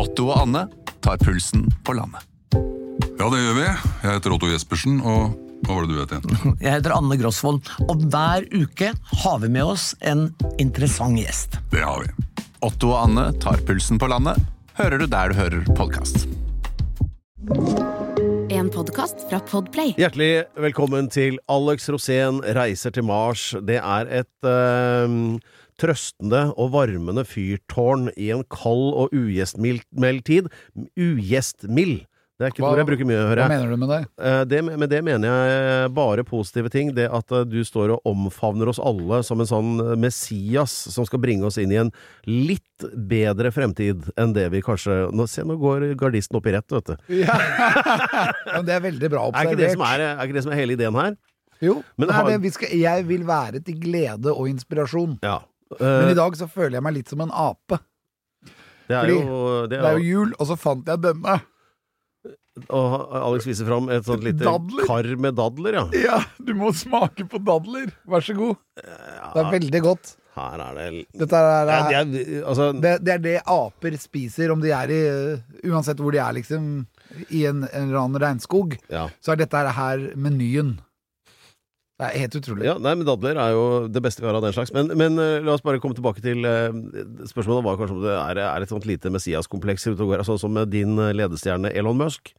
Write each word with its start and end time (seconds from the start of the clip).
Otto 0.00 0.30
og 0.30 0.38
Anne 0.46 0.62
tar 1.04 1.18
pulsen 1.20 1.66
på 1.84 1.92
landet. 1.92 2.24
Ja, 3.20 3.26
det 3.28 3.40
gjør 3.42 3.56
vi. 3.58 3.64
Jeg 3.66 4.14
heter 4.14 4.32
Otto 4.32 4.48
Jespersen, 4.48 4.94
og 5.04 5.34
hva 5.66 5.76
var 5.76 5.84
det 5.84 5.92
du 5.92 5.98
het 6.00 6.14
igjen? 6.16 6.54
Jeg 6.64 6.72
heter 6.78 6.94
Anne 6.96 7.18
Grosvold, 7.20 7.68
og 7.84 8.06
hver 8.08 8.46
uke 8.54 8.94
har 9.24 9.42
vi 9.42 9.50
med 9.52 9.74
oss 9.74 9.90
en 10.00 10.30
interessant 10.62 11.20
gjest. 11.20 11.60
Det 11.74 11.84
har 11.84 12.06
vi. 12.06 12.14
Otto 12.64 12.94
og 12.94 13.10
Anne 13.10 13.26
tar 13.44 13.60
pulsen 13.68 14.00
på 14.00 14.08
landet, 14.08 14.40
hører 14.80 15.04
du 15.04 15.06
der 15.10 15.34
du 15.34 15.40
hører 15.42 15.68
podkast. 15.76 16.24
En 18.48 18.72
podkast 18.72 19.28
fra 19.28 19.44
Podplay. 19.52 19.92
Hjertelig 20.00 20.46
velkommen 20.56 21.12
til 21.12 21.36
Alex 21.52 21.92
Rosén 21.92 22.40
reiser 22.56 22.96
til 22.96 23.04
Mars. 23.04 23.50
Det 23.68 23.76
er 23.76 24.16
et 24.24 24.48
eh, 24.48 25.20
trøstende 25.80 26.44
og 26.60 26.72
varmende 26.76 27.24
fyrtårn 27.28 28.10
i 28.20 28.30
en 28.34 28.44
kald 28.52 28.86
og 29.06 29.16
ugjestmild 29.16 30.22
tid. 30.28 30.50
Ugjestmild. 31.00 32.06
Det 32.40 32.46
er 32.46 32.52
ikke 32.54 32.62
et 32.62 32.70
ord 32.70 32.78
jeg 32.80 32.86
bruker 32.88 33.04
mye, 33.04 33.16
hører 33.28 33.40
Hva 33.42 33.46
mener 33.52 33.68
du 33.68 33.76
med 33.82 33.90
det? 33.92 33.96
Eh, 34.24 34.42
det, 34.48 34.60
med 34.64 34.88
det 34.88 35.00
mener 35.04 35.28
jeg 35.28 35.90
bare 35.92 36.22
positive 36.24 36.70
ting. 36.72 36.94
Det 36.96 37.04
at 37.12 37.34
eh, 37.36 37.42
du 37.44 37.58
står 37.68 37.92
og 37.98 38.06
omfavner 38.08 38.70
oss 38.72 38.80
alle 38.80 39.18
som 39.28 39.42
en 39.44 39.48
sånn 39.50 39.74
eh, 39.84 39.90
Messias 40.00 40.72
som 40.94 41.04
skal 41.04 41.20
bringe 41.20 41.44
oss 41.44 41.58
inn 41.60 41.74
i 41.74 41.76
en 41.82 41.92
litt 42.24 42.86
bedre 43.10 43.52
fremtid 43.52 44.08
enn 44.16 44.32
det 44.32 44.46
vi 44.54 44.62
kanskje 44.64 45.10
Nå, 45.12 45.26
Se, 45.28 45.44
nå 45.44 45.58
går 45.60 45.90
gardisten 46.00 46.40
opp 46.40 46.48
i 46.48 46.56
rett, 46.56 46.72
vet 46.72 46.94
du. 46.94 46.96
Ja. 47.26 47.36
Men 48.54 48.64
det 48.70 48.78
er 48.78 48.86
veldig 48.88 49.12
bra 49.12 49.26
Er 49.34 49.50
ikke, 49.50 49.60
det 49.60 49.74
som 49.74 49.84
er, 49.84 50.06
er 50.14 50.24
ikke 50.24 50.38
det 50.40 50.46
som 50.48 50.56
er 50.56 50.62
hele 50.62 50.78
ideen 50.80 50.96
her? 50.96 51.20
Jo, 51.60 51.82
Men 52.00 52.08
er 52.08 52.16
har- 52.16 52.38
vi 52.40 52.54
skal, 52.56 52.72
jeg 52.72 53.04
vil 53.04 53.28
være 53.28 53.60
til 53.60 53.76
glede 53.82 54.32
og 54.32 54.48
inspirasjon. 54.48 55.18
Ja. 55.20 55.42
Men 55.78 56.08
Eh, 56.08 56.10
i 56.10 56.18
dag 56.18 56.34
så 56.36 56.48
føler 56.50 56.78
jeg 56.78 56.82
meg 56.82 56.94
litt 56.98 57.08
som 57.12 57.20
en 57.22 57.30
ape. 57.30 57.78
det 58.90 58.96
er 58.96 59.04
fordi 59.06 59.16
jo 59.20 59.66
det 59.70 59.76
Det 59.76 59.78
er 59.78 59.86
er, 59.92 59.98
jo 60.00 60.04
jul, 60.18 60.32
og 60.38 60.46
så 60.50 60.56
fant 60.58 60.86
jeg 60.90 60.98
denne. 61.04 61.40
Og 62.74 62.94
Alex 63.14 63.46
viser 63.46 63.68
fram 63.68 63.86
et 63.94 64.04
sånt 64.04 64.24
lite 64.26 64.42
Dadler. 64.44 64.84
kar 64.88 65.06
med 65.16 65.36
dadler, 65.38 65.76
ja. 65.78 65.84
Ja, 65.96 66.18
du 66.42 66.50
må 66.58 66.72
smake 66.76 67.24
på 67.30 67.38
dadler. 67.46 67.92
Vær 68.10 68.20
så 68.26 68.34
god. 68.36 68.58
Det 68.76 69.44
er 69.44 69.52
veldig 69.54 69.82
godt. 69.86 70.16
Her 70.34 70.60
er 70.62 70.76
det 70.76 71.06
Dette 71.18 71.38
er, 71.42 71.70
ja, 71.90 72.02
det 72.06 72.20
er, 72.22 72.42
Altså 72.46 72.68
det, 72.78 72.92
det 73.02 73.14
er 73.16 73.22
det 73.24 73.32
aper 73.50 73.96
spiser 73.98 74.52
om 74.54 74.60
de 74.62 74.70
er 74.70 74.92
i 74.94 75.00
Uansett 75.70 75.98
hvor 75.98 76.14
de 76.14 76.20
er, 76.22 76.36
liksom. 76.36 76.68
I 77.34 77.46
en, 77.50 77.64
en 77.66 77.88
eller 77.88 77.98
annen 78.04 78.20
regnskog. 78.22 78.76
ja. 78.90 79.08
Så 79.22 79.32
er 79.32 79.40
dette 79.42 79.64
her 79.78 80.04
menyen. 80.16 80.76
Det 82.00 82.06
er 82.08 82.22
helt 82.22 82.36
utrolig. 82.38 82.64
ja, 82.64 82.74
nei, 82.80 82.94
men 82.96 83.04
dadler 83.04 83.36
er 83.36 83.50
jo 83.52 83.64
det 83.92 84.00
beste 84.00 84.22
vi 84.22 84.28
har 84.30 84.38
av 84.38 84.44
den 84.44 84.54
slags. 84.56 84.72
Men, 84.72 84.88
men 84.96 85.20
uh, 85.20 85.36
la 85.44 85.52
oss 85.52 85.64
bare 85.64 85.80
komme 85.82 85.96
tilbake 85.98 86.22
til 86.24 86.46
uh, 86.48 86.72
Spørsmålet 87.28 87.66
var 87.66 87.76
kanskje 87.76 87.96
om 87.98 88.06
det 88.06 88.14
er, 88.14 88.40
er 88.46 88.64
et 88.64 88.72
sånt 88.72 88.88
lite 88.88 89.12
Messias-kompleks 89.12 89.84
ute 89.90 89.98
og 89.98 90.14
går, 90.14 90.24
sånn 90.24 90.40
som 90.40 90.54
med 90.56 90.72
din 90.72 90.96
eh, 90.96 91.12
ledestjerne 91.12 91.74
Elon 91.76 92.00
Musk. 92.00 92.32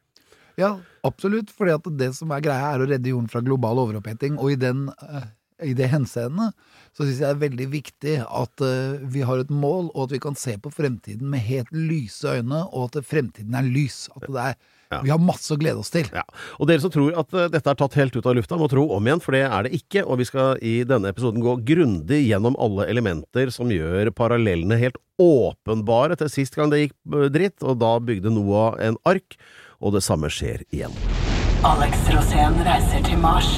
Ja, 0.58 0.74
absolutt. 1.06 1.54
fordi 1.54 1.76
at 1.78 1.92
det 2.00 2.10
som 2.18 2.34
er 2.34 2.42
greia, 2.42 2.74
er 2.74 2.82
å 2.82 2.90
redde 2.90 3.14
jorden 3.14 3.30
fra 3.30 3.44
global 3.46 3.84
overoppheting. 3.84 4.42
Og 4.42 4.56
i, 4.56 4.58
den, 4.66 4.88
uh, 4.98 5.30
i 5.62 5.78
det 5.78 5.92
henseende 5.94 6.50
så 6.90 7.06
syns 7.06 7.22
jeg 7.22 7.28
det 7.28 7.32
er 7.36 7.46
veldig 7.46 7.72
viktig 7.72 8.16
at 8.26 8.64
vi 9.14 9.22
har 9.24 9.46
et 9.46 9.54
mål, 9.54 9.94
og 9.94 10.10
at 10.10 10.18
vi 10.18 10.26
kan 10.26 10.36
se 10.36 10.58
på 10.60 10.74
fremtiden 10.74 11.30
med 11.32 11.46
helt 11.46 11.70
lyse 11.72 12.28
øyne, 12.28 12.66
og 12.74 12.90
at 12.90 13.06
fremtiden 13.08 13.56
er 13.56 13.70
lys. 13.70 14.08
At 14.18 14.26
det 14.26 14.48
er, 14.50 14.58
Ja. 14.92 15.00
Vi 15.06 15.12
har 15.14 15.22
masse 15.24 15.54
å 15.56 15.60
glede 15.60 15.80
oss 15.82 15.92
til. 15.94 16.10
Ja. 16.14 16.26
Og 16.60 16.68
dere 16.70 16.84
som 16.84 16.92
tror 16.94 17.16
at 17.22 17.34
eh, 17.34 17.50
dette 17.54 17.72
er 17.72 17.80
tatt 17.80 17.98
helt 18.00 18.16
ut 18.18 18.28
av 18.28 18.36
lufta, 18.38 18.60
må 18.60 18.68
tro 18.72 18.84
om 18.96 19.08
igjen, 19.08 19.24
for 19.24 19.38
det 19.38 19.46
er 19.48 19.68
det 19.68 19.74
ikke. 19.78 20.04
Og 20.04 20.20
vi 20.22 20.28
skal 20.28 20.60
i 20.60 20.82
denne 20.88 21.12
episoden 21.14 21.44
gå 21.44 21.58
grundig 21.68 22.22
gjennom 22.26 22.58
alle 22.62 22.90
elementer 22.92 23.54
som 23.56 23.72
gjør 23.72 24.12
parallellene 24.18 24.80
helt 24.82 25.00
åpenbare 25.22 26.18
til 26.20 26.32
sist 26.34 26.58
gang 26.58 26.72
det 26.74 26.86
gikk 26.86 26.96
eh, 27.16 27.28
dritt, 27.34 27.60
og 27.64 27.80
da 27.82 27.96
bygde 28.04 28.34
Noah 28.34 28.76
en 28.84 29.00
ark, 29.08 29.40
og 29.82 29.96
det 29.96 30.04
samme 30.06 30.30
skjer 30.34 30.66
igjen. 30.70 30.94
Alex 31.66 32.08
Rosén 32.10 32.58
reiser 32.66 33.04
til 33.06 33.22
Mars. 33.22 33.54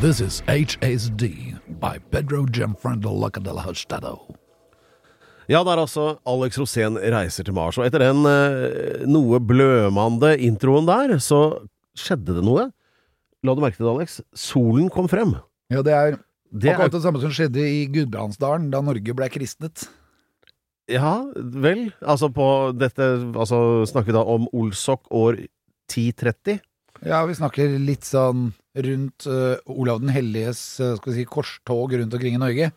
This 0.00 0.20
is 0.24 0.40
HSD 0.48 1.24
by 1.80 1.98
Pedro 2.10 2.46
Gianfranco 2.46 3.12
Lacadella 3.12 3.60
Hustado. 3.66 4.14
Ja, 5.50 5.60
det 5.66 5.72
er 5.74 5.82
altså 5.82 6.04
Alex 6.30 6.56
Rosén 6.60 6.96
reiser 6.96 7.44
til 7.44 7.54
Mars, 7.56 7.76
og 7.76 7.84
etter 7.84 8.04
den 8.04 8.22
eh, 8.30 9.02
noe 9.10 9.40
blømande 9.42 10.30
introen 10.46 10.86
der, 10.88 11.16
så 11.20 11.40
skjedde 11.98 12.38
det 12.38 12.44
noe. 12.46 12.68
La 13.44 13.56
du 13.56 13.60
merke 13.64 13.76
til 13.80 13.88
det, 13.88 13.92
Alex? 13.92 14.20
Solen 14.36 14.88
kom 14.94 15.10
frem. 15.10 15.34
Ja, 15.72 15.82
det 15.84 15.92
er 15.96 16.16
Det 16.50 16.70
er, 16.70 16.78
akkurat 16.78 16.96
det 16.96 17.02
samme 17.04 17.20
som 17.22 17.34
skjedde 17.34 17.60
i 17.62 17.84
Gudbrandsdalen 17.92 18.70
da 18.72 18.80
Norge 18.82 19.14
ble 19.14 19.28
kristnet. 19.30 19.84
ja, 20.90 21.20
vel, 21.36 21.92
altså 22.02 22.26
på 22.34 22.72
dette 22.74 23.02
Altså 23.36 23.84
snakker 23.86 24.10
vi 24.10 24.16
da 24.16 24.24
om 24.24 24.48
Olsok 24.52 25.06
år 25.10 25.44
1030? 25.90 26.58
Ja, 27.06 27.22
vi 27.28 27.36
snakker 27.38 27.78
litt 27.80 28.04
sånn 28.08 28.50
rundt 28.76 29.26
uh, 29.26 29.56
Olav 29.70 30.02
den 30.02 30.12
helliges 30.14 30.60
uh, 30.82 30.94
skal 30.98 31.12
vi 31.12 31.20
si, 31.20 31.26
korstog 31.28 31.96
rundt 31.96 32.14
omkring 32.14 32.36
i 32.36 32.40
Norge. 32.42 32.70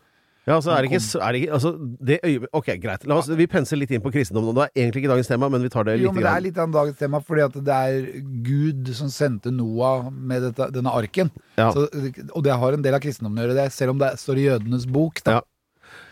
Ja, 0.43 0.57
altså 0.57 0.73
er 0.75 0.83
det 0.83 0.89
ikke, 0.91 1.19
er 1.23 1.31
det 1.31 1.39
ikke 1.39 1.53
altså, 1.55 1.69
det 2.03 2.17
øye, 2.27 2.47
Ok, 2.51 2.69
greit. 2.83 3.05
La 3.07 3.15
oss, 3.15 3.29
vi 3.31 3.45
penser 3.47 3.79
litt 3.79 3.93
inn 3.95 4.03
på 4.03 4.11
kristendommen. 4.11 4.51
Det 4.57 4.65
er 4.65 4.81
egentlig 4.81 5.03
ikke 5.03 5.11
dagens 5.13 5.31
tema, 5.31 5.47
men 5.53 5.63
vi 5.63 5.71
tar 5.71 5.87
det 5.87 5.95
litt. 5.95 6.07
Jo, 6.09 6.11
men 6.11 6.25
det 6.25 6.33
er 6.33 6.43
litt 6.43 6.59
av 6.59 6.73
dagens 6.73 6.99
tema, 6.99 7.21
fordi 7.23 7.45
at 7.45 7.55
det 7.69 7.77
er 7.93 8.09
Gud 8.43 8.91
som 8.97 9.11
sendte 9.13 9.53
Noah 9.55 10.09
med 10.11 10.43
dette, 10.49 10.67
denne 10.75 10.91
arken. 10.91 11.31
Ja. 11.55 11.69
Så, 11.71 11.87
og 12.33 12.43
det 12.43 12.59
har 12.59 12.75
en 12.75 12.83
del 12.83 12.97
av 12.97 13.03
kristendommen 13.05 13.39
å 13.39 13.47
gjøre, 13.47 13.57
det, 13.61 13.69
selv 13.75 13.95
om 13.95 14.03
det 14.03 14.11
står 14.19 14.41
i 14.41 14.45
jødenes 14.49 14.87
bok. 14.91 15.23
Da. 15.23 15.39
Ja. 15.39 15.47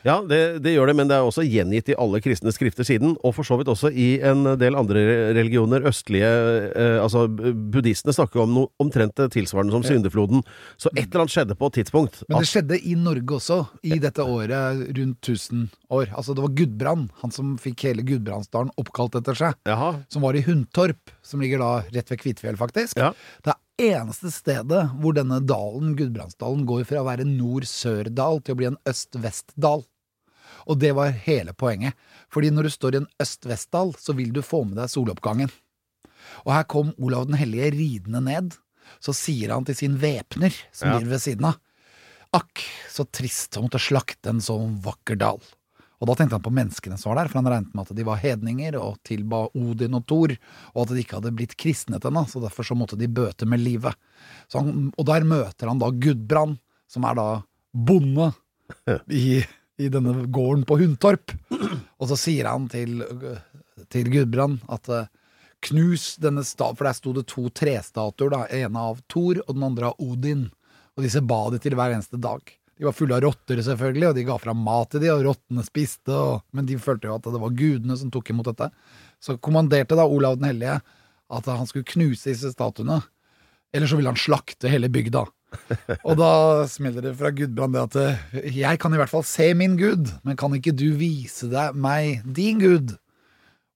Ja, 0.07 0.17
det, 0.27 0.61
det 0.65 0.73
gjør 0.73 0.89
det, 0.91 0.95
men 0.97 1.09
det 1.09 1.17
er 1.17 1.27
også 1.27 1.43
gjengitt 1.45 1.91
i 1.91 1.97
alle 1.99 2.21
kristne 2.23 2.53
skrifter 2.53 2.87
siden, 2.87 3.15
og 3.21 3.35
for 3.37 3.47
så 3.47 3.57
vidt 3.59 3.69
også 3.71 3.91
i 3.93 4.15
en 4.25 4.43
del 4.59 4.77
andre 4.79 5.03
religioner. 5.37 5.85
Østlige 5.89 6.29
eh, 6.71 6.97
Altså, 7.01 7.25
buddhistene 7.29 8.13
snakker 8.15 8.43
om 8.43 8.53
noe 8.55 8.71
omtrent 8.81 9.19
tilsvarende 9.33 9.73
som 9.75 9.85
syndefloden. 9.85 10.43
Så 10.81 10.91
et 10.95 11.07
eller 11.07 11.23
annet 11.25 11.35
skjedde 11.35 11.57
på 11.59 11.69
et 11.71 11.79
tidspunkt. 11.81 12.21
Men 12.29 12.43
det 12.43 12.49
skjedde 12.51 12.79
i 12.81 12.95
Norge 12.99 13.37
også, 13.37 13.59
i 13.87 13.97
dette 14.01 14.25
året 14.25 14.83
rundt 14.97 15.31
1000 15.31 15.67
år. 15.93 16.11
Altså, 16.11 16.35
det 16.37 16.45
var 16.45 16.55
Gudbrand, 16.57 17.09
han 17.23 17.33
som 17.35 17.55
fikk 17.61 17.87
hele 17.89 18.05
Gudbrandsdalen 18.07 18.73
oppkalt 18.81 19.17
etter 19.21 19.37
seg. 19.37 19.59
jaha. 19.69 19.93
Som 20.11 20.25
var 20.25 20.37
i 20.37 20.43
Hundtorp, 20.45 21.13
som 21.25 21.41
ligger 21.43 21.61
da 21.61 21.71
rett 21.93 22.11
ved 22.13 22.21
Kvitfjell, 22.21 22.57
faktisk. 22.59 22.97
Ja. 22.99 23.11
Det 23.45 23.53
er 23.53 23.59
eneste 23.81 24.31
stedet 24.33 24.83
hvor 25.01 25.15
denne 25.17 25.39
dalen, 25.43 25.95
Gudbrandsdalen, 25.97 26.65
går 26.69 26.85
fra 26.89 27.01
å 27.01 27.07
være 27.07 27.25
nord-sør-dal 27.27 28.41
til 28.45 28.55
å 28.55 28.59
bli 28.59 28.69
en 28.71 28.79
øst-vest-dal. 28.89 29.83
Og 30.69 30.77
det 30.81 30.91
var 30.97 31.15
hele 31.25 31.55
poenget. 31.57 31.97
Fordi 32.31 32.51
når 32.53 32.67
du 32.67 32.73
står 32.75 32.95
i 32.95 33.01
en 33.01 33.09
øst-vest-dal, 33.23 33.95
så 33.97 34.15
vil 34.17 34.33
du 34.35 34.41
få 34.45 34.63
med 34.67 34.77
deg 34.77 34.91
soloppgangen. 34.93 35.51
Og 36.45 36.53
her 36.53 36.67
kom 36.69 36.93
Olav 37.01 37.25
den 37.29 37.39
hellige 37.39 37.71
ridende 37.73 38.21
ned. 38.23 38.57
Så 39.01 39.15
sier 39.17 39.53
han 39.55 39.65
til 39.65 39.77
sin 39.77 39.97
væpner, 40.01 40.53
som 40.71 40.89
Ja. 40.89 40.99
ved 40.99 41.21
siden 41.21 41.45
av, 41.45 41.57
akk, 42.33 42.61
så 42.89 43.05
trist 43.09 43.57
å 43.57 43.63
måtte 43.63 43.79
slakte 43.81 44.29
en 44.29 44.41
så 44.41 44.57
vakker 44.83 45.17
dal. 45.17 45.41
Og 46.01 46.09
da 46.09 46.15
tenkte 46.17 46.39
han 46.39 46.43
på 46.43 46.53
menneskene 46.53 46.97
som 46.97 47.11
var 47.11 47.21
der, 47.21 47.29
for 47.29 47.39
han 47.39 47.49
regnet 47.51 47.75
med 47.77 47.85
at 47.85 47.97
de 47.97 48.05
var 48.07 48.19
hedninger 48.23 48.77
og 48.79 48.97
tilba 49.05 49.43
Odin 49.53 49.99
og 49.99 50.07
Thor, 50.09 50.33
og 50.73 50.79
at 50.83 50.93
de 50.95 51.03
ikke 51.03 51.19
hadde 51.19 51.33
blitt 51.37 51.53
kristnet 51.61 52.07
ennå, 52.09 52.25
så 52.25 52.41
derfor 52.41 52.65
så 52.65 52.77
måtte 52.77 52.97
de 52.97 53.09
bøte 53.11 53.45
med 53.49 53.61
livet. 53.61 53.93
Så 54.49 54.63
han, 54.63 54.89
og 54.97 55.07
der 55.07 55.27
møter 55.29 55.69
han 55.69 55.81
da 55.81 55.91
Gudbrand, 55.93 56.57
som 56.89 57.05
er 57.05 57.19
da 57.19 57.27
bonde 57.71 58.31
i, 59.21 59.43
i 59.77 59.89
denne 59.93 60.25
gården 60.33 60.65
på 60.65 60.79
Hundtorp. 60.81 61.35
Og 62.01 62.09
så 62.09 62.17
sier 62.17 62.49
han 62.49 62.65
til, 62.71 63.03
til 63.93 64.09
Gudbrand 64.09 64.63
at 64.73 64.89
knus 65.61 66.15
denne 66.21 66.43
sta... 66.47 66.71
For 66.73 66.87
der 66.87 66.97
sto 66.97 67.13
det 67.13 67.27
to 67.29 67.45
trestatuer, 67.53 68.33
da. 68.33 68.41
ene 68.49 68.87
av 68.89 69.03
Thor 69.11 69.43
og 69.45 69.53
den 69.53 69.69
andre 69.69 69.91
av 69.91 70.01
Odin. 70.01 70.47
Og 70.97 71.05
disse 71.05 71.21
ba 71.23 71.43
de 71.53 71.61
til 71.61 71.77
hver 71.77 71.93
eneste 71.93 72.19
dag. 72.21 72.41
De 72.79 72.87
var 72.87 72.95
fulle 72.97 73.17
av 73.17 73.21
rotter, 73.25 73.59
selvfølgelig, 73.65 74.07
og 74.09 74.17
de 74.17 74.25
ga 74.25 74.37
fra 74.41 74.55
mat 74.57 74.93
til 74.93 75.03
de, 75.03 75.11
og 75.13 75.25
rottene 75.27 75.63
spiste, 75.65 76.13
og, 76.15 76.41
men 76.55 76.69
de 76.69 76.79
følte 76.81 77.09
jo 77.09 77.17
at 77.17 77.27
det 77.27 77.41
var 77.43 77.57
gudene 77.57 77.97
som 77.99 78.11
tok 78.13 78.31
imot 78.33 78.49
dette. 78.49 78.71
Så 79.21 79.37
kommanderte 79.43 79.97
da 79.99 80.07
Olav 80.07 80.39
den 80.39 80.49
hellige 80.49 80.79
at 81.31 81.47
han 81.47 81.67
skulle 81.69 81.87
knuse 81.87 82.31
disse 82.31 82.51
statuene. 82.53 82.99
Eller 83.71 83.87
så 83.87 83.95
ville 83.95 84.11
han 84.11 84.19
slakte 84.19 84.71
hele 84.71 84.89
bygda. 84.91 85.23
Og 86.07 86.15
da 86.19 86.31
smeller 86.71 87.05
det 87.05 87.13
fra 87.19 87.31
Gudbrand 87.35 87.75
det 87.75 87.83
at 87.83 87.99
eh, 87.99 88.49
jeg 88.55 88.79
kan 88.81 88.93
i 88.95 88.99
hvert 88.99 89.11
fall 89.11 89.23
se 89.27 89.51
min 89.57 89.77
gud, 89.79 90.09
men 90.27 90.39
kan 90.39 90.55
ikke 90.55 90.75
du 90.75 90.89
vise 90.99 91.47
deg 91.51 91.77
meg 91.79 92.25
din 92.25 92.59
gud? 92.63 92.95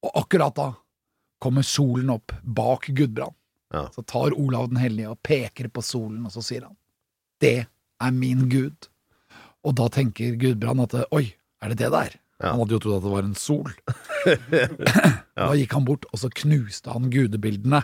Og 0.06 0.22
akkurat 0.24 0.56
da 0.56 0.70
kommer 1.44 1.66
solen 1.68 2.12
opp 2.14 2.34
bak 2.44 2.90
Gudbrand. 2.96 3.36
Ja. 3.74 3.88
Så 3.92 4.06
tar 4.08 4.36
Olav 4.40 4.70
den 4.72 4.80
hellige 4.80 5.12
og 5.12 5.20
peker 5.26 5.68
på 5.74 5.84
solen, 5.84 6.24
og 6.28 6.32
så 6.32 6.44
sier 6.46 6.68
han 6.68 6.76
det 7.44 7.66
er 8.04 8.14
min 8.16 8.48
gud. 8.52 8.90
Og 9.66 9.76
da 9.80 9.90
tenker 9.92 10.38
Gudbrand 10.40 10.86
at 10.86 10.96
oi, 11.16 11.28
er 11.62 11.74
det 11.74 11.80
det 11.82 11.92
der? 11.94 12.16
Han 12.44 12.60
hadde 12.60 12.76
jo 12.76 12.82
trodd 12.84 12.98
at 13.00 13.06
det 13.06 13.14
var 13.14 13.28
en 13.28 13.40
sol. 13.40 13.76
Da 15.36 15.52
gikk 15.56 15.74
han 15.76 15.86
bort, 15.88 16.06
og 16.12 16.20
så 16.22 16.30
knuste 16.32 16.94
han 16.94 17.10
gudebildene. 17.12 17.82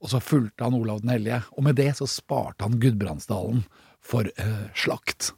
Og 0.00 0.10
så 0.12 0.20
fulgte 0.22 0.66
han 0.66 0.74
Olav 0.74 1.02
den 1.04 1.12
hellige. 1.12 1.42
Og 1.54 1.64
med 1.66 1.76
det 1.78 1.92
så 1.98 2.08
sparte 2.10 2.66
han 2.66 2.80
Gudbrandsdalen 2.82 3.62
for 4.02 4.26
uh, 4.26 4.66
slakt. 4.74 5.30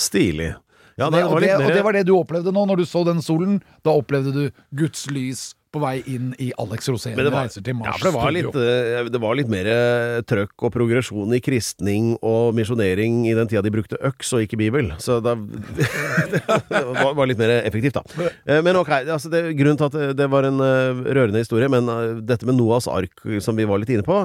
Stilig. 0.00 0.54
Ja, 0.96 1.10
det, 1.12 1.18
nei, 1.20 1.26
og, 1.28 1.40
det, 1.44 1.52
og 1.60 1.68
det 1.76 1.84
var 1.84 1.92
det 1.92 2.06
du 2.08 2.14
opplevde 2.16 2.52
nå, 2.56 2.62
når 2.70 2.80
du 2.80 2.86
så 2.88 3.02
den 3.04 3.18
solen. 3.24 3.58
Da 3.84 3.92
opplevde 3.92 4.32
du 4.32 4.42
Guds 4.80 5.02
lys 5.12 5.50
på 5.74 5.80
vei 5.82 5.98
inn 6.08 6.30
i 6.40 6.46
Alex 6.62 6.86
Rosén 6.88 7.16
det 7.18 7.26
var, 7.26 7.42
reiser 7.44 7.60
til 7.66 7.74
Mars 7.76 7.98
ja, 8.00 8.06
det 8.06 8.12
var, 8.14 8.30
litt, 8.32 8.54
eh, 8.56 9.08
det 9.12 9.20
var 9.20 9.34
litt 9.36 9.50
mer 9.52 9.66
eh, 9.68 10.20
trøkk 10.24 10.64
og 10.64 10.72
progresjon 10.72 11.34
i 11.36 11.40
kristning 11.44 12.14
og 12.24 12.54
misjonering 12.56 13.26
i 13.28 13.34
den 13.36 13.50
tida 13.50 13.60
de 13.66 13.72
brukte 13.74 13.98
øks 14.08 14.30
og 14.38 14.46
ikke 14.46 14.56
bibel. 14.62 14.88
Så 15.02 15.18
da, 15.20 15.34
det 16.30 16.40
var, 16.80 17.26
litt 17.28 17.40
mer 17.42 17.58
effektivt, 17.58 17.98
da. 17.98 18.30
Eh, 18.46 18.62
Men 18.64 18.78
ok, 18.80 18.94
altså 19.04 19.28
det, 19.32 19.42
grunnen 19.58 19.76
til 19.82 19.90
at 19.90 19.98
det- 20.00 20.16
det 20.22 20.30
var 20.32 20.48
en 20.48 20.58
rørende 21.04 21.42
historie, 21.44 21.68
men 21.68 21.92
dette 22.24 22.46
med 22.48 22.56
Noahs 22.56 22.88
ark 22.88 23.20
som 23.44 23.56
vi 23.58 23.68
var 23.68 23.82
litt 23.82 23.90
inne 23.92 24.06
på, 24.06 24.22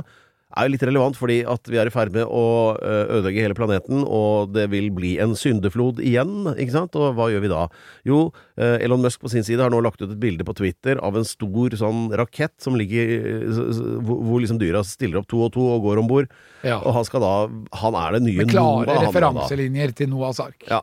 er 0.52 0.68
jo 0.68 0.74
litt 0.74 0.86
relevant 0.86 1.18
fordi 1.20 1.40
at 1.48 1.70
vi 1.72 1.80
er 1.82 1.90
i 1.90 1.94
ferd 1.94 2.14
med 2.16 2.28
å 2.28 2.44
eh, 2.78 3.14
ødelegge 3.18 3.46
hele 3.46 3.58
planeten, 3.58 4.04
og 4.06 4.54
det 4.56 4.68
vil 4.74 4.90
bli 4.96 5.16
en 5.24 5.36
syndeflod 5.38 6.02
igjen, 6.04 6.52
ikke 6.54 6.76
sant? 6.76 6.98
Og 7.00 7.16
hva 7.18 7.30
gjør 7.32 7.46
vi 7.46 7.52
da? 7.52 7.66
Jo, 8.08 8.22
eh, 8.60 8.78
Elon 8.86 9.04
Musk 9.04 9.24
på 9.24 9.32
sin 9.34 9.46
side 9.48 9.64
har 9.64 9.74
nå 9.74 9.82
lagt 9.84 10.02
ut 10.04 10.10
et 10.10 10.20
bilde 10.22 10.48
på 10.48 10.56
Twitter 10.58 11.02
av 11.02 11.18
en 11.20 11.28
stor 11.28 11.78
sånn 11.80 12.10
rakett 12.20 12.56
som 12.64 12.78
ligger 12.80 13.14
eh, 13.18 13.62
hvor 14.02 14.42
liksom 14.44 14.60
dyra 14.62 14.84
stiller 14.88 15.22
opp 15.22 15.30
to 15.32 15.44
og 15.48 15.54
to 15.56 15.68
og 15.76 15.86
går 15.88 16.04
om 16.04 16.12
bord. 16.12 16.32
Ja. 16.66 16.80
Og 16.82 16.94
han 16.96 17.08
skal 17.08 17.24
da 17.24 17.32
Han 17.82 17.96
er 17.98 18.14
det 18.14 18.20
nye 18.26 18.44
Med 18.44 18.52
klare 18.52 18.86
Noah, 18.86 19.06
referanselinjer 19.08 19.96
til 19.98 20.12
Noahs 20.12 20.42
ark. 20.44 20.60
Ja. 20.70 20.82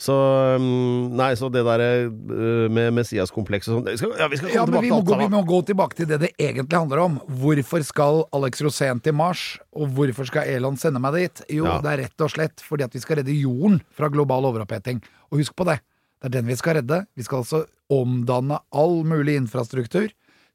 Så 0.00 0.14
um, 0.56 1.10
Nei, 1.12 1.34
så 1.36 1.50
det 1.52 1.60
derre 1.66 1.88
uh, 2.08 2.66
med 2.72 2.94
Messias-komplekset 2.96 3.74
og 3.74 3.90
sånn 4.00 4.14
Ja, 4.16 4.28
vi 4.32 4.38
skal 4.40 4.48
komme 4.48 4.56
Ja, 4.56 4.64
tilbake 4.64 4.86
til 4.88 5.12
alt 5.12 5.20
vi 5.20 5.28
må 5.34 5.42
gå 5.50 5.58
tilbake 5.68 5.98
til 5.98 6.08
det 6.08 6.18
det 6.22 6.30
egentlig 6.40 6.78
handler 6.78 7.02
om. 7.04 7.18
Hvorfor 7.42 7.84
skal 7.84 8.22
Alex 8.36 8.62
Rosén 8.64 9.02
til 9.04 9.12
Mars, 9.18 9.58
og 9.76 9.92
hvorfor 9.96 10.24
skal 10.30 10.48
Elon 10.48 10.78
sende 10.80 11.02
meg 11.04 11.18
dit? 11.18 11.42
Jo, 11.52 11.66
Ja. 11.68 11.76
det 11.84 11.92
er 11.92 12.02
rett 12.06 12.24
og 12.24 12.32
slett 12.32 12.64
fordi 12.64 12.84
at 12.88 12.96
vi 12.96 13.02
skal 13.04 13.20
redde 13.20 13.36
jorden 13.36 13.82
fra 13.92 14.08
global 14.08 14.48
overoppheting. 14.48 15.02
Og 15.30 15.42
husk 15.44 15.52
på 15.56 15.68
det, 15.68 15.80
det 16.22 16.30
er 16.30 16.38
den 16.40 16.48
vi 16.48 16.56
skal 16.56 16.80
redde. 16.80 17.02
Vi 17.16 17.22
skal 17.28 17.44
altså 17.44 17.66
omdanne 17.92 18.58
all 18.72 19.02
mulig 19.04 19.36
infrastruktur 19.36 20.08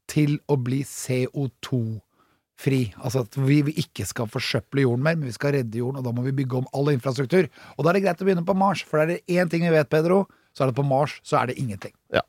til 0.10 0.40
å 0.50 0.58
bli 0.58 0.82
CO2-fri. 2.56 2.94
Altså 3.04 3.24
at 3.26 3.38
vi 3.38 3.74
ikke 3.78 4.06
skal 4.06 4.28
forsøple 4.28 4.82
jorden 4.82 5.04
mer, 5.04 5.16
men 5.16 5.28
vi 5.28 5.34
skal 5.34 5.54
redde 5.54 5.78
jorden, 5.78 6.00
og 6.00 6.06
da 6.06 6.12
må 6.12 6.24
vi 6.24 6.32
bygge 6.32 6.58
om 6.58 6.68
all 6.74 6.94
infrastruktur. 6.94 7.48
Og 7.78 7.84
da 7.84 7.90
er 7.90 7.94
det 7.94 8.04
greit 8.06 8.22
å 8.22 8.26
begynne 8.26 8.46
på 8.46 8.56
Mars, 8.56 8.84
for 8.84 9.00
er 9.00 9.08
det 9.08 9.24
én 9.28 9.50
ting 9.50 9.64
vi 9.64 9.74
vet, 9.74 9.90
Pedro, 9.90 10.26
så 10.56 10.64
er 10.64 10.72
det 10.72 10.78
på 10.78 10.88
Mars 10.88 11.20
så 11.24 11.42
er 11.42 11.48
det 11.48 11.60
ingenting. 11.60 11.94
Ja. 12.14 12.22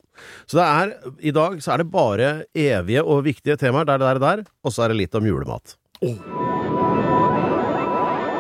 Så 0.47 0.59
det 0.59 0.65
er, 0.67 0.95
i 1.21 1.31
dag 1.31 1.61
så 1.63 1.73
er 1.73 1.79
det 1.83 1.91
bare 1.93 2.31
evige 2.55 3.05
og 3.05 3.25
viktige 3.25 3.57
temaer 3.57 3.87
der, 3.87 3.99
der, 3.99 4.19
der, 4.19 4.45
og 4.65 4.73
så 4.73 4.83
er 4.83 4.93
det 4.93 4.99
litt 5.05 5.15
om 5.15 5.27
julemat. 5.27 5.77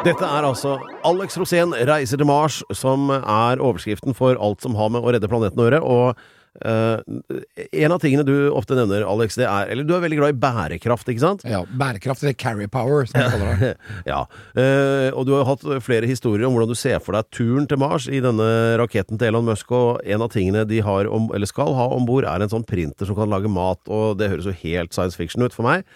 Dette 0.06 0.22
er 0.22 0.46
altså 0.46 0.76
Alex 1.06 1.38
Rosén 1.38 1.72
reiser 1.86 2.18
til 2.18 2.26
Mars, 2.26 2.60
som 2.74 3.10
er 3.10 3.62
overskriften 3.62 4.14
for 4.14 4.38
alt 4.38 4.62
som 4.62 4.74
har 4.78 4.90
med 4.94 5.02
å 5.02 5.14
redde 5.14 5.30
planeten 5.30 5.58
å 5.58 5.66
gjøre. 5.66 5.80
Og 5.82 6.20
eh, 6.64 7.40
en 7.82 7.94
av 7.94 8.00
tingene 8.02 8.24
du 8.26 8.34
ofte 8.54 8.76
nevner, 8.78 9.04
Alex, 9.06 9.36
det 9.38 9.46
er 9.48 9.70
Eller 9.72 9.86
du 9.86 9.94
er 9.96 10.02
veldig 10.04 10.18
glad 10.20 10.34
i 10.34 10.38
bærekraft, 10.40 11.08
ikke 11.12 11.22
sant? 11.22 11.44
Ja, 11.48 11.62
bærekraft, 11.66 12.22
eller 12.24 12.36
carry 12.38 12.68
power, 12.70 13.06
som 13.08 13.20
vi 13.20 13.30
kaller 13.34 13.60
det. 13.60 13.70
ja. 14.12 14.22
Uh, 14.56 15.10
og 15.12 15.26
du 15.28 15.34
har 15.36 15.46
hatt 15.48 15.66
flere 15.84 16.08
historier 16.08 16.46
om 16.48 16.56
hvordan 16.56 16.72
du 16.72 16.78
ser 16.78 17.00
for 17.04 17.16
deg 17.16 17.28
turen 17.34 17.68
til 17.70 17.80
Mars 17.82 18.08
i 18.08 18.22
denne 18.24 18.48
raketten 18.80 19.20
til 19.20 19.30
Elon 19.30 19.48
Musk, 19.48 19.72
og 19.76 20.00
en 20.04 20.24
av 20.24 20.32
tingene 20.34 20.66
de 20.68 20.80
har 20.84 21.10
om, 21.10 21.28
eller 21.36 21.50
skal 21.50 21.74
ha 21.76 21.88
om 21.96 22.08
bord, 22.08 22.26
er 22.28 22.44
en 22.44 22.52
sånn 22.52 22.66
printer 22.66 23.08
som 23.08 23.18
kan 23.18 23.32
lage 23.32 23.50
mat, 23.52 23.82
og 23.86 24.18
det 24.20 24.30
høres 24.32 24.48
jo 24.48 24.56
helt 24.62 24.96
science 24.96 25.18
fiction 25.18 25.44
ut 25.44 25.56
for 25.56 25.66
meg. 25.66 25.86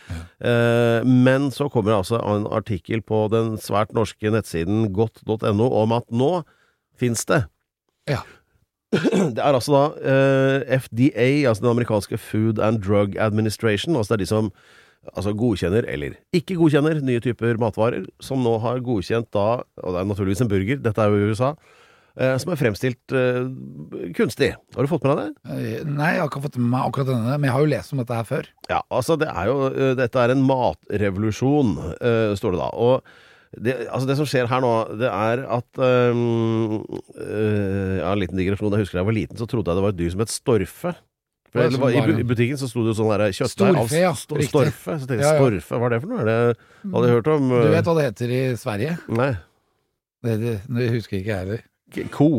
Uh, 0.43 1.01
men 1.07 1.51
så 1.55 1.71
kommer 1.73 1.95
det 1.95 2.01
altså 2.03 2.21
en 2.21 2.49
artikkel 2.51 3.05
på 3.07 3.27
den 3.33 3.57
svært 3.61 3.95
norske 3.97 4.33
nettsiden 4.33 4.91
godt.no 4.97 5.71
om 5.83 5.97
at 5.97 6.09
nå 6.11 6.33
fins 7.01 7.25
det 7.29 7.45
Ja. 8.11 8.23
det 9.37 9.39
er 9.39 9.55
altså 9.55 9.73
da 9.73 9.83
eh, 10.03 10.79
FDA, 10.83 11.29
altså 11.49 11.63
den 11.65 11.73
amerikanske 11.73 12.19
Food 12.19 12.59
and 12.63 12.83
Drug 12.83 13.17
Administration, 13.19 13.97
altså 13.97 14.15
det 14.15 14.21
er 14.21 14.25
de 14.25 14.31
som 14.33 14.53
altså 15.17 15.33
godkjenner, 15.33 15.87
eller 15.89 16.17
ikke 16.37 16.59
godkjenner, 16.59 16.99
nye 17.07 17.23
typer 17.25 17.61
matvarer, 17.63 18.05
som 18.21 18.43
nå 18.45 18.59
har 18.65 18.83
godkjent 18.85 19.31
da, 19.33 19.63
og 19.81 19.95
det 19.95 20.03
er 20.03 20.11
naturligvis 20.11 20.43
en 20.45 20.51
burger, 20.51 20.83
dette 20.85 21.01
er 21.01 21.15
jo 21.15 21.21
i 21.23 21.31
USA, 21.31 21.55
eh, 22.21 22.35
som 22.43 22.53
er 22.53 22.61
fremstilt 22.61 23.15
eh, 23.17 23.41
kunstig. 24.19 24.51
Har 24.77 24.85
du 24.85 24.91
fått 24.91 25.07
med 25.07 25.17
deg 25.17 25.23
det? 25.31 25.55
Eh, 25.55 25.89
Nei, 25.89 26.13
jeg 26.17 26.25
har 26.25 26.29
ikke 26.29 26.45
fått 26.51 26.61
med 26.61 26.69
meg 26.75 26.91
akkurat 26.91 27.13
denne, 27.15 27.39
men 27.39 27.49
jeg 27.49 27.57
har 27.57 27.65
jo 27.65 27.73
lest 27.73 27.95
om 27.97 28.03
dette 28.03 28.21
her 28.21 28.29
før. 28.29 28.53
Ja, 28.69 28.83
altså 28.93 29.17
det 29.23 29.31
er 29.33 29.49
jo, 29.49 29.59
eh, 29.73 29.97
dette 30.03 30.21
er 30.27 30.35
en 30.35 30.45
matrevolusjon, 30.51 31.75
eh, 31.97 32.37
står 32.43 32.59
det 32.59 32.65
da. 32.67 32.71
Og 32.75 33.17
det, 33.59 33.75
altså 33.91 34.07
det 34.07 34.15
som 34.21 34.27
skjer 34.31 34.47
her 34.47 34.61
nå, 34.63 34.71
det 35.01 35.09
er 35.11 35.41
at 35.51 35.81
um, 35.83 36.85
eh, 37.19 37.97
Ja, 37.99 38.13
en 38.13 38.21
liten 38.23 38.39
digresjon. 38.39 38.71
Jeg 38.77 38.85
husker 38.87 39.01
da 39.01 39.03
jeg 39.03 39.09
var 39.11 39.17
liten, 39.17 39.39
så 39.41 39.49
trodde 39.51 39.73
jeg 39.73 39.81
det 39.81 39.85
var 39.87 39.95
et 39.95 39.99
dyr 39.99 40.13
som 40.15 40.23
het 40.23 40.31
storfe. 40.35 40.93
For 41.51 41.67
det 41.67 41.81
var, 41.83 41.91
I 41.91 42.23
butikken 42.23 42.61
så 42.61 42.69
sto 42.71 42.85
det 42.87 42.93
jo 42.93 42.99
sånn 43.01 43.11
der 43.11 43.33
kjøttdeig 43.35 43.79
av 43.81 43.95
ja, 43.99 44.13
sto- 44.15 44.39
storfe. 44.47 44.95
Så 45.03 45.09
tenkte 45.11 45.17
jeg 45.19 45.27
Ja, 45.27 45.33
ja. 45.35 45.41
storfe, 45.43 45.81
hva 45.83 45.89
er 45.89 45.97
det 45.97 45.99
for 46.05 46.13
noe? 46.13 46.27
Det, 46.29 46.37
hadde 46.95 47.09
jeg 47.09 47.17
hørt 47.17 47.31
om 47.35 47.49
Du 47.51 47.57
eh, 47.59 47.73
vet 47.75 47.91
hva 47.91 47.97
det 47.99 48.05
heter 48.07 48.35
i 48.37 48.41
Sverige? 48.61 48.95
Nei. 49.19 49.33
Det, 50.23 50.37
det, 50.39 50.55
det 50.79 50.89
husker 50.95 51.19
ikke 51.19 51.33
jeg 51.33 51.43
heller. 51.43 51.67
Ko. 52.15 52.31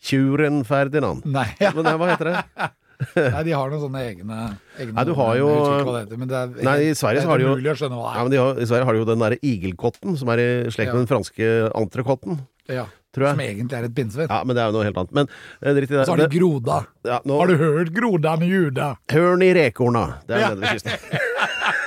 Tjuren 0.00 0.62
Ferdinand. 0.64 1.26
Nei, 1.28 1.50
Men 1.76 1.92
hva 2.00 2.08
heter 2.14 2.32
det? 2.32 2.40
Nei, 3.16 3.42
de 3.44 3.52
har 3.52 3.70
noen 3.70 3.80
sånne 3.82 4.02
egne, 4.08 4.36
egne 4.80 4.94
Nei, 4.96 5.04
du 5.04 5.12
har 5.18 5.36
jo- 5.36 5.54
heter, 5.96 6.16
men 6.18 6.28
det 6.30 6.36
er, 6.42 6.52
Nei, 6.64 6.76
i 6.90 6.94
Sverige 6.96 7.22
så 7.24 7.28
har 7.32 7.38
de 7.38 7.44
jo- 7.44 7.56
er 7.56 7.72
å 7.74 7.78
skjønne 7.80 7.96
hva 8.00 8.12
Ja, 8.14 8.22
det 8.22 8.22
men 8.24 8.30
de 8.32 8.38
har, 8.42 8.60
I 8.62 8.68
Sverige 8.70 8.84
har 8.88 8.92
de 8.92 8.98
jo 9.02 9.08
den 9.10 9.18
derre 9.24 9.38
igelkotten, 9.44 10.16
som 10.16 10.28
er 10.32 10.38
i 10.44 10.48
slekt 10.70 10.92
med 10.92 10.94
Ja. 10.94 11.02
den 11.04 11.10
franske 11.10 11.50
entrecôten, 11.76 12.38
er. 12.68 12.74
Ja, 12.80 12.86
tror 13.14 13.30
som 13.30 13.40
egentlig 13.44 13.72
er 13.78 13.84
et 13.86 13.94
pinnsvin. 13.94 14.26
Ja, 14.28 14.42
men 14.44 14.56
det 14.56 14.62
er 14.64 14.72
jo 14.72 14.76
noe 14.78 14.84
helt 14.88 14.96
annet. 15.00 15.12
Men 15.14 15.28
eh, 15.62 15.72
dritt 15.76 15.90
i 15.90 15.94
det. 15.94 16.06
Så 16.06 16.16
har 16.16 16.24
de 16.26 16.38
groda. 16.38 16.86
ja, 17.06 17.20
nå, 17.24 17.38
Har 17.38 17.46
du 17.46 17.56
hørt 17.60 17.92
grodan 17.94 18.42
i 18.42 18.48
juda? 18.50 18.96
Hørn 19.12 19.42
i 19.46 19.52
rekorna. 19.54 20.18
Det 20.26 20.36
er 20.36 20.40
Ja. 20.40 20.48
nede 20.54 20.60
ved 20.60 20.68
kysten. 20.76 20.98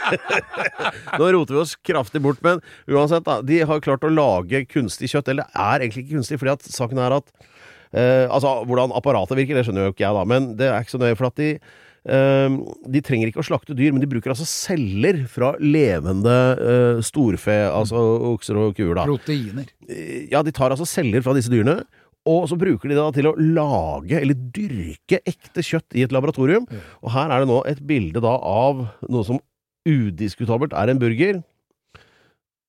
Nå 1.19 1.27
roter 1.35 1.53
vi 1.53 1.59
oss 1.61 1.75
kraftig 1.85 2.21
bort, 2.23 2.39
men 2.41 2.61
uansett, 2.89 3.23
da. 3.27 3.41
De 3.45 3.59
har 3.61 3.81
klart 3.85 4.01
å 4.07 4.09
lage 4.13 4.63
kunstig 4.71 5.09
kjøtt. 5.11 5.29
Eller 5.33 5.45
er 5.53 5.79
egentlig 5.85 6.05
ikke 6.07 6.15
kunstig, 6.17 6.39
fordi 6.41 6.53
at 6.55 6.65
saken 6.73 6.97
er 7.03 7.17
at 7.19 7.29
eh, 7.29 7.45
Altså, 7.93 8.59
hvordan 8.69 8.93
apparatet 8.97 9.37
virker, 9.39 9.57
det 9.57 9.65
skjønner 9.67 9.87
jo 9.87 9.93
ikke 9.95 10.05
jeg, 10.05 10.17
da. 10.17 10.25
Men 10.29 10.51
det 10.59 10.67
er 10.69 10.83
ikke 10.83 10.93
så 10.93 11.01
nøye, 11.01 11.17
for 11.17 11.29
at 11.29 11.39
de 11.39 11.47
eh, 11.55 12.57
de 12.95 13.01
trenger 13.05 13.31
ikke 13.31 13.41
å 13.41 13.47
slakte 13.47 13.77
dyr, 13.77 13.93
men 13.95 14.03
de 14.03 14.09
bruker 14.11 14.33
altså 14.33 14.47
celler 14.49 15.23
fra 15.31 15.53
levende 15.61 16.37
uh, 16.59 17.01
storfe, 17.05 17.55
altså 17.69 18.03
okser 18.33 18.59
og 18.61 18.77
kuer, 18.77 18.93
da. 18.97 19.07
Proteiner. 19.09 19.71
Ja, 20.31 20.43
de 20.45 20.53
tar 20.55 20.75
altså 20.75 20.87
celler 20.89 21.25
fra 21.25 21.35
disse 21.37 21.51
dyrene, 21.51 21.81
og 22.29 22.49
så 22.51 22.57
bruker 22.59 22.89
de 22.89 22.95
det 22.95 23.01
da 23.01 23.11
til 23.15 23.29
å 23.29 23.35
lage, 23.39 24.19
eller 24.19 24.37
dyrke, 24.53 25.21
ekte 25.23 25.63
kjøtt 25.65 25.95
i 25.97 26.03
et 26.05 26.13
laboratorium. 26.13 26.67
Og 27.01 27.13
her 27.15 27.31
er 27.31 27.41
det 27.41 27.49
nå 27.49 27.61
et 27.69 27.79
bilde 27.89 28.21
da 28.23 28.35
av 28.37 28.83
noe 29.07 29.25
som 29.25 29.39
udiskutabelt 29.87 30.75
er 30.77 30.91
en 30.91 30.99
burger. 31.01 31.39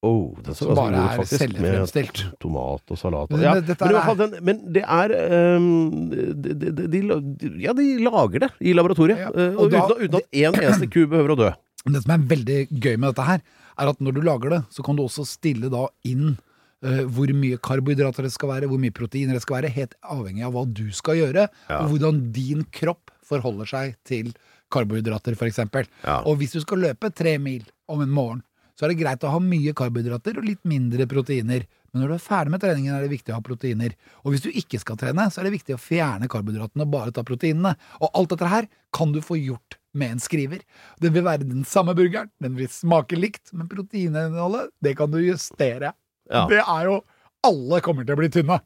Oh, 0.02 0.32
den 0.40 0.54
så 0.56 0.70
bare 0.74 0.94
god 0.96 1.10
er 1.10 1.16
faktisk, 1.20 1.42
cellefremstilt. 1.42 2.20
Tomat 2.40 2.92
og 2.94 2.96
salat. 2.98 3.30
Men 3.34 3.40
Ja, 3.44 3.54
det- 3.60 3.76
men, 3.80 3.94
er- 3.94 4.06
fall 4.06 4.16
den, 4.16 4.36
men 4.48 4.72
det 4.72 4.82
er 4.88 5.12
um, 5.58 6.08
de, 6.10 6.54
de, 6.54 6.88
de, 6.88 7.50
Ja, 7.60 7.74
de 7.76 7.98
lager 8.00 8.38
det 8.46 8.50
i 8.64 8.72
laboratoriet. 8.72 9.18
Ja, 9.18 9.28
eh, 9.28 9.52
og 9.54 9.66
og 9.66 9.70
da- 9.70 9.82
uten, 9.88 10.04
uten 10.08 10.14
at 10.22 10.30
én 10.32 10.56
eneste 10.56 10.88
ku 10.90 11.04
behøver 11.06 11.34
å 11.34 11.36
dø. 11.36 11.50
Det 11.92 12.02
som 12.02 12.12
er 12.16 12.24
veldig 12.32 12.58
gøy 12.80 12.96
med 12.96 13.10
dette 13.12 13.26
her, 13.26 13.40
er 13.78 13.88
at 13.92 13.98
når 14.00 14.14
du 14.14 14.20
lager 14.22 14.48
det, 14.50 14.62
så 14.72 14.82
kan 14.82 14.96
du 14.96 15.02
også 15.04 15.26
stille 15.28 15.68
da 15.70 15.86
inn 16.04 16.38
uh, 16.82 17.04
hvor 17.04 17.28
mye 17.36 17.58
karbohydrater 17.60 18.22
det 18.24 18.32
skal 18.32 18.48
være, 18.54 18.68
hvor 18.72 18.80
mye 18.80 18.90
proteiner 18.96 19.36
det 19.36 19.42
skal 19.44 19.60
være, 19.60 19.68
helt 19.76 19.94
avhengig 20.02 20.44
av 20.48 20.52
hva 20.56 20.64
du 20.64 20.90
skal 20.92 21.16
gjøre, 21.20 21.48
Ja. 21.68 21.78
og 21.84 21.90
hvordan 21.92 22.32
din 22.32 22.64
kropp 22.72 23.10
forholder 23.22 23.68
seg 23.68 23.96
til 24.04 24.32
karbohydrater, 24.72 25.36
eksempel. 25.48 25.84
Ja. 26.04 26.22
Og 26.24 26.38
hvis 26.40 26.52
du 26.56 26.60
skal 26.64 26.78
løpe 26.78 27.12
tre 27.12 27.36
mil 27.38 27.64
om 27.88 28.00
en 28.00 28.08
morgen, 28.10 28.42
så 28.80 28.86
er 28.86 28.94
det 28.94 29.00
greit 29.02 29.24
å 29.28 29.34
ha 29.34 29.40
mye 29.44 29.74
karbohydrater 29.76 30.38
og 30.40 30.46
litt 30.48 30.62
mindre 30.64 31.04
proteiner. 31.10 31.66
Men 31.92 32.00
når 32.00 32.08
du 32.08 32.14
er 32.14 32.22
ferdig 32.24 32.54
med 32.54 32.62
treningen, 32.62 32.94
er 32.96 33.04
det 33.04 33.10
viktig 33.12 33.34
å 33.34 33.36
ha 33.36 33.44
proteiner. 33.44 33.92
Og 34.24 34.32
hvis 34.32 34.44
du 34.46 34.48
ikke 34.48 34.80
skal 34.80 34.96
trene, 34.96 35.26
så 35.28 35.42
er 35.42 35.50
det 35.50 35.52
viktig 35.58 35.76
å 35.76 35.82
fjerne 35.82 36.30
karbohydratene 36.32 36.86
og 36.86 36.94
bare 36.94 37.12
ta 37.12 37.24
proteinene. 37.28 37.74
Og 38.00 38.08
alt 38.16 38.32
dette 38.32 38.48
her 38.48 38.70
kan 38.96 39.12
du 39.12 39.20
få 39.20 39.36
gjort 39.36 39.76
med 39.92 40.14
en 40.14 40.22
skriver. 40.24 40.62
Det 41.02 41.10
vil 41.12 41.26
være 41.26 41.44
den 41.44 41.66
samme 41.68 41.92
burgeren, 41.98 42.30
den 42.40 42.56
vil 42.56 42.70
smake 42.72 43.18
likt, 43.20 43.52
men 43.52 43.68
proteininnholdet, 43.68 44.72
det 44.80 44.94
kan 44.96 45.12
du 45.12 45.18
justere. 45.20 45.92
Ja. 46.32 46.46
Det 46.48 46.62
er 46.64 46.88
jo 46.88 47.00
Alle 47.44 47.80
kommer 47.84 48.04
til 48.08 48.16
å 48.16 48.20
bli 48.20 48.28
tynne. 48.32 48.60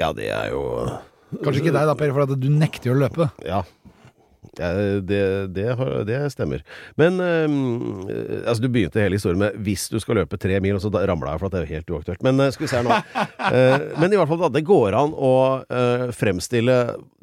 ja, 0.00 0.12
det 0.16 0.30
er 0.32 0.50
jo 0.52 0.64
Kanskje 1.42 1.60
ikke 1.60 1.74
deg 1.76 1.88
da, 1.90 1.94
Per, 1.98 2.12
for 2.16 2.24
at 2.24 2.40
du 2.40 2.48
nekter 2.48 2.94
å 2.94 2.98
løpe. 3.02 3.26
Ja. 3.44 3.58
Ja, 4.58 4.70
det, 5.04 5.20
det, 5.54 5.66
det 6.08 6.20
stemmer. 6.32 6.62
Men 7.00 7.20
eh, 7.20 8.44
altså, 8.44 8.62
du 8.64 8.70
begynte 8.72 9.02
hele 9.02 9.18
historien 9.18 9.40
med 9.40 9.58
'hvis 9.60 9.88
du 9.92 9.98
skal 10.00 10.22
løpe 10.22 10.38
tre 10.40 10.60
mil', 10.60 10.78
og 10.78 10.82
så 10.82 10.90
ramla 10.92 11.34
jeg, 11.34 11.40
for 11.42 11.46
at 11.46 11.52
det 11.52 11.60
er 11.60 11.66
jo 11.66 11.74
helt 11.76 11.92
uaktuelt. 11.96 12.24
Men 12.26 12.40
eh, 12.40 12.50
skal 12.54 12.64
vi 12.64 12.70
se 12.72 12.80
her 12.80 12.86
nå. 12.86 12.96
uh, 12.96 13.86
men 14.00 14.12
i 14.12 14.18
hvert 14.18 14.30
fall, 14.30 14.42
da, 14.46 14.52
det 14.54 14.66
går 14.66 14.96
an 14.98 15.14
å 15.14 15.34
uh, 15.64 16.08
fremstille 16.14 16.78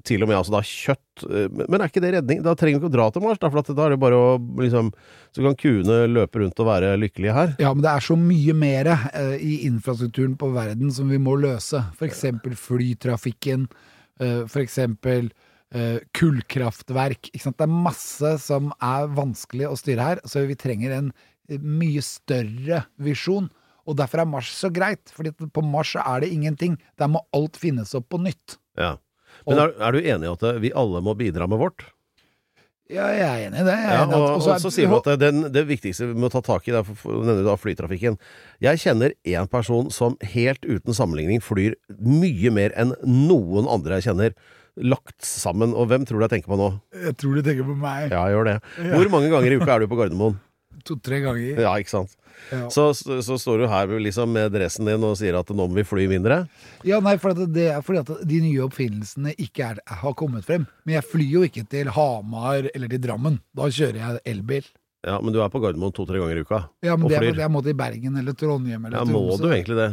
til 0.05 0.21
og 0.21 0.29
med 0.29 0.37
altså 0.37 0.53
da 0.53 0.61
kjøtt. 0.61 1.25
Uh, 1.25 1.47
men- 1.65 1.81
er 1.81 1.89
ikke 1.89 2.03
det 2.03 2.13
redning? 2.19 2.43
Da 2.45 2.53
trenger 2.55 2.79
vi 2.79 2.83
ikke 2.83 2.93
å 2.93 2.97
dra 2.97 3.09
til 3.11 3.25
Mars, 3.25 3.41
da, 3.41 3.49
for 3.49 3.63
at 3.63 3.73
da 3.73 3.87
er 3.87 3.95
det 3.95 4.01
bare 4.03 4.19
å 4.19 4.35
liksom 4.61 4.93
Så 5.35 5.43
kan 5.43 5.57
kuene 5.59 6.05
løpe 6.07 6.39
rundt 6.39 6.59
og 6.63 6.69
være 6.69 6.93
lykkelige 6.95 7.33
her. 7.35 7.55
Ja, 7.59 7.73
men 7.73 7.83
det 7.83 7.91
er 7.91 8.03
så 8.05 8.15
mye 8.15 8.53
mer 8.55 8.87
i 9.35 9.65
infrastrukturen 9.67 10.37
på 10.39 10.47
verden 10.53 10.93
som 10.95 11.09
vi 11.11 11.19
må 11.19 11.33
løse. 11.35 11.81
Eksempel 11.99 12.55
flytrafikken, 12.55 13.65
eksempel 14.21 15.27
eh, 15.27 15.44
kullkraftverk. 16.17 17.31
Ikke 17.33 17.43
sant? 17.45 17.57
Det 17.59 17.67
er 17.67 17.73
masse 17.87 18.33
som 18.43 18.71
er 18.83 19.07
vanskelig 19.17 19.69
å 19.69 19.77
styre 19.79 20.09
her, 20.09 20.21
så 20.27 20.45
vi 20.49 20.57
trenger 20.59 20.95
en 20.97 21.11
eh, 21.49 21.59
mye 21.61 22.03
større 22.05 22.83
visjon. 23.01 23.49
Og 23.85 23.97
derfor 23.99 24.23
er 24.23 24.29
Mars 24.29 24.49
så 24.57 24.71
greit, 24.73 25.11
fordi 25.13 25.33
på 25.35 25.61
Mars 25.65 25.93
er 26.01 26.23
det 26.23 26.31
ingenting. 26.33 26.79
Der 26.97 27.11
må 27.11 27.21
alt 27.37 27.59
finnes 27.61 27.93
opp 27.97 28.07
på 28.13 28.21
nytt. 28.23 28.57
Ja. 28.79 28.95
Men 29.45 29.59
er, 29.61 29.75
er 29.83 29.93
du 29.93 29.99
enig 30.01 30.25
i 30.29 30.31
at 30.33 30.47
eh, 30.47 30.61
vi 30.63 30.71
alle 30.73 31.03
må 31.05 31.13
bidra 31.19 31.45
med 31.51 31.61
vårt? 31.61 31.85
Ja, 32.85 33.07
jeg 33.17 33.25
er 33.25 33.43
enig 33.47 33.61
i 33.63 33.65
det. 33.65 33.75
Ja, 33.81 34.01
og, 34.05 34.23
og 34.35 34.41
så 34.45 34.51
er- 34.55 34.71
sier 34.73 34.91
du 34.91 34.97
at 34.99 35.07
det, 35.17 35.29
det 35.53 35.63
viktigste 35.65 36.05
vi 36.11 36.17
må 36.21 36.27
ta 36.29 36.37
tak 36.45 36.67
i, 36.69 36.73
det 36.73 36.83
er 37.33 37.39
da 37.47 37.55
flytrafikken. 37.57 38.17
Jeg 38.61 38.81
kjenner 38.83 39.15
én 39.25 39.49
person 39.49 39.89
som 39.93 40.17
helt 40.33 40.61
uten 40.69 40.93
sammenligning 40.93 41.41
flyr 41.41 41.73
mye 41.97 42.51
mer 42.53 42.75
enn 42.77 42.93
noen 43.09 43.65
andre 43.73 43.97
jeg 43.97 44.11
kjenner, 44.11 44.35
lagt 44.77 45.21
sammen. 45.25 45.73
Og 45.75 45.87
hvem 45.91 46.05
tror 46.07 46.19
du 46.19 46.25
jeg 46.27 46.33
tenker 46.37 46.51
på 46.51 46.59
nå? 46.59 46.71
Jeg 47.05 47.15
tror 47.21 47.35
du 47.37 47.41
tenker 47.45 47.67
på 47.67 47.75
meg 47.79 48.09
Ja, 48.11 48.25
jeg 48.27 48.35
gjør 48.35 48.49
det. 48.51 48.57
Hvor 48.91 49.09
mange 49.15 49.31
ganger 49.31 49.51
i 49.55 49.59
uka 49.61 49.75
er 49.75 49.85
du 49.85 49.87
på 49.91 49.99
Gardermoen? 50.01 50.37
to-tre 50.85 51.17
ganger. 51.23 51.57
Ja, 51.63 51.71
ikke 51.81 51.89
sant? 51.89 52.11
Ja. 52.51 52.67
Så, 52.69 52.89
så, 52.93 53.17
så 53.25 53.37
står 53.41 53.63
du 53.63 53.67
her 53.71 53.89
liksom 54.03 54.29
med 54.35 54.51
dressen 54.53 54.85
din 54.85 55.01
og 55.07 55.15
sier 55.17 55.37
at 55.39 55.49
nå 55.49 55.65
må 55.65 55.79
vi 55.79 55.85
fly 55.87 56.05
mindre. 56.11 56.43
Ja, 56.85 56.99
nei, 57.01 57.15
for 57.21 57.33
det 57.33 57.69
er 57.71 57.81
fordi 57.85 58.03
at 58.03 58.11
de 58.29 58.41
nye 58.43 58.61
oppfinnelsene 58.67 59.33
ikke 59.41 59.71
er, 59.71 59.79
har 60.03 60.13
kommet 60.19 60.45
frem. 60.45 60.67
Men 60.85 60.99
jeg 60.99 61.07
flyr 61.09 61.31
jo 61.39 61.45
ikke 61.47 61.63
til 61.71 61.89
Hamar 61.95 62.67
eller 62.75 62.91
til 62.91 63.01
Drammen. 63.07 63.39
Da 63.57 63.69
kjører 63.71 64.01
jeg 64.03 64.21
elbil. 64.35 64.67
Ja, 65.05 65.19
men 65.21 65.33
du 65.33 65.39
er 65.41 65.49
på 65.53 65.61
Gardermoen 65.63 65.93
to-tre 65.95 66.21
ganger 66.21 66.37
i 66.41 66.45
uka. 66.45 66.59
Ja, 66.85 66.95
men 66.97 67.07
Og 67.07 67.11
det 67.13 67.17
er 67.17 67.23
flyr. 67.23 67.33
fordi 67.33 67.45
jeg 67.45 67.53
må 67.55 67.63
til 67.65 67.77
Bergen 67.81 68.21
eller 68.21 68.37
Trondheim 68.37 68.85
eller 68.89 68.97
Ja, 68.99 69.05
må 69.09 69.25
du 69.41 69.47
egentlig 69.49 69.77
det? 69.79 69.89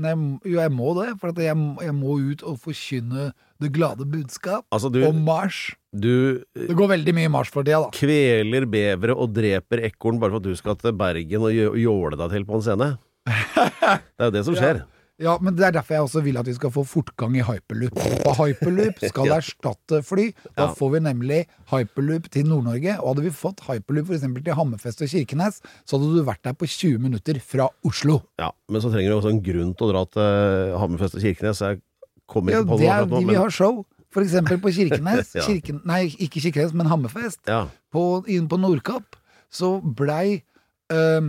Jeg 0.00 0.16
jo, 0.48 0.56
jeg 0.56 0.72
må 0.72 0.94
det. 0.96 1.10
For 1.20 1.32
at 1.34 1.40
jeg, 1.42 1.56
jeg 1.84 1.94
må 1.94 2.16
ut 2.32 2.42
og 2.48 2.56
forkynne 2.62 3.26
det 3.62 3.70
glade 3.76 4.06
budskap 4.08 4.64
Altså, 4.74 4.88
du, 4.90 5.02
om 5.06 5.20
Mars. 5.22 5.58
du 5.94 6.42
Det 6.56 6.74
går 6.74 6.88
veldig 6.96 7.14
mye 7.14 7.30
Mars 7.30 7.52
for 7.52 7.62
tida, 7.66 7.82
da. 7.84 7.92
kveler 7.94 8.66
bevere 8.66 9.14
og 9.14 9.34
dreper 9.36 9.84
ekorn 9.86 10.18
bare 10.22 10.34
for 10.34 10.42
at 10.42 10.48
du 10.48 10.56
skal 10.58 10.78
til 10.80 10.96
Bergen 10.98 11.44
og 11.46 11.78
jåle 11.78 12.18
deg 12.18 12.34
til 12.34 12.48
på 12.48 12.58
en 12.58 12.66
scene. 12.66 12.90
Det 13.28 14.24
er 14.24 14.30
jo 14.30 14.34
det 14.34 14.44
som 14.48 14.56
skjer. 14.58 14.82
Ja, 14.82 15.01
men 15.40 15.54
det 15.54 15.64
er 15.66 15.72
derfor 15.76 15.94
jeg 15.94 16.02
også 16.02 16.22
vil 16.24 16.38
at 16.40 16.46
vi 16.48 16.54
skal 16.56 16.70
få 16.74 16.82
fortgang 16.88 17.36
i 17.36 17.42
hyperloop. 17.46 17.92
På 18.24 18.32
hyperloop 18.40 18.98
skal 19.10 19.26
Ja. 19.28 19.36
erstatte 19.38 20.02
fly. 20.02 20.32
Da 20.56 20.66
Ja. 20.66 20.72
får 20.74 20.90
vi 20.92 20.98
nemlig 21.00 21.46
hyperloop 21.70 22.30
til 22.30 22.46
Nord-Norge. 22.48 22.96
Og 23.00 23.14
hadde 23.14 23.22
vi 23.28 23.30
fått 23.30 23.60
hyperloop 23.68 24.08
f.eks. 24.10 24.22
til 24.44 24.54
Hammerfest 24.54 25.02
og 25.02 25.08
Kirkenes, 25.08 25.60
så 25.86 25.98
hadde 25.98 26.16
du 26.16 26.24
vært 26.24 26.42
der 26.42 26.52
på 26.54 26.66
20 26.66 26.98
minutter 26.98 27.38
fra 27.40 27.68
Oslo. 27.84 28.22
Ja, 28.40 28.50
Men 28.68 28.80
så 28.80 28.90
trenger 28.90 29.10
du 29.12 29.20
også 29.20 29.30
en 29.30 29.42
grunn 29.42 29.74
til 29.76 29.86
å 29.86 29.92
dra 29.92 30.04
til 30.10 30.78
Hammerfest 30.80 31.14
og 31.14 31.20
Kirkenes. 31.22 31.60
Jeg 31.60 31.80
kommer 32.26 32.52
Ja, 32.52 32.62
ikke 32.62 32.68
på 32.72 32.78
det 32.78 32.86
noe 32.86 32.92
er 32.92 33.02
akkurat 33.02 33.10
nå, 33.10 33.20
de 33.20 33.26
vi 33.26 33.34
har 33.42 33.50
show. 33.50 33.84
For 34.12 34.22
eksempel 34.22 34.58
på 34.60 34.72
Kirkenes. 34.74 35.34
Ja. 35.38 35.42
Kirken, 35.46 35.82
nei, 35.84 36.06
ikke 36.18 36.40
Kirkenes, 36.40 36.72
men 36.74 36.86
Hammerfest. 36.86 37.40
ja. 37.46 37.66
På, 37.92 38.24
inn 38.26 38.48
på 38.48 38.56
Nordkapp 38.58 39.16
så 39.52 39.78
blei 39.84 40.42
eh, 40.90 41.20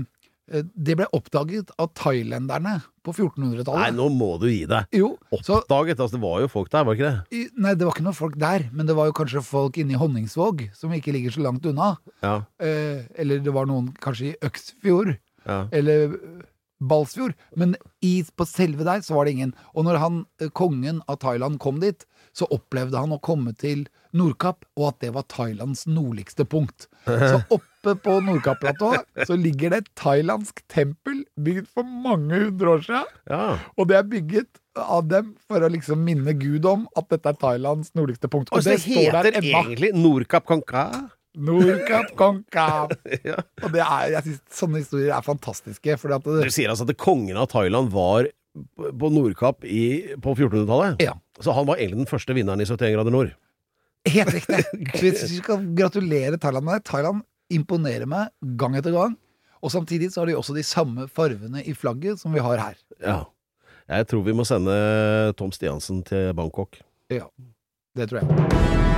Det 0.51 0.97
ble 0.99 1.05
oppdaget 1.15 1.69
av 1.79 1.93
thailenderne 1.95 2.73
på 3.03 3.13
1400-tallet. 3.13 3.79
Nei, 3.79 3.91
nå 3.95 4.09
må 4.11 4.33
du 4.41 4.49
gi 4.49 4.65
deg. 4.67 4.89
Jo, 4.95 5.13
så 5.39 5.61
Oppdaget, 5.61 6.01
altså 6.03 6.17
det 6.17 6.23
var 6.23 6.41
jo 6.43 6.49
folk 6.51 6.71
der, 6.73 6.83
var 6.83 6.95
det 6.95 6.99
ikke 6.99 7.11
det? 7.11 7.43
Nei, 7.63 7.73
det 7.79 7.87
var 7.87 7.95
ikke 7.95 8.05
noen 8.09 8.17
folk 8.17 8.35
der, 8.41 8.65
men 8.75 8.89
det 8.89 8.95
var 8.97 9.07
jo 9.07 9.15
kanskje 9.17 9.43
folk 9.47 9.79
inne 9.79 9.95
i 9.95 9.99
Honningsvåg, 10.01 10.65
som 10.75 10.93
ikke 10.95 11.15
ligger 11.15 11.35
så 11.35 11.45
langt 11.47 11.67
unna. 11.69 11.93
Ja, 12.23 12.35
Eh, 12.63 13.03
eller 13.19 13.39
det 13.43 13.51
var 13.55 13.67
noen 13.69 13.91
kanskje 14.03 14.31
i 14.31 14.35
Øksfjord, 14.45 15.15
ja. 15.47 15.57
eller 15.75 16.13
eh, 16.15 16.43
Balsfjord. 16.83 17.35
Men 17.59 17.75
i, 18.03 18.21
på 18.35 18.47
selve 18.47 18.85
der 18.87 19.03
så 19.03 19.17
var 19.17 19.27
det 19.27 19.35
ingen. 19.37 19.53
Og 19.73 19.87
når 19.87 19.99
han, 20.03 20.21
eh, 20.41 20.51
kongen 20.55 21.01
av 21.07 21.19
Thailand 21.23 21.59
kom 21.63 21.79
dit, 21.83 22.05
så 22.35 22.47
opplevde 22.51 22.99
han 22.99 23.13
å 23.15 23.21
komme 23.23 23.55
til 23.55 23.85
Nordkapp, 24.13 24.65
og 24.77 24.91
at 24.91 24.99
det 25.03 25.13
var 25.15 25.27
Thailands 25.31 25.85
nordligste 25.89 26.45
punkt. 26.49 26.87
Så 27.07 27.41
oppe 27.83 27.93
på 27.99 28.15
Nordkapplatået 28.23 29.25
så 29.27 29.35
ligger 29.35 29.73
det 29.73 29.79
et 29.83 29.89
thailandsk 29.99 30.61
tempel 30.71 31.23
bygd 31.43 31.67
for 31.75 31.83
mange 31.83 32.45
hundre 32.45 32.69
år 32.77 32.83
siden. 32.85 33.09
ja. 33.29 33.57
Og 33.77 33.87
det 33.89 33.97
er 33.99 34.05
bygget 34.07 34.61
av 34.79 35.03
dem 35.11 35.33
for 35.47 35.61
å 35.61 35.69
liksom 35.69 35.99
minne 36.01 36.33
Gud 36.39 36.65
om 36.65 36.87
at 36.97 37.09
dette 37.11 37.29
er 37.29 37.35
Thailands 37.37 37.91
nordligste 37.93 38.29
punkt. 38.31 38.49
Og 38.51 38.57
Og 38.57 38.63
det 38.65 38.79
står 38.81 39.11
der 39.13 39.27
heter 39.29 39.49
egentlig 39.49 39.91
Nordkapp 39.93 40.47
Konka. 40.49 40.85
Nordkapp 41.37 42.15
Konka. 42.17 42.67
Ja. 43.27 43.37
Og 43.63 43.69
det 43.75 43.83
er, 43.83 44.07
jeg 44.15 44.23
synes 44.29 44.41
sånne 44.63 44.81
historier 44.81 45.13
er 45.17 45.25
fantastiske. 45.25 45.97
Fordi 46.01 46.17
at 46.17 46.31
Du 46.47 46.53
sier 46.53 46.71
altså 46.73 46.87
at 46.89 46.97
kongen 46.97 47.37
av 47.37 47.51
Thailand 47.51 47.91
var 47.93 48.31
på 48.79 49.09
Nordkapp 49.13 49.65
i, 49.65 50.15
på 50.21 50.33
1400-tallet? 50.37 51.01
Ja. 51.03 51.15
Så 51.41 51.53
han 51.57 51.65
var 51.69 51.77
egentlig 51.81 52.03
den 52.05 52.09
første 52.11 52.35
vinneren 52.37 52.61
i 52.61 52.67
71 52.69 52.95
grader 52.95 53.13
nord? 53.13 53.33
Helt 54.09 54.33
riktig. 54.35 54.65
Vi 55.01 55.13
skal 55.37 55.69
gratulere 55.77 56.37
Thailand 56.41 56.65
med 56.67 56.79
det. 56.81 56.83
Thailand 56.89 57.21
imponerer 57.55 58.09
meg 58.09 58.33
gang 58.59 58.77
etter 58.79 58.95
gang. 58.95 59.17
Og 59.63 59.71
samtidig 59.71 60.11
så 60.11 60.21
har 60.21 60.31
de 60.31 60.37
også 60.37 60.55
de 60.57 60.65
samme 60.67 61.07
farvene 61.07 61.63
i 61.63 61.75
flagget 61.77 62.19
som 62.19 62.35
vi 62.35 62.43
har 62.43 62.59
her. 62.59 62.79
Ja. 62.99 63.21
Jeg 63.87 64.07
tror 64.07 64.23
vi 64.23 64.35
må 64.35 64.45
sende 64.47 64.73
Tom 65.39 65.51
Stiansen 65.55 66.03
til 66.07 66.33
Bangkok. 66.35 66.79
Ja, 67.11 67.27
det 67.97 68.09
tror 68.09 68.23
jeg. 68.23 68.92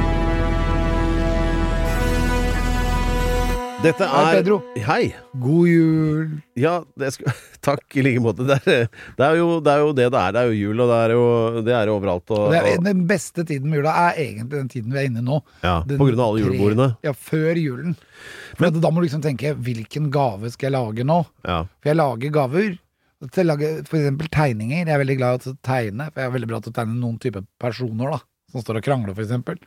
Dette 3.85 4.05
er 4.07 4.39
Pedro. 4.39 4.55
Hei! 4.81 5.11
God 5.37 5.67
jul! 5.69 6.29
Ja, 6.57 6.79
det 6.97 7.11
skal, 7.13 7.35
takk 7.67 7.97
i 7.99 8.01
like 8.05 8.21
måte. 8.23 8.45
Det 8.47 8.55
er, 8.65 8.87
det, 8.89 9.25
er 9.27 9.35
jo, 9.37 9.59
det 9.61 9.73
er 9.75 9.83
jo 9.83 9.91
det 9.93 10.07
det 10.15 10.21
er. 10.21 10.31
Det 10.33 10.41
er 10.41 10.49
jo 10.49 10.55
jul, 10.57 10.81
og 10.81 10.89
det 10.89 10.97
er 11.03 11.13
jo 11.13 11.25
det 11.67 11.75
er 11.77 11.91
overalt. 11.93 12.33
Og, 12.33 12.47
Det 12.55 12.61
er, 12.61 12.79
den 12.87 13.03
beste 13.09 13.45
tiden 13.45 13.69
med 13.69 13.83
jula 13.83 13.93
er 14.07 14.17
egentlig 14.23 14.55
den 14.55 14.71
tiden 14.73 14.95
vi 14.95 15.03
er 15.03 15.09
inne 15.11 15.21
i 15.21 15.27
nå. 15.27 15.37
ja, 15.61 15.75
Den 15.85 16.01
på 16.01 16.07
grunn 16.09 16.23
av 16.23 16.31
alle 16.31 16.41
julebordene. 16.47 16.89
Ja, 17.05 17.13
før 17.13 17.61
julen. 17.61 17.93
For 18.55 18.71
at 18.71 18.81
da 18.81 18.89
må 18.95 19.03
du 19.03 19.07
liksom 19.07 19.23
tenke 19.27 19.53
hvilken 19.53 20.09
gave 20.15 20.49
skal 20.55 20.71
jeg 20.71 20.77
lage 20.79 21.05
nå? 21.05 21.19
Ja. 21.45 21.61
For 21.77 21.93
jeg 21.93 22.01
lager 22.01 22.35
gaver. 22.41 22.73
Til 23.31 23.45
å 23.45 23.51
lage 23.53 23.71
eksempel 23.83 24.27
tegninger. 24.33 24.81
Jeg 24.81 24.91
er 24.97 25.01
veldig 25.05 25.19
glad 25.21 25.45
i 25.45 25.53
å 25.53 25.57
tegne, 25.65 26.09
for 26.09 26.21
jeg 26.23 26.29
er 26.31 26.33
veldig 26.39 26.49
bra 26.51 26.63
til 26.65 26.73
å 26.73 26.79
tegne 26.81 26.97
noen 26.99 27.21
type 27.21 27.45
personer, 27.61 28.17
da. 28.17 28.19
Som 28.51 28.65
står 28.65 28.81
og 28.81 28.85
krangler, 28.89 29.13
eksempel. 29.23 29.61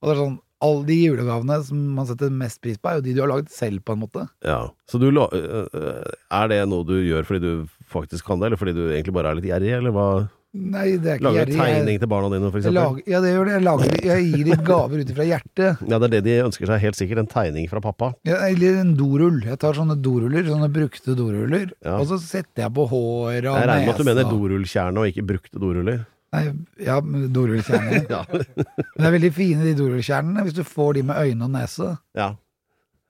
Og 0.00 0.08
det 0.08 0.14
er 0.14 0.22
sånn, 0.22 0.38
alle 0.64 0.86
de 0.88 0.94
julegavene 1.06 1.58
som 1.66 1.80
man 1.98 2.06
setter 2.08 2.30
mest 2.32 2.60
pris 2.64 2.78
på, 2.78 2.88
er 2.88 3.00
jo 3.00 3.04
de 3.04 3.14
du 3.14 3.20
har 3.20 3.28
laget 3.28 3.50
selv, 3.52 3.82
på 3.84 3.92
en 3.92 4.00
måte. 4.06 4.28
ja. 4.44 4.62
Så 4.88 4.98
du 5.00 5.10
Er 5.10 6.48
det 6.48 6.62
noe 6.68 6.84
du 6.86 6.96
gjør 7.04 7.26
fordi 7.26 7.40
du 7.42 7.68
faktisk 7.92 8.24
kan 8.26 8.40
det, 8.40 8.46
eller 8.52 8.60
fordi 8.60 8.74
du 8.76 8.86
egentlig 8.90 9.14
bare 9.14 9.30
er 9.32 9.38
litt 9.40 9.50
gjerrig, 9.50 9.72
eller 9.80 9.94
hva? 9.94 10.08
Nei, 10.56 10.96
det 10.96 11.10
er 11.10 11.18
ikke 11.18 11.24
Lager 11.26 11.36
gjerrig. 11.44 11.56
Jeg- 11.58 11.76
tegning 11.84 11.98
til 12.00 12.08
barna 12.08 12.28
dine, 12.32 12.48
for 12.50 12.56
eksempel? 12.58 12.78
lager, 12.80 13.02
ja, 13.12 13.20
det 13.20 13.32
gjør 13.34 13.44
det. 13.44 13.52
Jeg, 13.52 13.62
lager, 13.66 14.04
jeg 14.06 14.24
gir 14.32 14.44
dem 14.48 14.64
gaver 14.64 15.00
ut 15.02 15.10
ifra 15.12 15.26
hjertet. 15.28 15.82
Ja, 15.90 15.98
det 15.98 16.06
er 16.06 16.14
det 16.14 16.22
de 16.24 16.36
ønsker 16.46 16.66
seg, 16.70 16.80
helt 16.80 16.96
sikkert. 16.96 17.18
En 17.20 17.26
tegning 17.28 17.68
fra 17.68 17.80
pappa. 17.84 18.14
Ja, 18.24 18.38
Eller 18.48 18.78
en 18.80 18.94
dorull. 18.96 19.42
Jeg 19.44 19.58
tar 19.60 19.74
sånne 19.76 19.98
doruller, 20.00 20.46
sånne 20.48 20.70
brukte 20.72 21.12
doruller, 21.18 21.72
Ja. 21.84 21.98
og 22.00 22.06
så 22.08 22.16
setter 22.18 22.64
jeg 22.64 22.72
på 22.72 22.88
håret 22.88 23.44
og 23.44 23.52
nesa. 23.52 23.60
Jeg 23.60 23.68
regner 23.68 23.84
med 23.86 23.92
at 23.92 23.98
du 24.00 24.04
mener 24.08 24.24
dorullkjerne 24.32 24.96
og 25.04 25.06
ikke 25.12 25.26
brukte 25.28 25.60
doruller. 25.60 26.06
Nei, 26.36 26.44
ja, 26.86 27.00
dorullkjerner. 27.00 28.06
ja. 28.14 28.22
Men 28.30 29.02
det 29.02 29.08
er 29.08 29.16
veldig 29.18 29.32
fine, 29.36 29.66
de 29.66 29.76
dorullkjernene, 29.78 30.44
hvis 30.46 30.58
du 30.58 30.64
får 30.66 30.98
de 30.98 31.06
med 31.10 31.22
øyne 31.24 31.48
og 31.48 31.54
nese. 31.56 31.94
Ja. 32.18 32.34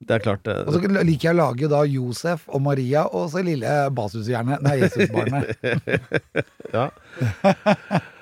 Det 0.07 0.19
er 0.19 0.25
klart. 0.25 0.43
det- 0.45 0.57
Og 0.69 0.75
så 0.75 0.81
liker 1.05 1.31
jeg 1.31 1.37
å 1.37 1.41
lage 1.41 1.69
da 1.73 1.83
Josef 1.89 2.43
og 2.53 2.61
Maria 2.63 3.07
og 3.07 3.31
så 3.33 3.43
lille 3.45 3.71
Basushjernet. 3.97 4.63
Nei, 4.63 4.81
Jesusbarnet. 4.85 5.57
Ja. 6.77 6.91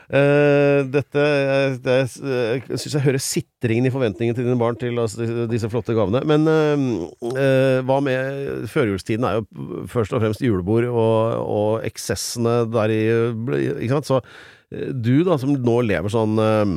Uh, 0.05 0.85
dette 0.93 1.17
eh, 1.17 1.77
det, 1.81 1.95
Jeg 2.13 2.77
syns 2.77 2.93
jeg 2.93 3.05
hører 3.07 3.23
sitringen 3.25 3.89
i 3.89 3.93
forventningen 3.93 4.37
til 4.37 4.45
dine 4.45 4.59
barn 4.61 4.77
til 4.77 5.01
altså, 5.01 5.25
disse, 5.49 5.71
flotte 5.73 5.97
gavene. 5.97 6.21
Men 6.29 6.45
uh, 6.45 7.09
uh, 7.33 7.81
hva 7.89 7.97
med 8.05 8.69
Førjulstiden 8.71 9.25
er 9.25 9.41
jo 9.41 9.87
først 9.91 10.13
og 10.13 10.21
fremst 10.23 10.45
julebord 10.45 10.87
og, 10.93 11.41
og 11.41 11.89
eksessene 11.89 12.61
der 12.71 12.93
i 12.93 13.03
Ikke 13.81 13.95
sant? 13.97 14.11
Så 14.13 14.21
eh, 14.21 14.29
du, 14.93 15.15
da, 15.27 15.39
som 15.41 15.55
nå 15.55 15.79
lever 15.87 16.13
sånn 16.13 16.39
eh, 16.43 16.75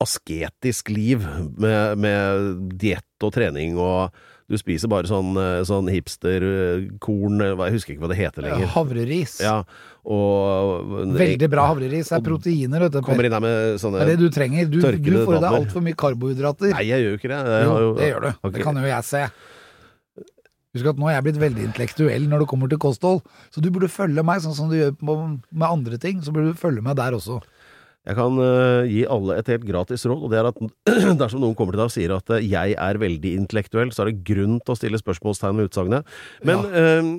asketisk 0.00 0.90
liv 0.92 1.24
med, 1.60 1.98
med 2.00 2.60
diett 2.80 3.26
og 3.26 3.34
trening 3.36 3.78
og 3.80 4.14
Du 4.50 4.56
spiser 4.58 4.90
bare 4.90 5.06
sånn, 5.06 5.36
eh, 5.38 5.60
sånn 5.68 5.86
hipsterkorn 5.92 7.44
eh, 7.44 7.52
Jeg 7.54 7.74
husker 7.76 7.94
ikke 7.94 8.02
hva 8.02 8.10
det 8.10 8.18
heter 8.18 8.46
lenger. 8.46 8.72
Havreris. 8.74 9.36
Ja, 9.44 9.60
og 10.02 10.96
Veldig 11.14 11.50
bra 11.52 11.68
havreris. 11.70 12.10
Det 12.10 12.18
er 12.18 12.24
proteiner, 12.26 12.82
vet 12.86 12.96
du. 12.96 13.00
Kommer 13.06 13.28
inn 13.28 13.36
her 13.36 13.44
med 13.44 13.78
sånne 13.82 14.00
Det 14.00 14.08
er 14.08 14.12
det 14.16 14.24
du 14.24 14.34
trenger. 14.34 14.66
Du, 14.72 14.80
du 14.80 15.12
får 15.20 15.36
i 15.36 15.44
deg 15.44 15.58
altfor 15.60 15.86
mye 15.86 15.98
karbohydrater. 16.02 16.74
Nei, 16.74 16.84
jeg 16.88 17.04
gjør 17.04 17.14
jo 17.14 17.20
ikke 17.20 17.30
det. 17.30 17.40
Jeg 17.54 17.68
jo, 17.68 17.94
det 18.00 18.10
gjør 18.10 18.26
du. 18.26 18.30
Okay. 18.40 18.56
Det 18.58 18.66
kan 18.66 18.82
jo 18.82 18.90
jeg 18.90 19.08
se. 19.12 19.24
Husk 20.76 20.86
at 20.86 20.98
nå 21.02 21.08
er 21.10 21.16
jeg 21.16 21.26
blitt 21.26 21.40
veldig 21.42 21.64
intellektuell 21.66 22.26
når 22.30 22.44
det 22.44 22.50
kommer 22.52 22.70
til 22.70 22.78
kosthold. 22.82 23.24
Så 23.50 23.62
du 23.62 23.72
burde 23.74 23.90
følge 23.90 24.22
meg, 24.26 24.42
sånn 24.44 24.54
som 24.54 24.68
du 24.70 24.76
gjør 24.78 24.92
med 25.02 25.66
andre 25.66 25.98
ting. 25.98 26.20
Så 26.22 26.34
burde 26.34 26.52
du 26.52 26.60
følge 26.60 26.84
meg 26.86 26.98
der 27.00 27.16
også. 27.16 27.40
Jeg 28.08 28.16
kan 28.16 28.36
uh, 28.40 28.88
gi 28.88 29.02
alle 29.12 29.34
et 29.36 29.48
helt 29.52 29.64
gratis 29.68 30.06
råd, 30.08 30.22
og 30.24 30.30
det 30.32 30.38
er 30.40 30.46
at 30.48 30.60
dersom 31.20 31.42
noen 31.42 31.52
kommer 31.56 31.76
til 31.76 31.82
deg 31.82 31.90
og 31.90 31.92
sier 31.92 32.14
at 32.14 32.32
uh, 32.32 32.40
jeg 32.40 32.72
er 32.72 32.98
veldig 33.02 33.32
intellektuell, 33.42 33.92
så 33.92 34.06
er 34.06 34.10
det 34.10 34.22
grunn 34.24 34.56
til 34.64 34.72
å 34.72 34.76
stille 34.78 35.00
spørsmålstegn 35.02 35.60
ved 35.60 35.68
utsagnet. 35.68 36.08
Men 36.48 36.64
eh, 36.64 37.10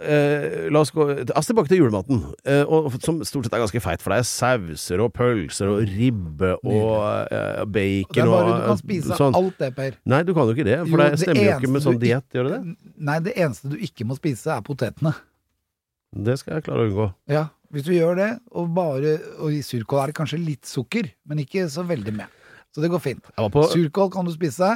uh, 0.00 0.70
la 0.72 0.80
oss 0.80 0.92
gå 0.94 1.04
altså 1.20 1.52
tilbake 1.52 1.72
til 1.74 1.82
julematen, 1.82 2.24
og, 2.64 2.88
som 3.04 3.20
stort 3.28 3.46
sett 3.46 3.58
er 3.58 3.64
ganske 3.66 3.82
feit, 3.84 4.00
for 4.04 4.14
det 4.14 4.22
er 4.22 4.28
sauser 4.30 5.04
og 5.04 5.12
pølser 5.16 5.74
og 5.74 5.84
ribbe 5.92 6.54
og 6.62 7.68
bacon 7.74 8.32
og 8.32 8.48
du 8.48 8.52
kan 8.64 8.80
spise 8.80 9.18
sånn. 9.18 9.36
alt 9.36 9.60
det, 9.60 9.72
Per. 9.76 9.98
Nei, 10.08 10.22
du 10.24 10.32
kan 10.36 10.48
jo 10.48 10.56
ikke 10.56 10.68
det, 10.68 10.78
for 10.86 10.96
Jo, 10.96 11.02
det 11.04 11.22
stemmer 11.26 11.44
jo 11.44 11.56
ikke 11.58 11.74
med 11.76 11.84
sånn 11.84 12.00
diett, 12.00 12.28
gjør 12.32 12.48
det 12.48 12.56
det? 12.56 12.92
Nei, 13.10 13.18
det 13.28 13.36
eneste 13.36 13.72
du 13.72 13.76
ikke 13.84 14.08
må 14.08 14.16
spise, 14.16 14.48
er 14.56 14.64
potetene. 14.64 15.12
Det 16.12 16.38
skal 16.40 16.58
jeg 16.58 16.66
klare 16.66 16.84
å 16.84 16.88
unngå. 16.90 17.12
Ja, 17.32 17.46
hvis 17.72 17.86
du 17.86 17.92
gjør 17.94 18.18
det, 18.18 18.30
og 18.52 18.68
bare 18.76 19.16
Og 19.40 19.54
i 19.56 19.62
surkål 19.64 20.02
er 20.02 20.12
det 20.12 20.16
kanskje 20.18 20.40
litt 20.42 20.68
sukker, 20.68 21.08
men 21.28 21.40
ikke 21.42 21.64
så 21.72 21.84
veldig 21.88 22.14
med. 22.20 22.38
Så 22.72 22.80
det 22.80 22.88
går 22.92 23.02
fint. 23.04 23.26
På 23.52 23.66
Surkål 23.68 24.10
kan 24.12 24.24
du 24.24 24.32
spise, 24.32 24.68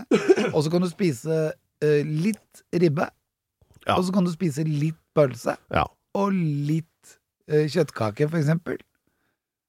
og 0.52 0.58
så 0.64 0.72
kan 0.72 0.84
du 0.84 0.88
spise 0.90 1.36
uh, 1.56 2.02
litt 2.04 2.64
ribbe. 2.76 3.06
Ja. 3.86 3.96
Og 3.96 4.04
så 4.04 4.12
kan 4.12 4.26
du 4.26 4.32
spise 4.34 4.66
litt 4.68 4.98
pølse, 5.16 5.54
Ja. 5.72 5.86
og 6.18 6.34
litt 6.36 7.14
uh, 7.48 7.64
kjøttkake, 7.64 8.28
for 8.28 8.36
eksempel. 8.40 8.76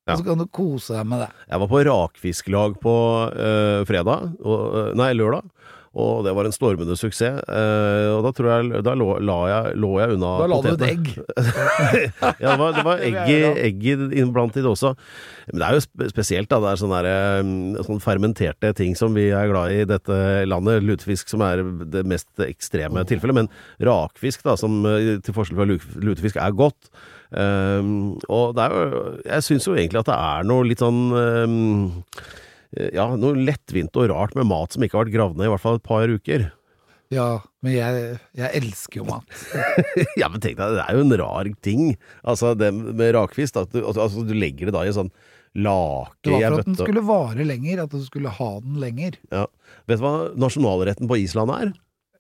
Ja. 0.07 0.15
Og 0.15 0.19
så 0.19 0.27
kan 0.27 0.39
du 0.43 0.47
kose 0.51 0.95
deg 0.95 1.07
med 1.07 1.23
det. 1.23 1.29
Jeg 1.47 1.61
var 1.63 1.71
på 1.71 1.83
rakfisklag 1.87 2.77
på 2.83 2.95
uh, 3.31 3.85
fredag, 3.87 4.35
og, 4.43 4.77
nei, 4.99 5.13
lørdag, 5.15 5.47
og 5.97 6.19
det 6.27 6.33
var 6.37 6.45
en 6.45 6.53
stormende 6.53 6.93
suksess. 6.99 7.39
eh, 7.49 8.07
og 8.13 8.21
da 8.27 8.31
tror 8.37 8.49
jeg 8.51 8.83
Da 8.85 8.93
lå, 8.97 9.07
la 9.25 9.37
jeg, 9.49 9.77
lå 9.81 9.89
jeg 10.01 10.13
unna 10.17 10.31
Da 10.43 10.47
la 10.51 10.59
du 10.61 10.69
et 10.75 10.83
egg. 10.87 11.09
ja, 12.43 12.51
det 12.53 12.59
var, 12.61 12.75
det 12.77 12.83
var 12.85 13.01
egg, 13.01 13.17
egg 13.67 13.87
innblandet 14.21 14.59
i 14.61 14.65
det 14.65 14.69
også. 14.71 14.93
Men 15.51 15.61
det 15.63 15.67
er 15.67 15.77
jo 15.79 16.09
spesielt, 16.13 16.49
da. 16.51 16.59
Det 16.63 16.71
er 16.75 16.81
sånne, 16.83 17.01
der, 17.01 17.09
eh, 17.41 17.81
sånne 17.87 18.03
fermenterte 18.05 18.73
ting 18.77 18.93
som 18.99 19.17
vi 19.17 19.29
er 19.33 19.49
glad 19.51 19.73
i 19.73 19.81
i 19.81 19.89
dette 19.89 20.15
landet. 20.49 20.85
Lutefisk 20.85 21.29
som 21.33 21.41
er 21.45 21.61
det 21.91 22.05
mest 22.09 22.29
ekstreme 22.45 23.03
tilfellet. 23.09 23.41
Men 23.43 23.51
rakfisk, 23.89 24.43
da, 24.47 24.55
som 24.59 24.79
eh, 24.89 25.15
til 25.25 25.35
forskjell 25.37 25.59
fra 25.59 25.67
lu- 25.69 26.03
lutefisk 26.11 26.39
er 26.41 26.55
godt. 26.57 26.89
Um, 27.27 28.13
og 28.31 28.53
det 28.55 28.63
er 28.63 28.71
jo 28.71 28.99
Jeg 29.25 29.43
syns 29.43 29.65
jo 29.67 29.73
egentlig 29.75 29.99
at 29.99 30.07
det 30.07 30.15
er 30.15 30.45
noe 30.47 30.63
litt 30.63 30.79
sånn 30.79 31.01
um, 31.11 32.05
Ja, 32.75 33.05
noe 33.15 33.37
lettvint 33.39 33.95
og 33.95 34.09
rart 34.11 34.33
med 34.35 34.49
mat 34.49 34.75
som 34.75 34.83
ikke 34.83 34.97
har 34.99 35.05
vært 35.07 35.15
gravd 35.15 35.37
ned 35.39 35.47
i 35.47 35.51
hvert 35.53 35.63
fall 35.63 35.79
et 35.79 35.85
par 35.87 36.11
uker. 36.11 36.49
Ja, 37.13 37.27
men 37.63 37.71
jeg, 37.77 38.17
jeg 38.35 38.59
elsker 38.59 38.99
jo 38.99 39.05
mat. 39.07 39.23
ja, 40.19 40.27
men 40.27 40.41
tenk 40.43 40.57
deg, 40.59 40.75
det 40.75 40.83
er 40.83 40.97
jo 40.97 41.05
en 41.05 41.15
rar 41.21 41.47
ting. 41.63 41.93
Altså, 42.27 42.51
det 42.59 42.73
med 42.75 43.13
rakfisk, 43.15 43.55
da, 43.55 43.63
at 43.63 43.71
du, 43.71 43.79
altså, 43.87 44.25
du 44.27 44.33
legger 44.35 44.67
det 44.67 44.75
da 44.75 44.83
i 44.83 44.91
en 44.91 44.97
sånn 44.97 45.13
lake 45.57 46.27
Det 46.27 46.33
var 46.35 46.51
for 46.51 46.59
at 46.65 46.67
den 46.67 46.75
skulle 46.77 47.03
vare 47.07 47.45
lenger, 47.47 47.85
at 47.85 47.95
du 47.95 48.03
skulle 48.03 48.33
ha 48.35 48.49
den 48.59 48.75
lenger. 48.83 49.15
Ja. 49.31 49.45
Vet 49.87 50.01
du 50.01 50.03
hva 50.03 50.15
nasjonalretten 50.35 51.07
på 51.09 51.19
Island 51.23 51.55
er? 51.55 51.71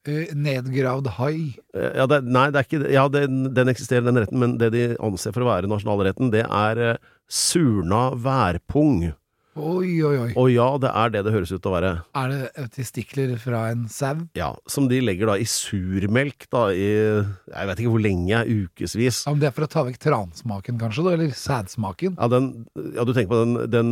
Eh, 0.07 0.31
Nedgravd 0.31 1.11
hai. 1.19 1.35
Eh, 1.75 1.91
Ja, 1.99 2.07
det, 2.07 2.21
nei, 2.23 2.47
det 2.55 2.61
er 2.63 2.69
ikke 2.69 2.81
det. 2.85 2.95
Ja, 2.95 3.05
den, 3.11 3.43
den 3.57 3.73
eksisterer, 3.75 4.07
den 4.07 4.23
retten, 4.23 4.39
men 4.39 4.55
det 4.61 4.71
de 4.73 4.87
anser 5.03 5.35
for 5.35 5.43
å 5.43 5.51
være 5.51 5.67
nasjonalretten, 5.69 6.31
det 6.31 6.45
er 6.47 6.83
eh, 6.93 6.99
surna 7.27 8.07
værpung. 8.15 9.09
Oi, 9.57 9.91
oi, 10.05 10.15
oi. 10.21 10.31
Og 10.37 10.49
ja, 10.53 10.67
det 10.81 10.91
er 10.93 11.09
det 11.15 11.21
det 11.25 11.33
høres 11.33 11.51
ut 11.51 11.61
til 11.63 11.71
å 11.71 11.75
være. 11.75 11.91
Er 12.21 12.33
det 12.33 12.67
testikler 12.75 13.35
fra 13.41 13.63
en 13.71 13.87
sau? 13.89 14.19
Ja, 14.37 14.51
Som 14.69 14.87
de 14.91 14.99
legger 15.01 15.31
da 15.31 15.35
i 15.41 15.45
surmelk 15.49 16.45
da 16.53 16.67
i 16.71 16.87
Jeg 16.87 17.69
vet 17.71 17.81
ikke 17.81 17.93
hvor 17.95 18.03
lenge, 18.03 18.43
ukevis. 18.45 19.23
Ja, 19.25 19.33
men 19.33 19.41
Det 19.41 19.49
er 19.49 19.55
for 19.57 19.65
å 19.65 19.69
ta 19.71 19.83
vekk 19.87 19.97
transmaken, 20.03 20.77
kanskje? 20.81 21.03
da, 21.07 21.13
Eller 21.17 21.33
sædsmaken? 21.33 22.17
Ja, 22.19 22.27
den, 22.31 22.49
ja, 22.95 23.03
du 23.07 23.13
tenker 23.13 23.31
på 23.33 23.41
den, 23.43 23.55
den 23.73 23.91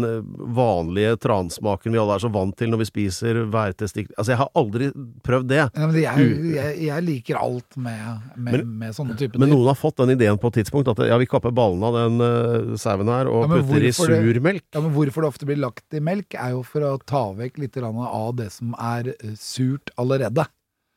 vanlige 0.56 1.16
transmaken 1.24 1.92
vi 1.96 2.00
alle 2.02 2.18
er 2.20 2.24
så 2.26 2.32
vant 2.34 2.56
til 2.60 2.70
når 2.74 2.84
vi 2.84 2.90
spiser 2.92 3.42
værtestikler 3.54 4.16
Altså, 4.20 4.34
jeg 4.36 4.40
har 4.44 4.52
aldri 4.56 4.92
prøvd 5.26 5.50
det. 5.50 5.62
Ja, 5.66 5.88
men 5.90 5.98
jeg, 6.02 6.30
jeg, 6.56 6.78
jeg 6.90 7.06
liker 7.10 7.40
alt 7.42 7.78
med, 7.78 8.30
med, 8.36 8.60
Men- 8.60 8.74
med 8.86 8.96
sånne 8.98 9.18
typer 9.20 9.40
Men 9.42 9.50
noen 9.54 9.70
har 9.72 9.80
fått 9.80 9.98
den 10.04 10.14
ideen 10.16 10.38
på 10.42 10.52
et 10.52 10.60
tidspunkt 10.62 10.92
at 10.94 11.02
ja, 11.10 11.18
vi 11.22 11.26
kapper 11.30 11.54
ballene 11.56 11.90
av 11.90 11.98
den 11.98 12.22
uh, 12.22 12.78
sauen 12.80 13.10
her 13.12 13.30
og 13.32 13.46
Ja, 13.48 13.52
putter 13.58 13.84
i 13.90 13.92
surmelk. 13.96 14.62
det-. 14.62 14.76
Ja, 14.76 14.82
men 14.86 14.94
Hvorfor 14.96 15.26
det 15.26 15.32
ofte 15.34 15.48
blir 15.48 15.55
lagt 15.60 15.96
i 15.96 16.02
melk, 16.04 16.36
er 16.38 16.54
jo 16.56 16.62
for 16.68 16.86
å 16.86 16.98
ta 17.02 17.28
vekk 17.38 17.60
litt 17.64 17.80
av 17.80 18.36
det 18.38 18.50
som 18.54 18.76
er 18.80 19.14
eh, 19.16 19.34
surt 19.40 19.92
allerede. 20.02 20.48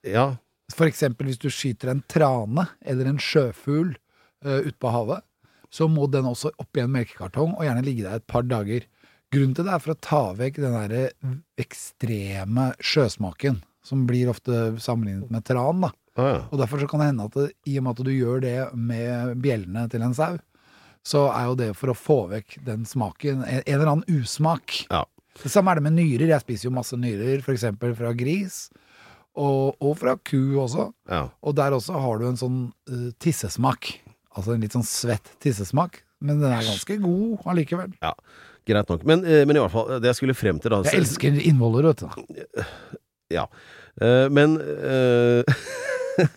Ja, 0.06 0.36
For 0.74 0.88
eksempel 0.88 1.30
hvis 1.30 1.40
du 1.40 1.48
skyter 1.50 1.92
en 1.92 2.04
trane 2.10 2.68
eller 2.84 3.08
en 3.08 3.18
sjøfugl 3.18 3.94
uh, 4.44 4.60
ute 4.66 4.76
på 4.78 4.92
havet, 4.92 5.24
så 5.72 5.88
må 5.88 6.06
den 6.12 6.28
også 6.28 6.52
oppi 6.60 6.82
en 6.82 6.92
melkekartong 6.92 7.54
og 7.56 7.64
gjerne 7.64 7.84
ligge 7.84 8.04
der 8.04 8.20
et 8.20 8.28
par 8.28 8.44
dager. 8.44 8.84
Grunnen 9.32 9.54
til 9.56 9.66
det 9.66 9.72
er 9.74 9.82
for 9.84 9.92
å 9.92 10.02
ta 10.04 10.20
vekk 10.36 10.60
den 10.62 10.76
derre 10.76 11.02
ekstreme 11.60 12.70
sjøsmaken, 12.80 13.60
som 13.84 14.06
blir 14.08 14.30
ofte 14.32 14.78
sammenlignet 14.80 15.32
med 15.32 15.44
tran. 15.48 15.82
da. 15.84 15.90
ah, 16.16 16.30
ja. 16.36 16.44
Og 16.48 16.60
derfor 16.62 16.80
så 16.80 16.88
kan 16.88 17.02
det 17.02 17.10
hende 17.10 17.26
at 17.28 17.36
det, 17.36 17.48
i 17.68 17.76
og 17.80 17.84
med 17.84 17.96
at 17.96 18.04
du 18.06 18.12
gjør 18.14 18.44
det 18.44 18.56
med 18.74 19.34
bjellene 19.44 19.84
til 19.92 20.04
en 20.04 20.16
sau, 20.16 20.38
så 21.08 21.28
er 21.32 21.46
jo 21.48 21.54
det 21.58 21.68
for 21.78 21.92
å 21.92 21.96
få 21.96 22.18
vekk 22.32 22.58
den 22.66 22.84
smaken, 22.88 23.44
en, 23.46 23.62
en 23.62 23.74
eller 23.78 23.92
annen 23.94 24.18
usmak. 24.20 24.82
Ja. 24.90 25.04
Det 25.38 25.52
samme 25.52 25.72
er 25.72 25.78
det 25.78 25.86
med 25.86 25.96
nyrer. 25.96 26.26
Jeg 26.32 26.44
spiser 26.44 26.68
jo 26.68 26.74
masse 26.74 26.98
nyrer, 26.98 27.40
f.eks. 27.40 27.64
fra 28.00 28.12
gris, 28.18 28.58
og, 29.38 29.78
og 29.78 29.94
fra 30.00 30.16
ku 30.18 30.58
også. 30.58 30.90
ja. 31.08 31.28
Og 31.46 31.54
der 31.56 31.76
også 31.76 32.00
har 32.02 32.20
du 32.20 32.26
en 32.28 32.40
sånn 32.40 32.60
uh, 32.90 33.08
tissesmak. 33.22 33.94
Altså 34.34 34.54
en 34.54 34.62
litt 34.66 34.74
sånn 34.74 34.86
svett 34.86 35.32
tissesmak. 35.42 36.02
Men 36.18 36.42
den 36.42 36.50
er 36.50 36.66
ganske 36.66 36.98
god 37.00 37.48
allikevel. 37.54 37.96
ja. 38.04 38.14
Greit 38.68 38.90
nok. 38.92 39.04
Men, 39.08 39.22
eh, 39.24 39.46
men 39.48 39.56
i 39.56 39.60
hvert 39.62 39.72
fall, 39.72 39.94
det 39.96 40.10
jeg 40.10 40.18
skulle 40.18 40.34
frem 40.36 40.58
til 40.60 40.74
da 40.74 40.82
Jeg 40.84 41.00
elsker 41.00 41.38
innvoller, 41.40 41.86
vet 41.88 42.02
du. 42.04 42.66
Ja. 43.32 43.46
Eh, 44.00 44.28
men 44.30 44.56
uh, 44.60 45.42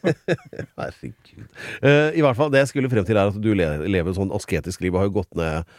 Herregud. 0.77 1.45
Uh, 1.81 2.09
I 2.13 2.21
hvert 2.21 2.37
fall, 2.37 2.51
det 2.53 2.61
jeg 2.63 2.69
skulle 2.71 2.89
frem 2.91 3.05
til, 3.07 3.17
er 3.17 3.31
at 3.31 3.37
du 3.41 3.49
le 3.57 3.67
lever 3.89 4.11
et 4.11 4.17
sånn 4.17 4.31
asketisk 4.35 4.83
liv 4.85 4.93
og 4.93 5.01
har 5.01 5.07
jo 5.09 5.13
gått 5.19 5.37
ned 5.39 5.71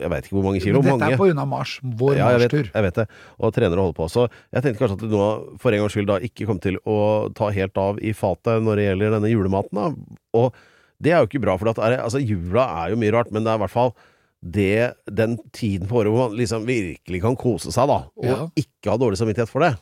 Jeg 0.00 0.10
veit 0.12 0.26
ikke 0.28 0.36
hvor 0.38 0.46
mange 0.46 0.62
kilo. 0.64 0.80
Dette 0.84 0.94
mange. 0.96 1.10
er 1.12 1.20
på 1.20 1.28
unna 1.30 1.44
Mars. 1.48 1.76
Vår 1.84 2.16
Ja, 2.18 2.30
jeg 2.34 2.44
marstur. 2.46 2.70
jeg 2.74 2.86
vet 2.88 3.00
det. 3.02 3.06
Og 3.40 3.54
trener 3.56 3.76
og 3.80 3.88
holder 3.88 3.98
på. 3.98 4.08
Så 4.12 4.26
jeg 4.52 4.64
tenkte 4.64 4.80
kanskje 4.82 4.98
at 4.98 5.04
du 5.04 5.12
nå 5.16 5.28
for 5.60 5.72
en 5.76 5.84
gangs 5.84 5.96
skyld 5.96 6.08
da 6.12 6.18
ikke 6.28 6.48
kom 6.48 6.60
til 6.64 6.80
å 6.88 6.98
ta 7.36 7.50
helt 7.54 7.76
av 7.80 8.00
i 8.00 8.12
fatet 8.16 8.64
når 8.64 8.80
det 8.80 8.88
gjelder 8.88 9.16
denne 9.18 9.32
julematen. 9.32 9.74
da. 9.80 9.86
Og 10.40 10.56
det 11.04 11.12
er 11.12 11.20
jo 11.24 11.28
ikke 11.28 11.42
bra, 11.44 11.56
for 11.60 11.68
at 11.72 11.80
altså, 12.00 12.20
jula 12.22 12.64
er 12.84 12.92
jo 12.94 13.00
mye 13.00 13.12
rart, 13.12 13.32
men 13.34 13.44
det 13.44 13.52
er 13.52 13.58
i 13.58 13.64
hvert 13.64 13.74
fall 13.74 13.90
det, 14.44 14.92
den 15.08 15.38
tiden 15.56 15.88
på 15.88 15.98
året 16.02 16.12
hvor 16.12 16.28
man 16.28 16.36
liksom 16.38 16.64
virkelig 16.68 17.20
kan 17.24 17.36
kose 17.36 17.72
seg, 17.74 17.88
da. 17.90 17.98
Og 18.20 18.24
Ja. 18.28 18.38
ikke 18.60 18.92
ha 18.92 18.96
dårlig 19.00 19.18
samvittighet 19.20 19.48
for 19.50 19.64
det. 19.64 19.72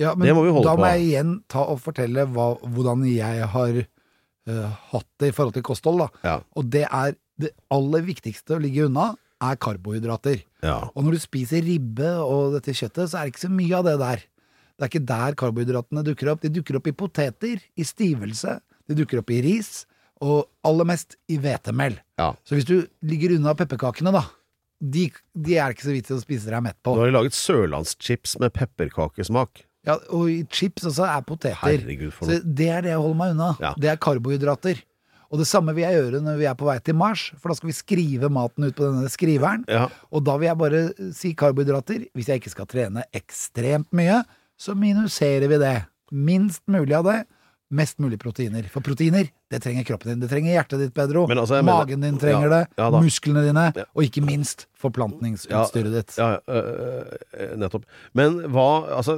Ja, 0.00 0.14
men 0.14 0.28
Det 0.28 0.36
må 0.36 0.44
vi 0.46 0.52
holde 0.54 0.68
da 0.68 0.76
må 0.78 0.84
på. 0.86 0.92
jeg 0.92 1.08
igjen 1.08 1.34
ta 1.52 1.64
og 1.72 1.80
fortelle 1.84 2.26
hva, 2.34 2.46
hvordan 2.62 3.04
jeg 3.08 3.48
har 3.54 3.80
uh, 3.82 4.70
hatt 4.92 5.08
det 5.22 5.32
i 5.32 5.36
forhold 5.36 5.56
til 5.56 5.66
kosthold. 5.66 6.04
Da. 6.04 6.08
Ja. 6.26 6.36
Og 6.56 6.70
det 6.72 6.86
er 6.88 7.16
det 7.42 7.52
aller 7.72 8.04
viktigste 8.06 8.56
å 8.56 8.62
ligge 8.62 8.86
unna, 8.88 9.12
er 9.42 9.56
karbohydrater. 9.58 10.42
Ja. 10.62 10.78
Og 10.94 11.06
når 11.06 11.16
du 11.16 11.22
spiser 11.24 11.64
ribbe 11.66 12.10
og 12.22 12.54
dette 12.56 12.74
kjøttet, 12.78 13.10
så 13.10 13.18
er 13.18 13.26
det 13.26 13.34
ikke 13.34 13.46
så 13.48 13.52
mye 13.52 13.78
av 13.80 13.88
det 13.88 13.96
der. 14.02 14.26
Det 14.72 14.86
er 14.86 14.90
ikke 14.92 15.08
der 15.08 15.38
karbohydratene 15.38 16.04
dukker 16.06 16.30
opp. 16.32 16.44
De 16.44 16.50
dukker 16.52 16.78
opp 16.78 16.86
i 16.90 16.94
poteter, 16.96 17.64
i 17.74 17.86
stivelse, 17.86 18.60
de 18.88 18.98
dukker 18.98 19.20
opp 19.22 19.32
i 19.34 19.40
ris, 19.44 19.82
og 20.22 20.46
aller 20.66 20.86
mest 20.86 21.16
i 21.32 21.40
hvetemel. 21.42 21.98
Ja. 22.20 22.32
Så 22.46 22.54
hvis 22.54 22.68
du 22.68 22.76
ligger 23.06 23.34
unna 23.36 23.56
pepperkakene, 23.58 24.14
da, 24.14 24.22
de, 24.82 25.08
de 25.34 25.58
er 25.58 25.74
ikke 25.74 25.86
så 25.88 25.94
vits 25.94 26.10
i 26.10 26.16
å 26.16 26.22
spise 26.22 26.50
deg 26.50 26.62
mett 26.64 26.78
på. 26.82 26.94
Nå 26.94 27.04
har 27.04 27.10
de 27.10 27.16
laget 27.18 27.38
sørlandschips 27.38 28.38
med 28.42 28.54
pepperkakesmak. 28.54 29.64
Ja, 29.86 29.98
og 30.14 30.30
i 30.30 30.42
chips 30.46 30.86
også 30.86 31.06
er 31.08 31.22
poteter. 31.26 31.58
Herregud, 31.64 32.12
for 32.14 32.30
Så 32.30 32.38
det 32.44 32.68
er 32.70 32.84
det 32.84 32.92
jeg 32.92 33.02
holder 33.02 33.18
meg 33.18 33.34
unna. 33.34 33.50
Ja. 33.62 33.72
Det 33.78 33.90
er 33.90 34.00
karbohydrater. 34.02 34.82
Og 35.32 35.40
det 35.40 35.46
samme 35.48 35.72
vil 35.74 35.86
jeg 35.86 35.96
gjøre 35.96 36.20
når 36.22 36.36
vi 36.38 36.46
er 36.50 36.56
på 36.60 36.66
vei 36.68 36.76
til 36.84 36.96
Mars, 37.00 37.30
for 37.40 37.50
da 37.50 37.56
skal 37.56 37.70
vi 37.70 37.74
skrive 37.74 38.28
maten 38.30 38.68
ut 38.68 38.76
på 38.76 38.84
denne 38.84 39.08
skriveren. 39.10 39.64
Ja. 39.70 39.86
Og 40.12 40.22
da 40.28 40.36
vil 40.38 40.50
jeg 40.50 40.60
bare 40.60 40.82
si 41.16 41.32
karbohydrater. 41.34 42.04
Hvis 42.12 42.28
jeg 42.28 42.42
ikke 42.42 42.52
skal 42.52 42.68
trene 42.68 43.06
ekstremt 43.16 43.88
mye, 43.96 44.20
så 44.60 44.76
minuserer 44.78 45.48
vi 45.50 45.58
det. 45.62 45.78
Minst 46.12 46.62
mulig 46.70 46.94
av 47.00 47.08
det. 47.08 47.20
Mest 47.72 47.98
mulig 48.02 48.18
proteiner. 48.20 48.66
For 48.72 48.84
proteiner, 48.84 49.30
det 49.50 49.60
trenger 49.64 49.86
kroppen 49.88 50.12
din. 50.12 50.20
Det 50.22 50.28
trenger 50.30 50.52
hjertet 50.54 50.82
ditt, 50.84 50.92
Pedro. 50.96 51.24
Altså, 51.26 51.56
jeg 51.58 51.64
mener- 51.64 51.78
Magen 51.86 52.00
din 52.04 52.18
trenger 52.20 52.50
Ja, 52.50 52.58
det. 52.58 52.68
ja 52.78 52.90
musklene 52.90 53.42
dine. 53.46 53.64
Ja. 53.76 53.84
Og 53.96 54.04
ikke 54.04 54.24
minst 54.24 54.66
forplantningsutstyret 54.78 55.92
ditt. 55.96 56.16
Ja, 56.18 56.38
øh, 56.48 57.56
nettopp. 57.56 57.84
Men 58.14 58.40
hva 58.52 58.68
Altså, 58.92 59.16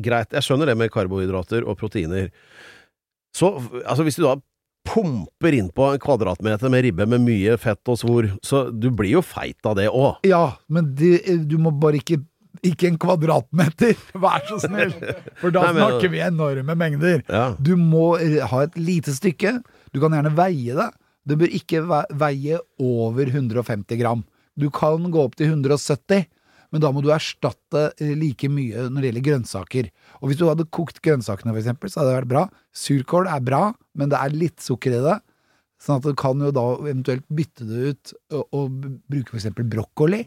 greit, 0.00 0.30
jeg 0.32 0.42
skjønner 0.44 0.66
det 0.66 0.76
med 0.76 0.90
karbohydrater 0.92 1.66
og 1.66 1.78
proteiner. 1.80 2.30
Så 3.34 3.54
altså, 3.86 4.02
hvis 4.04 4.16
du 4.16 4.24
da 4.26 4.36
pumper 4.88 5.52
inn 5.54 5.68
på 5.76 5.92
en 5.92 5.98
kvadratmeter 6.02 6.70
med 6.72 6.84
ribbe 6.86 7.06
med 7.08 7.20
mye 7.20 7.56
fett 7.60 7.86
og 7.92 7.98
svor, 8.00 8.30
så 8.42 8.70
du 8.72 8.90
blir 8.90 9.10
jo 9.18 9.22
feit 9.22 9.58
av 9.68 9.76
det 9.76 9.88
òg. 9.92 10.16
Ja, 10.26 10.56
men 10.68 10.94
det, 10.94 11.20
du 11.48 11.58
må 11.58 11.70
bare 11.78 12.00
ikke 12.00 12.24
ikke 12.66 12.88
en 12.90 12.98
kvadratmeter, 13.00 13.94
vær 14.20 14.42
så 14.48 14.58
snill! 14.64 14.92
For 15.40 15.50
da 15.54 15.62
Nei, 15.68 15.72
men- 15.76 15.84
snakker 15.84 16.10
vi 16.12 16.20
enorme 16.24 16.76
mengder. 16.76 17.22
Ja. 17.28 17.44
Du 17.60 17.74
må 17.78 18.14
ha 18.50 18.62
et 18.66 18.76
lite 18.80 19.14
stykke. 19.16 19.58
Du 19.94 20.00
kan 20.02 20.12
gjerne 20.16 20.34
veie 20.36 20.74
det. 20.76 20.90
Det 21.28 21.36
bør 21.38 21.52
ikke 21.56 21.84
veie 22.18 22.58
over 22.80 23.26
150 23.30 23.98
gram. 24.00 24.24
Du 24.58 24.68
kan 24.74 25.04
gå 25.12 25.22
opp 25.24 25.36
til 25.38 25.52
170, 25.52 26.26
men 26.72 26.82
da 26.82 26.90
må 26.94 27.02
du 27.02 27.08
erstatte 27.14 27.88
eh, 28.00 28.12
like 28.18 28.48
mye 28.52 28.88
når 28.90 29.00
det 29.02 29.08
gjelder 29.10 29.26
grønnsaker. 29.28 29.88
Og 30.20 30.30
hvis 30.30 30.38
du 30.40 30.46
hadde 30.48 30.66
kokt 30.70 31.00
grønnsakene, 31.02 31.50
for 31.54 31.60
eksempel, 31.62 31.90
så 31.90 32.00
hadde 32.02 32.12
det 32.12 32.18
vært 32.20 32.32
bra. 32.32 32.44
Surkål 32.76 33.26
er 33.30 33.40
bra, 33.46 33.62
men 33.98 34.12
det 34.12 34.18
er 34.20 34.36
litt 34.36 34.62
sukker 34.62 34.94
i 34.98 35.02
det. 35.06 35.16
Sånn 35.80 35.96
at 36.00 36.04
du 36.04 36.12
kan 36.18 36.38
jo 36.44 36.50
da 36.52 36.64
eventuelt 36.82 37.24
bytte 37.32 37.64
det 37.66 37.94
ut 37.94 38.12
og, 38.36 38.44
og 38.52 38.82
bruke 39.08 39.32
for 39.32 39.40
eksempel 39.40 39.64
brokkoli. 39.70 40.24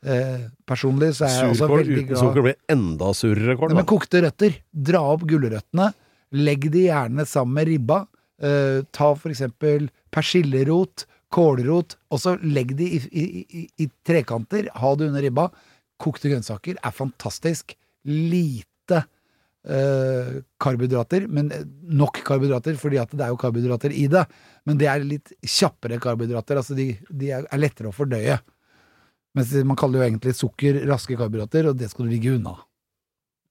Eh, 0.00 0.46
personlig 0.64 1.10
så 1.18 1.26
er 1.26 1.34
jeg 1.34 1.50
også 1.52 1.66
Surkål 1.66 1.80
veldig 1.82 1.96
uten 1.98 2.06
glad 2.08 2.20
sukker 2.22 2.44
blir 2.46 2.56
enda 2.72 3.10
surere 3.16 3.56
kål. 3.60 3.72
Nei, 3.72 3.78
men 3.82 3.88
kokte 3.90 4.22
røtter. 4.24 4.56
Dra 4.90 5.02
opp 5.12 5.26
gulrøttene. 5.28 5.90
Legg 6.40 6.68
de 6.72 6.86
gjerne 6.86 7.26
sammen 7.28 7.58
med 7.58 7.68
ribba. 7.68 7.98
Eh, 8.40 8.80
ta 8.96 9.10
for 9.18 9.32
eksempel 9.32 9.90
persillerot, 10.14 11.04
kålrot, 11.30 11.98
og 12.10 12.22
så 12.22 12.32
legg 12.42 12.72
de 12.78 12.86
i, 12.96 13.00
i, 13.12 13.24
i, 13.44 13.64
i 13.84 13.88
trekanter. 14.06 14.70
Ha 14.80 14.92
det 14.96 15.10
under 15.10 15.24
ribba. 15.26 15.50
Kokte 16.00 16.30
grønnsaker 16.32 16.78
er 16.80 16.94
fantastisk. 16.96 17.74
Lite 18.08 19.02
eh, 19.68 20.38
karbohydrater, 20.64 21.26
men 21.28 21.52
nok 21.92 22.22
karbohydrater, 22.24 22.78
fordi 22.80 23.02
det 23.12 23.26
er 23.26 23.34
jo 23.34 23.42
karbohydrater 23.42 23.92
i 23.92 24.06
det. 24.10 24.24
Men 24.64 24.80
det 24.80 24.88
er 24.88 25.04
litt 25.04 25.34
kjappere 25.44 26.00
karbohydrater. 26.00 26.62
Altså 26.62 26.78
de, 26.78 26.94
de 27.12 27.34
er 27.36 27.60
lettere 27.60 27.92
å 27.92 27.94
fordøye. 27.94 28.40
Mens 29.38 29.52
man 29.66 29.78
kaller 29.78 30.00
jo 30.00 30.06
egentlig 30.08 30.34
sukker 30.38 30.80
raske 30.90 31.16
karbohydrater, 31.18 31.70
og 31.70 31.78
det 31.78 31.90
skal 31.92 32.06
du 32.06 32.14
ligge 32.14 32.34
unna. 32.34 32.56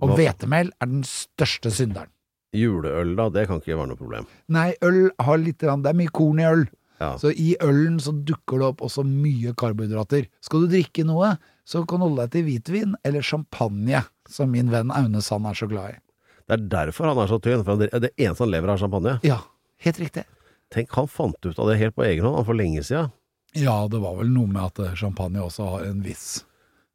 Og 0.04 0.16
hvetemel 0.16 0.72
er 0.80 0.90
den 0.90 1.06
største 1.08 1.72
synderen. 1.76 2.12
Juleøl, 2.56 3.14
da, 3.18 3.28
det 3.30 3.46
kan 3.50 3.60
ikke 3.62 3.78
være 3.78 3.92
noe 3.92 4.00
problem. 4.00 4.28
Nei, 4.50 4.72
øl 4.82 5.12
har 5.22 5.38
litt 5.38 5.62
Det 5.62 5.70
er 5.70 5.98
mye 5.98 6.14
korn 6.14 6.40
i 6.42 6.48
øl. 6.50 6.66
Ja. 7.00 7.14
Så 7.22 7.32
i 7.32 7.54
ølen 7.64 8.00
så 8.04 8.12
dukker 8.12 8.60
det 8.60 8.68
opp 8.74 8.82
også 8.84 9.06
mye 9.08 9.54
karbohydrater. 9.56 10.26
Skal 10.44 10.66
du 10.66 10.74
drikke 10.74 11.06
noe, 11.08 11.36
så 11.64 11.86
kan 11.88 12.02
du 12.02 12.08
holde 12.08 12.26
deg 12.26 12.34
til 12.34 12.48
hvitvin 12.48 12.98
eller 13.08 13.24
champagne, 13.24 14.02
som 14.28 14.52
min 14.52 14.72
venn 14.74 14.92
Aune 14.92 15.22
Sand 15.24 15.48
er 15.48 15.56
så 15.56 15.70
glad 15.70 15.94
i. 15.94 16.02
Det 16.50 16.58
er 16.58 16.66
derfor 16.74 17.12
han 17.12 17.22
er 17.22 17.30
så 17.30 17.38
tynn. 17.44 17.64
For 17.64 17.80
det 17.80 18.12
eneste 18.18 18.44
han 18.44 18.52
lever 18.52 18.72
av, 18.72 18.80
er 18.80 18.84
champagne. 18.84 19.16
Ja, 19.24 19.40
helt 19.86 20.02
riktig. 20.02 20.26
Tenk, 20.74 20.92
han 20.98 21.08
fant 21.10 21.38
ut 21.46 21.62
av 21.62 21.70
det 21.70 21.80
helt 21.80 21.96
på 21.98 22.06
egen 22.06 22.26
hånd 22.26 22.46
for 22.46 22.58
lenge 22.58 22.84
siden. 22.86 23.14
Ja, 23.58 23.88
det 23.90 23.98
var 24.04 24.16
vel 24.20 24.30
noe 24.34 24.48
med 24.48 24.62
at 24.62 24.80
eh, 24.84 24.94
champagne 25.00 25.42
også 25.42 25.66
har 25.72 25.86
en 25.90 26.04
viss 26.06 26.44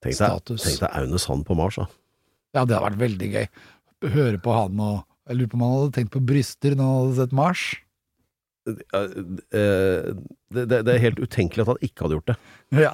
Tenk 0.05 0.14
deg, 0.14 0.29
Status. 0.29 0.62
tenk 0.67 0.81
deg 0.85 0.90
Aune 1.01 1.19
Sand 1.19 1.47
på 1.49 1.57
Mars, 1.59 1.79
da. 1.81 1.87
Ja, 2.55 2.62
det 2.64 2.77
hadde 2.77 2.85
vært 2.90 3.01
veldig 3.01 3.31
gøy. 3.33 3.47
Høre 4.14 4.38
på 4.45 4.53
han 4.55 4.79
og 4.85 5.01
Jeg 5.27 5.38
lurer 5.38 5.49
på 5.51 5.57
om 5.57 5.62
han 5.64 5.73
hadde 5.79 5.95
tenkt 5.97 6.12
på 6.14 6.21
bryster 6.29 6.75
når 6.77 6.85
han 6.85 6.99
hadde 7.01 7.17
sett 7.23 7.33
Mars. 7.40 7.62
Eh, 8.69 8.75
eh, 9.59 10.12
Det, 10.55 10.67
det, 10.71 10.83
det 10.87 10.95
er 10.95 11.03
helt 11.09 11.19
utenkelig 11.25 11.64
at 11.64 11.73
han 11.73 11.83
ikke 11.88 12.05
hadde 12.07 12.19
gjort 12.21 12.31
det. 12.31 12.38
Ja. 12.85 12.93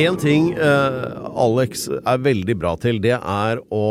Én 0.00 0.16
ting 0.22 0.52
eh, 0.54 1.16
Alex 1.34 1.88
er 1.90 2.20
veldig 2.22 2.54
bra 2.60 2.76
til, 2.80 3.00
det 3.02 3.16
er 3.18 3.60
å 3.74 3.82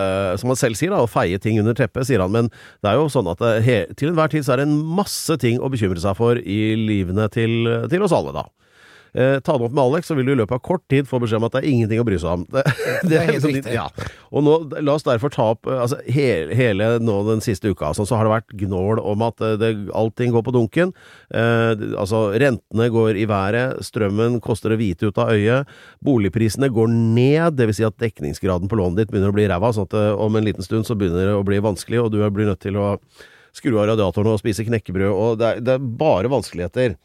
eh, 0.00 0.36
som 0.40 0.52
han 0.52 0.60
selv 0.60 0.80
sier, 0.80 0.94
da, 0.94 1.02
å 1.04 1.10
feie 1.10 1.40
ting 1.42 1.60
under 1.62 1.76
teppet, 1.76 2.08
sier 2.08 2.24
han. 2.24 2.32
Men 2.34 2.50
det 2.80 2.92
er 2.92 2.98
jo 2.98 3.10
sånn 3.12 3.30
at 3.32 3.44
he, 3.66 3.82
til 4.00 4.12
enhver 4.12 4.32
tid 4.32 4.46
så 4.46 4.56
er 4.56 4.62
det 4.62 4.70
en 4.70 4.80
masse 5.00 5.36
ting 5.42 5.60
å 5.60 5.70
bekymre 5.72 6.02
seg 6.02 6.16
for 6.18 6.40
i 6.40 6.60
livene 6.80 7.28
til, 7.32 7.68
til 7.92 8.06
oss 8.06 8.16
alle, 8.16 8.34
da. 8.36 8.48
Eh, 9.14 9.38
ta 9.44 9.56
det 9.58 9.66
opp 9.66 9.74
med 9.74 9.82
Alex, 9.82 10.10
så 10.10 10.16
vil 10.18 10.28
du 10.28 10.32
i 10.34 10.38
løpet 10.38 10.56
av 10.58 10.62
kort 10.64 10.84
tid 10.90 11.08
få 11.10 11.20
beskjed 11.22 11.40
om 11.40 11.48
at 11.48 11.56
det 11.56 11.62
er 11.62 11.70
ingenting 11.70 12.02
å 12.02 12.06
bry 12.06 12.18
seg 12.20 12.40
om. 12.40 12.46
Det, 12.54 12.64
Det 13.08 13.16
er 13.16 13.26
helt 13.26 13.36
liksom 13.38 13.54
riktig. 13.56 13.74
Ja. 13.74 13.86
Og 14.30 14.44
nå, 14.46 14.54
la 14.84 14.94
oss 14.94 15.06
derfor 15.06 15.32
ta 15.34 15.50
opp 15.54 15.68
eh, 15.70 15.80
altså, 15.82 16.00
hele, 16.10 16.54
hele 16.58 16.90
nå 17.02 17.16
den 17.28 17.42
siste 17.44 17.72
uka 17.72 17.90
altså, 17.90 18.06
så 18.08 18.18
har 18.18 18.26
det 18.26 18.34
vært 18.34 18.54
gnål 18.64 19.00
om 19.02 19.24
at 19.26 19.42
eh, 19.46 19.56
det, 19.60 19.70
allting 19.96 20.34
går 20.34 20.44
på 20.46 20.54
dunken. 20.54 20.94
Eh, 21.34 21.72
altså, 21.98 22.28
rentene 22.40 22.90
går 22.92 23.18
i 23.18 23.26
været, 23.30 23.80
strømmen 23.86 24.40
koster 24.44 24.74
det 24.74 24.80
hvite 24.82 25.10
ut 25.10 25.20
av 25.22 25.34
øyet, 25.34 25.70
boligprisene 26.04 26.70
går 26.74 26.92
ned, 26.92 27.58
dvs. 27.58 27.80
Si 27.80 27.86
at 27.86 28.00
dekningsgraden 28.02 28.68
på 28.68 28.76
lånet 28.76 28.98
ditt 28.98 29.12
begynner 29.12 29.32
å 29.32 29.36
bli 29.36 29.46
ræva, 29.48 29.70
sånn 29.72 29.86
at 29.88 29.94
eh, 29.96 30.12
om 30.20 30.34
en 30.36 30.46
liten 30.46 30.66
stund 30.66 30.88
så 30.88 30.96
begynner 30.98 31.30
det 31.30 31.36
å 31.38 31.44
bli 31.46 31.60
vanskelig, 31.64 32.02
og 32.04 32.10
du 32.12 32.20
blir 32.34 32.50
nødt 32.50 32.60
til 32.60 32.76
å 32.76 32.96
skru 33.56 33.74
av 33.80 33.88
radiatoren 33.90 34.34
og 34.34 34.40
spise 34.42 34.66
knekkebrød, 34.66 35.10
og 35.10 35.38
det 35.40 35.46
er, 35.48 35.62
det 35.64 35.76
er 35.76 35.86
bare 36.00 36.30
vanskeligheter. 36.30 36.96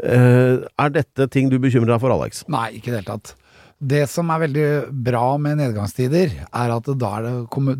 Eh, 0.00 0.64
er 0.64 0.92
dette 0.94 1.28
ting 1.32 1.50
du 1.52 1.58
bekymrer 1.60 1.94
deg 1.94 2.02
for, 2.02 2.14
Alex? 2.14 2.44
Nei, 2.52 2.70
ikke 2.78 2.90
i 2.90 2.94
det 2.94 3.02
hele 3.02 3.10
tatt. 3.12 3.34
Det 3.80 4.04
som 4.12 4.28
er 4.32 4.42
veldig 4.42 4.68
bra 5.06 5.24
med 5.40 5.60
nedgangstider, 5.60 6.34
er 6.44 6.72
at 6.74 6.88
da 7.00 7.12
er 7.18 7.28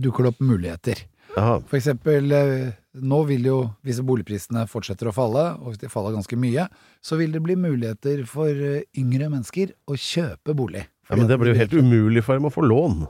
dukker 0.01 0.27
det 0.27 0.33
opp 0.33 0.45
muligheter. 0.45 1.03
Aha. 1.39 1.59
For 1.69 1.79
eksempel, 1.79 2.33
eh, 2.35 2.73
nå 3.01 3.21
vil 3.29 3.45
jo, 3.47 3.59
hvis 3.87 4.01
boligprisene 4.03 4.65
fortsetter 4.71 5.11
å 5.11 5.15
falle, 5.15 5.45
og 5.61 5.71
hvis 5.71 5.83
de 5.85 5.93
faller 5.93 6.17
ganske 6.17 6.39
mye, 6.41 6.67
så 7.05 7.19
vil 7.21 7.37
det 7.37 7.43
bli 7.45 7.57
muligheter 7.61 8.25
for 8.29 8.51
eh, 8.51 8.83
yngre 8.99 9.31
mennesker 9.31 9.75
å 9.87 9.99
kjøpe 9.99 10.57
bolig. 10.59 10.87
Ja, 11.11 11.19
men 11.19 11.29
det 11.31 11.39
blir 11.41 11.53
jo 11.53 11.61
helt 11.61 11.75
umulig 11.75 12.25
for 12.27 12.39
dem 12.39 12.49
å 12.49 12.55
få 12.55 12.65
lån. 12.67 13.05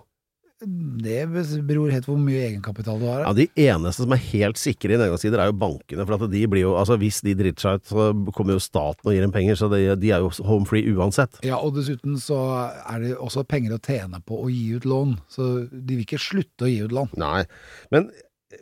Det 0.60 1.22
beror 1.64 1.88
helt 1.88 2.04
på 2.04 2.12
hvor 2.12 2.20
mye 2.20 2.42
egenkapital 2.50 2.98
du 3.00 3.06
har. 3.08 3.22
Ja, 3.24 3.32
De 3.36 3.46
eneste 3.64 4.04
som 4.04 4.12
er 4.12 4.20
helt 4.26 4.60
sikre 4.60 4.92
i 4.92 4.98
nedgangstider, 5.00 5.40
er 5.40 5.48
jo 5.48 5.56
bankene. 5.60 6.04
For 6.04 6.16
at 6.18 6.32
de 6.32 6.42
blir 6.52 6.66
jo, 6.66 6.74
altså 6.76 6.98
Hvis 7.00 7.22
de 7.24 7.34
driter 7.38 7.64
seg 7.64 7.80
ut, 7.80 7.86
så 7.88 8.08
kommer 8.36 8.58
jo 8.58 8.64
staten 8.64 9.08
og 9.08 9.16
gir 9.16 9.24
dem 9.24 9.32
penger. 9.32 9.56
Så 9.56 9.70
de, 9.72 9.82
de 10.00 10.10
er 10.12 10.24
jo 10.24 10.32
home 10.44 10.68
free 10.68 10.84
uansett. 10.92 11.40
Ja, 11.46 11.62
og 11.64 11.78
dessuten 11.78 12.18
så 12.20 12.40
er 12.68 13.06
det 13.06 13.14
også 13.16 13.46
penger 13.48 13.78
å 13.78 13.80
tjene 13.84 14.20
på 14.26 14.42
å 14.44 14.50
gi 14.52 14.66
ut 14.76 14.88
lån, 14.88 15.16
så 15.32 15.46
de 15.70 15.96
vil 15.96 16.04
ikke 16.04 16.20
slutte 16.20 16.66
å 16.66 16.70
gi 16.70 16.82
ut 16.84 16.92
lån. 16.96 17.14
Nei, 17.20 17.46
men, 17.94 18.10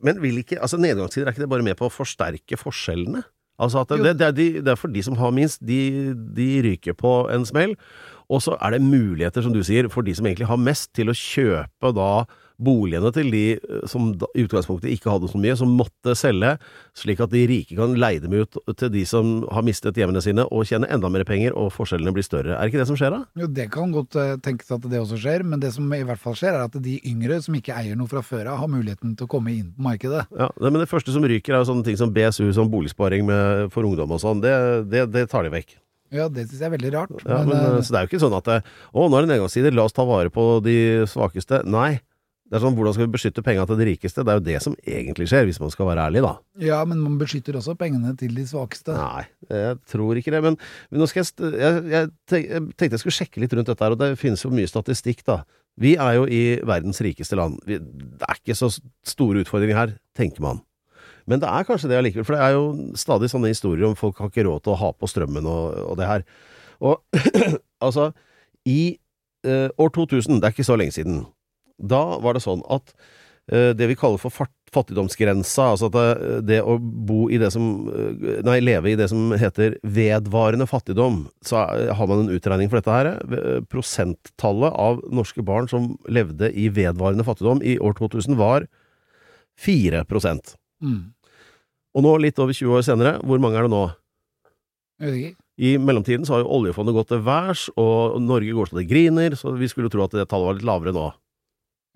men 0.04 0.22
vil 0.22 0.38
ikke 0.44 0.60
altså 0.62 0.78
Nedgangstider, 0.78 1.26
er 1.26 1.34
ikke 1.34 1.46
det 1.46 1.50
bare 1.50 1.66
med 1.66 1.78
på 1.80 1.88
å 1.88 1.92
forsterke 1.92 2.60
forskjellene? 2.60 3.24
Altså 3.58 3.82
at 3.82 3.90
det, 3.90 3.98
det, 4.04 4.12
det, 4.20 4.26
er 4.28 4.36
de, 4.36 4.46
det 4.62 4.70
er 4.70 4.78
for 4.78 4.94
de 4.94 5.02
som 5.02 5.16
har 5.18 5.34
minst, 5.34 5.58
de, 5.66 6.14
de 6.14 6.48
ryker 6.62 6.94
på 6.94 7.12
en 7.34 7.46
smell. 7.48 7.74
Og 8.28 8.44
så 8.44 8.58
er 8.60 8.76
det 8.76 8.84
muligheter, 8.84 9.44
som 9.44 9.54
du 9.54 9.62
sier, 9.64 9.88
for 9.92 10.04
de 10.06 10.14
som 10.16 10.26
egentlig 10.28 10.50
har 10.50 10.60
mest, 10.60 10.92
til 10.96 11.10
å 11.10 11.16
kjøpe 11.16 11.94
da 11.96 12.12
boligene 12.58 13.10
til 13.14 13.30
de 13.32 13.42
eh, 13.54 13.84
som 13.88 14.10
i 14.34 14.44
utgangspunktet 14.44 14.90
ikke 14.90 15.12
hadde 15.12 15.30
så 15.30 15.40
mye, 15.40 15.54
som 15.58 15.74
måtte 15.78 16.14
selge, 16.18 16.56
slik 16.98 17.22
at 17.22 17.32
de 17.32 17.44
rike 17.50 17.76
kan 17.78 17.94
leie 17.98 18.20
dem 18.22 18.34
ut 18.34 18.58
til 18.78 18.92
de 18.94 19.04
som 19.08 19.46
har 19.54 19.64
mistet 19.66 19.98
hjemmene 19.98 20.22
sine, 20.24 20.44
og 20.50 20.66
tjene 20.68 20.90
enda 20.92 21.10
mer 21.12 21.26
penger, 21.28 21.54
og 21.54 21.70
forskjellene 21.76 22.14
blir 22.16 22.26
større. 22.26 22.56
Er 22.56 22.66
det 22.66 22.72
ikke 22.72 22.82
det 22.82 22.88
som 22.90 22.98
skjer 22.98 23.14
da? 23.14 23.22
Jo, 23.38 23.50
det 23.60 23.68
kan 23.74 23.94
godt 23.94 24.18
eh, 24.18 24.34
tenkes 24.44 24.74
at 24.74 24.90
det 24.90 25.02
også 25.02 25.20
skjer, 25.22 25.46
men 25.46 25.62
det 25.62 25.72
som 25.76 25.86
i 25.94 26.02
hvert 26.06 26.22
fall 26.22 26.36
skjer, 26.38 26.58
er 26.58 26.66
at 26.66 26.78
de 26.82 26.98
yngre 27.08 27.40
som 27.44 27.56
ikke 27.58 27.76
eier 27.78 27.98
noe 27.98 28.10
fra 28.10 28.24
før 28.26 28.50
av, 28.50 28.62
har 28.64 28.72
muligheten 28.72 29.14
til 29.18 29.28
å 29.28 29.32
komme 29.38 29.54
inn 29.54 29.72
på 29.76 29.88
markedet. 29.90 30.26
Ja, 30.34 30.50
Men 30.58 30.82
det 30.82 30.90
første 30.90 31.14
som 31.14 31.26
ryker, 31.26 31.54
er 31.54 31.62
jo 31.62 31.70
sånne 31.70 31.86
ting 31.86 31.98
som 32.00 32.12
BSU, 32.14 32.48
som 32.56 32.70
boligsparing 32.72 33.26
med, 33.28 33.68
for 33.74 33.86
ungdom 33.86 34.18
og 34.18 34.22
sånn. 34.22 34.42
Det, 34.42 34.54
det, 34.90 35.08
det 35.14 35.28
tar 35.30 35.46
de 35.46 35.54
vekk. 35.54 35.78
Ja, 36.14 36.28
det 36.32 36.46
syns 36.48 36.60
jeg 36.62 36.68
er 36.70 36.74
veldig 36.76 36.92
rart. 36.94 37.16
Ja, 37.24 37.42
men, 37.44 37.56
men, 37.56 37.82
så 37.84 37.94
det 37.94 38.00
er 38.00 38.06
jo 38.06 38.12
ikke 38.12 38.22
sånn 38.22 38.36
at 38.38 38.52
Å, 38.58 39.08
nå 39.08 39.18
er 39.18 39.26
det 39.26 39.32
nedgangstider, 39.34 39.74
la 39.76 39.88
oss 39.88 39.96
ta 39.96 40.06
vare 40.08 40.32
på 40.32 40.46
de 40.64 40.78
svakeste. 41.10 41.62
Nei. 41.68 41.98
Det 42.48 42.56
er 42.56 42.62
sånn, 42.64 42.76
Hvordan 42.78 42.94
skal 42.96 43.04
vi 43.04 43.12
beskytte 43.12 43.44
penga 43.44 43.66
til 43.68 43.76
de 43.76 43.86
rikeste? 43.90 44.24
Det 44.24 44.32
er 44.32 44.38
jo 44.38 44.44
det 44.46 44.60
som 44.64 44.74
egentlig 44.80 45.26
skjer, 45.28 45.44
hvis 45.50 45.60
man 45.60 45.72
skal 45.72 45.90
være 45.90 46.06
ærlig, 46.08 46.22
da. 46.24 46.32
ja, 46.64 46.78
men 46.88 47.02
man 47.02 47.18
beskytter 47.20 47.58
også 47.60 47.74
pengene 47.76 48.14
til 48.16 48.32
de 48.38 48.46
svakeste. 48.48 48.94
Nei, 48.96 49.26
jeg 49.52 49.76
tror 49.92 50.16
ikke 50.16 50.32
det. 50.32 50.40
Men, 50.46 50.56
men 50.88 51.02
nå 51.02 51.08
skal 51.10 51.26
jeg, 51.26 51.50
jeg, 51.60 51.82
jeg 51.92 52.62
tenkte 52.72 52.94
jeg 52.96 53.02
skulle 53.04 53.18
sjekke 53.18 53.44
litt 53.44 53.52
rundt 53.52 53.68
dette 53.68 53.84
her, 53.84 53.96
og 53.96 54.00
det 54.00 54.14
finnes 54.20 54.44
jo 54.44 54.52
mye 54.54 54.70
statistikk, 54.70 55.20
da. 55.28 55.42
Vi 55.78 55.92
er 56.00 56.16
jo 56.16 56.24
i 56.24 56.40
verdens 56.66 57.02
rikeste 57.04 57.36
land. 57.38 57.60
Vi, 57.68 57.76
det 57.78 58.26
er 58.26 58.40
ikke 58.40 58.56
så 58.56 58.72
store 59.06 59.44
utfordringer 59.44 59.78
her, 59.78 59.94
tenker 60.16 60.42
man. 60.42 60.64
Men 61.28 61.42
det 61.42 61.48
er 61.52 61.66
kanskje 61.68 61.90
det 61.92 61.98
allikevel, 62.00 62.24
for 62.26 62.36
det 62.38 62.44
er 62.46 62.54
jo 62.56 62.94
stadig 62.98 63.28
sånne 63.32 63.50
historier 63.52 63.86
om 63.90 63.96
folk 63.98 64.18
har 64.22 64.30
ikke 64.32 64.46
råd 64.48 64.64
til 64.64 64.72
å 64.74 64.80
ha 64.80 64.92
på 64.96 65.10
strømmen 65.10 65.46
og, 65.50 65.76
og 65.92 65.98
det 66.00 66.08
her. 66.08 66.24
Og 66.80 67.02
altså, 67.86 68.10
i 68.68 68.96
eh, 69.46 69.68
år 69.76 69.92
2000, 69.96 70.40
det 70.40 70.48
er 70.48 70.56
ikke 70.56 70.66
så 70.68 70.78
lenge 70.80 70.96
siden, 70.96 71.22
da 71.78 72.02
var 72.24 72.34
det 72.38 72.42
sånn 72.46 72.64
at 72.72 72.94
eh, 73.52 73.74
det 73.76 73.86
vi 73.92 73.96
kaller 74.00 74.18
for 74.22 74.32
fattigdomsgrensa, 74.68 75.68
altså 75.74 75.88
at 75.88 75.94
det, 75.96 76.40
det 76.48 76.58
å 76.64 76.74
bo 76.80 77.28
i 77.32 77.38
det 77.40 77.48
som 77.54 77.68
eh, 77.92 78.40
Nei, 78.46 78.58
leve 78.64 78.90
i 78.92 78.96
det 78.98 79.06
som 79.12 79.30
heter 79.38 79.76
vedvarende 79.84 80.66
fattigdom, 80.68 81.22
så 81.46 81.62
er- 81.66 81.92
har 81.98 82.10
man 82.10 82.24
en 82.24 82.32
utregning 82.34 82.68
for 82.72 82.80
dette 82.80 82.96
her. 82.96 83.12
Eh, 83.28 83.60
Prosenttallet 83.70 84.72
av 84.74 85.00
norske 85.14 85.44
barn 85.46 85.68
som 85.70 85.92
levde 86.08 86.50
i 86.56 86.68
vedvarende 86.72 87.24
fattigdom 87.28 87.62
i 87.64 87.76
år 87.78 87.96
2000 88.00 88.36
var 88.40 88.68
4 89.58 90.04
Mm. 90.78 91.10
Og 91.96 92.04
nå, 92.04 92.12
litt 92.20 92.38
over 92.42 92.52
20 92.52 92.76
år 92.78 92.84
senere, 92.86 93.14
hvor 93.24 93.40
mange 93.42 93.58
er 93.60 93.66
det 93.68 93.72
nå? 93.72 93.84
Jeg 94.98 95.08
vet 95.12 95.18
ikke. 95.22 95.36
I 95.58 95.70
mellomtiden 95.82 96.26
så 96.26 96.36
har 96.36 96.44
jo 96.44 96.52
oljefondet 96.54 96.94
gått 96.94 97.08
til 97.10 97.22
værs, 97.26 97.64
og 97.80 98.20
Norge 98.22 98.52
går 98.54 98.68
så 98.70 98.76
det 98.78 98.86
griner, 98.90 99.34
så 99.38 99.50
vi 99.58 99.66
skulle 99.70 99.90
tro 99.90 100.04
at 100.04 100.14
det 100.14 100.28
tallet 100.30 100.46
var 100.52 100.58
litt 100.58 100.68
lavere 100.68 100.92
nå. 100.94 101.06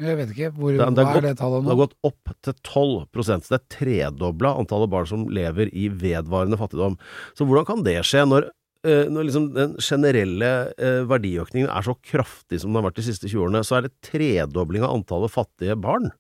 Jeg 0.02 0.16
vet 0.18 0.30
ikke. 0.34 0.48
Hvor, 0.56 0.72
Det- 0.72 0.94
det 0.96 1.04
hva 1.06 1.16
er 1.16 1.20
det 1.28 1.36
tallet 1.38 1.62
nå? 1.62 1.68
Det 1.68 1.76
har 1.76 1.86
gått 1.86 1.98
opp 2.02 2.32
til 2.42 2.54
12 2.64 3.22
så 3.22 3.38
det 3.52 3.60
er 3.60 3.68
tredobla 3.76 4.56
antallet 4.58 4.90
barn 4.90 5.06
som 5.06 5.28
lever 5.28 5.70
i 5.72 5.88
vedvarende 5.88 6.58
fattigdom. 6.58 6.96
Så 7.36 7.46
hvordan 7.46 7.66
kan 7.66 7.82
det 7.84 7.98
skje 8.02 8.26
når, 8.26 8.48
eh, 8.82 9.04
når 9.06 9.28
liksom 9.28 9.52
den 9.54 9.76
generelle 9.78 10.72
eh, 10.76 11.04
verdiøkningen 11.06 11.68
er 11.70 11.82
så 11.82 11.94
kraftig 12.02 12.58
som 12.60 12.72
den 12.72 12.82
har 12.82 12.90
vært 12.90 12.96
de 12.98 13.02
siste 13.06 13.28
20 13.28 13.46
årene, 13.46 13.62
så 13.62 13.76
er 13.78 13.82
det 13.86 13.92
tredobling 14.02 14.82
av 14.82 14.96
antallet 14.96 15.30
fattige 15.30 15.78
barn? 15.78 16.10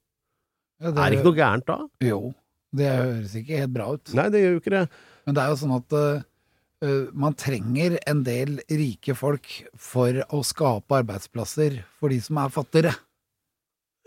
Ja, 0.80 0.90
Er 0.90 1.10
det 1.10 1.18
ikke 1.18 1.30
noe 1.32 1.40
gærent 1.40 1.66
da? 1.66 1.78
Jo, 2.02 2.34
det 2.72 2.88
høres 2.90 3.36
ikke 3.38 3.60
helt 3.62 3.74
bra 3.74 3.86
ut. 3.94 4.12
Nei, 4.16 4.28
det 4.32 4.42
gjør 4.42 4.54
jo 4.56 4.60
ikke 4.62 4.74
det. 4.78 4.84
Men 5.26 5.36
det 5.36 5.42
er 5.44 5.52
jo 5.52 5.58
sånn 5.60 5.74
at 5.76 5.96
eh, 6.00 7.08
man 7.24 7.36
trenger 7.38 7.98
en 8.10 8.22
del 8.26 8.56
rike 8.72 9.14
folk 9.18 9.48
for 9.78 10.22
å 10.32 10.40
skape 10.46 11.02
arbeidsplasser 11.02 11.82
for 12.00 12.12
de 12.14 12.18
som 12.24 12.40
er 12.42 12.54
fattigere. 12.54 12.94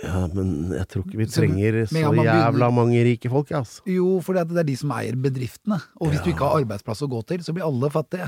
Ja, 0.03 0.25
men 0.27 0.73
jeg 0.75 0.87
tror 0.91 1.05
ikke 1.05 1.21
vi 1.21 1.27
trenger 1.31 1.77
så 1.87 2.01
ja, 2.01 2.09
begynner- 2.11 2.41
jævla 2.41 2.67
mange 2.75 3.03
rike 3.07 3.29
folk, 3.31 3.53
altså. 3.55 3.79
Jo, 3.87 4.17
for 4.25 4.35
det 4.35 4.57
er 4.59 4.67
de 4.67 4.75
som 4.75 4.91
eier 4.91 5.15
bedriftene. 5.15 5.77
Og 6.01 6.11
hvis 6.11 6.25
du 6.25 6.33
ikke 6.33 6.43
har 6.49 6.59
arbeidsplass 6.65 7.05
å 7.05 7.11
gå 7.13 7.21
til, 7.29 7.45
så 7.45 7.55
blir 7.55 7.63
alle 7.63 7.87
fattige. 7.93 8.27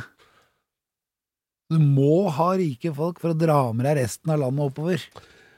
Du 1.67 1.81
må 1.83 2.29
ha 2.31 2.53
rike 2.55 2.93
folk 2.95 3.19
for 3.19 3.33
å 3.33 3.37
dra 3.37 3.57
med 3.75 3.83
deg 3.89 3.97
resten 3.99 4.31
av 4.31 4.39
landet 4.45 4.69
oppover. 4.69 5.03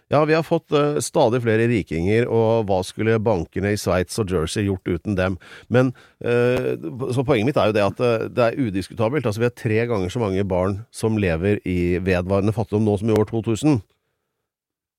Ja, 0.09 0.23
vi 0.25 0.33
har 0.33 0.43
fått 0.43 0.71
uh, 0.73 0.97
stadig 1.05 1.43
flere 1.43 1.67
rikinger, 1.69 2.25
og 2.33 2.65
hva 2.65 2.79
skulle 2.85 3.19
bankene 3.21 3.75
i 3.75 3.77
Sveits 3.77 4.17
og 4.21 4.31
Jersey 4.33 4.65
gjort 4.65 4.89
uten 4.89 5.17
dem? 5.17 5.37
Men 5.69 5.91
uh, 6.25 6.73
Så 7.13 7.21
poenget 7.27 7.51
mitt 7.51 7.59
er 7.61 7.69
jo 7.69 7.75
det 7.77 7.85
at 7.85 8.01
uh, 8.01 8.25
det 8.25 8.47
er 8.47 8.57
udiskutabelt. 8.57 9.29
Altså, 9.29 9.43
vi 9.43 9.49
har 9.51 9.53
tre 9.53 9.83
ganger 9.91 10.09
så 10.09 10.23
mange 10.23 10.45
barn 10.49 10.79
som 10.89 11.19
lever 11.21 11.61
i 11.61 11.99
vedvarende 12.01 12.55
fattigdom 12.55 12.89
nå 12.89 12.97
som 12.97 13.13
i 13.13 13.17
år 13.19 13.29
2000. 13.29 13.81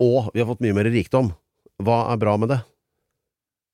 Og 0.00 0.30
vi 0.30 0.44
har 0.44 0.48
fått 0.48 0.62
mye 0.62 0.78
mer 0.78 0.92
rikdom. 0.94 1.34
Hva 1.82 2.04
er 2.12 2.20
bra 2.20 2.36
med 2.38 2.54
det? 2.54 2.62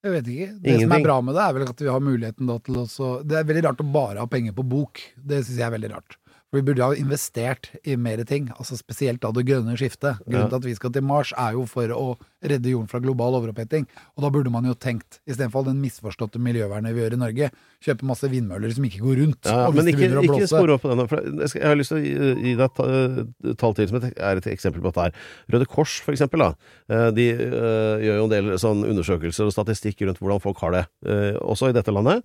Jeg 0.07 0.14
vet 0.14 0.29
ikke. 0.31 0.53
Det 0.62 0.81
som 0.81 0.92
er 0.94 1.05
bra 1.05 1.16
med 1.25 1.37
det, 1.37 1.42
er 1.44 1.57
vel 1.57 1.68
at 1.68 1.81
vi 1.83 1.90
har 1.90 2.05
muligheten 2.05 2.49
da 2.49 2.57
til 2.62 2.81
å 2.81 3.11
Det 3.27 3.37
er 3.37 3.49
veldig 3.49 3.64
rart 3.68 3.83
å 3.83 3.92
bare 3.92 4.22
ha 4.22 4.31
penger 4.31 4.55
på 4.57 4.64
bok. 4.64 5.03
Det 5.16 5.42
syns 5.42 5.59
jeg 5.59 5.66
er 5.68 5.77
veldig 5.77 5.92
rart. 5.99 6.16
For 6.50 6.61
vi 6.61 6.66
burde 6.68 6.85
ha 6.87 6.94
investert 6.94 7.72
i 7.82 7.96
mer 7.98 8.20
ting, 8.24 8.46
altså 8.54 8.76
spesielt 8.78 9.18
da 9.24 9.32
det 9.35 9.42
grønne 9.48 9.74
skiftet. 9.78 10.20
Grunnen 10.28 10.46
til 10.52 10.61
at 10.61 10.66
vi 10.68 10.74
skal 10.78 10.92
til 10.94 11.02
Mars 11.02 11.32
er 11.35 11.56
jo 11.56 11.64
for 11.66 11.90
å 11.90 12.04
redde 12.46 12.70
jorden 12.70 12.87
fra 12.87 13.00
global 13.02 13.35
overoppheting. 13.40 13.88
Og 14.14 14.22
da 14.22 14.30
burde 14.30 14.52
man 14.54 14.68
jo 14.68 14.76
tenkt, 14.78 15.18
istedenfor 15.26 15.64
den 15.66 15.80
misforståtte 15.82 16.38
miljøvernet 16.38 16.94
vi 16.94 17.02
gjør 17.02 17.16
i 17.16 17.18
Norge, 17.18 17.48
kjøpe 17.82 18.06
masse 18.06 18.30
vindmøller 18.30 18.70
som 18.76 18.87
ikke 18.87 19.02
går 19.02 19.18
rundt. 19.24 19.48
Ja, 19.50 19.64
men 19.74 19.90
ikke, 19.90 20.11
ikke 20.22 20.46
spor 20.52 20.70
opp 20.76 20.85
på 20.87 20.92
den. 20.94 21.02
Jeg, 21.42 21.64
har 21.66 21.74
lyst 21.80 21.90
til 21.90 21.98
å 21.98 22.04
gi, 22.04 22.52
deg 22.54 22.62
et 22.68 22.78
ta- 22.78 23.56
tall 23.64 23.74
til 23.80 23.90
som 23.90 23.98
er 24.06 24.40
et 24.42 24.46
eksempel 24.54 24.85
på 24.85 24.92
dette 24.92 25.09
her. 25.09 25.18
Røde 25.56 25.66
Kors, 25.74 25.96
for 26.06 26.14
eksempel. 26.14 26.44
Da. 26.46 26.52
Eh, 26.94 27.09
De 27.16 27.26
eh, 27.35 28.04
gjør 28.06 28.20
jo 28.22 28.28
en 28.28 28.35
del 28.37 28.52
sånn 28.62 28.87
undersøkelser 28.87 29.50
og 29.50 29.56
statistikk 29.59 30.06
rundt 30.06 30.22
hvordan 30.22 30.44
folk 30.46 30.62
har 30.62 30.78
det, 30.78 30.85
eh, 31.11 31.35
også 31.42 31.72
i 31.72 31.76
dette 31.76 31.90
landet. 31.90 32.22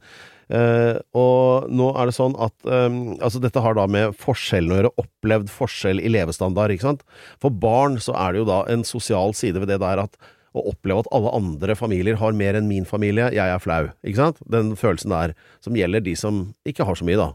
Eh, 0.51 0.97
og 1.15 1.69
nå 1.71 1.87
er 1.95 2.09
det 2.09 2.15
sånn 2.17 2.33
at 2.43 2.55
um, 2.67 3.13
Altså, 3.23 3.39
dette 3.39 3.61
har 3.63 3.77
da 3.77 3.85
med 3.87 4.17
forskjellen 4.19 4.73
å 4.73 4.79
gjøre, 4.79 4.93
opplevd 4.99 5.51
forskjell 5.53 6.01
i 6.03 6.11
levestandard, 6.11 6.73
ikke 6.75 6.89
sant. 6.89 7.05
For 7.43 7.53
barn 7.53 7.95
så 8.03 8.15
er 8.19 8.33
det 8.33 8.41
jo 8.41 8.49
da 8.49 8.61
en 8.71 8.83
sosial 8.87 9.35
side 9.37 9.61
ved 9.61 9.71
det 9.71 9.79
der 9.83 10.03
at 10.03 10.19
å 10.51 10.65
oppleve 10.73 11.05
at 11.05 11.11
alle 11.15 11.31
andre 11.37 11.77
familier 11.79 12.17
har 12.19 12.35
mer 12.35 12.57
enn 12.59 12.67
min 12.67 12.83
familie, 12.87 13.29
jeg 13.31 13.53
er 13.53 13.61
flau. 13.63 13.85
Ikke 14.03 14.19
sant? 14.19 14.41
Den 14.51 14.73
følelsen 14.75 15.13
der, 15.13 15.35
som 15.63 15.77
gjelder 15.79 16.03
de 16.03 16.17
som 16.19 16.41
ikke 16.67 16.87
har 16.89 16.99
så 16.99 17.07
mye, 17.07 17.21
da. 17.21 17.29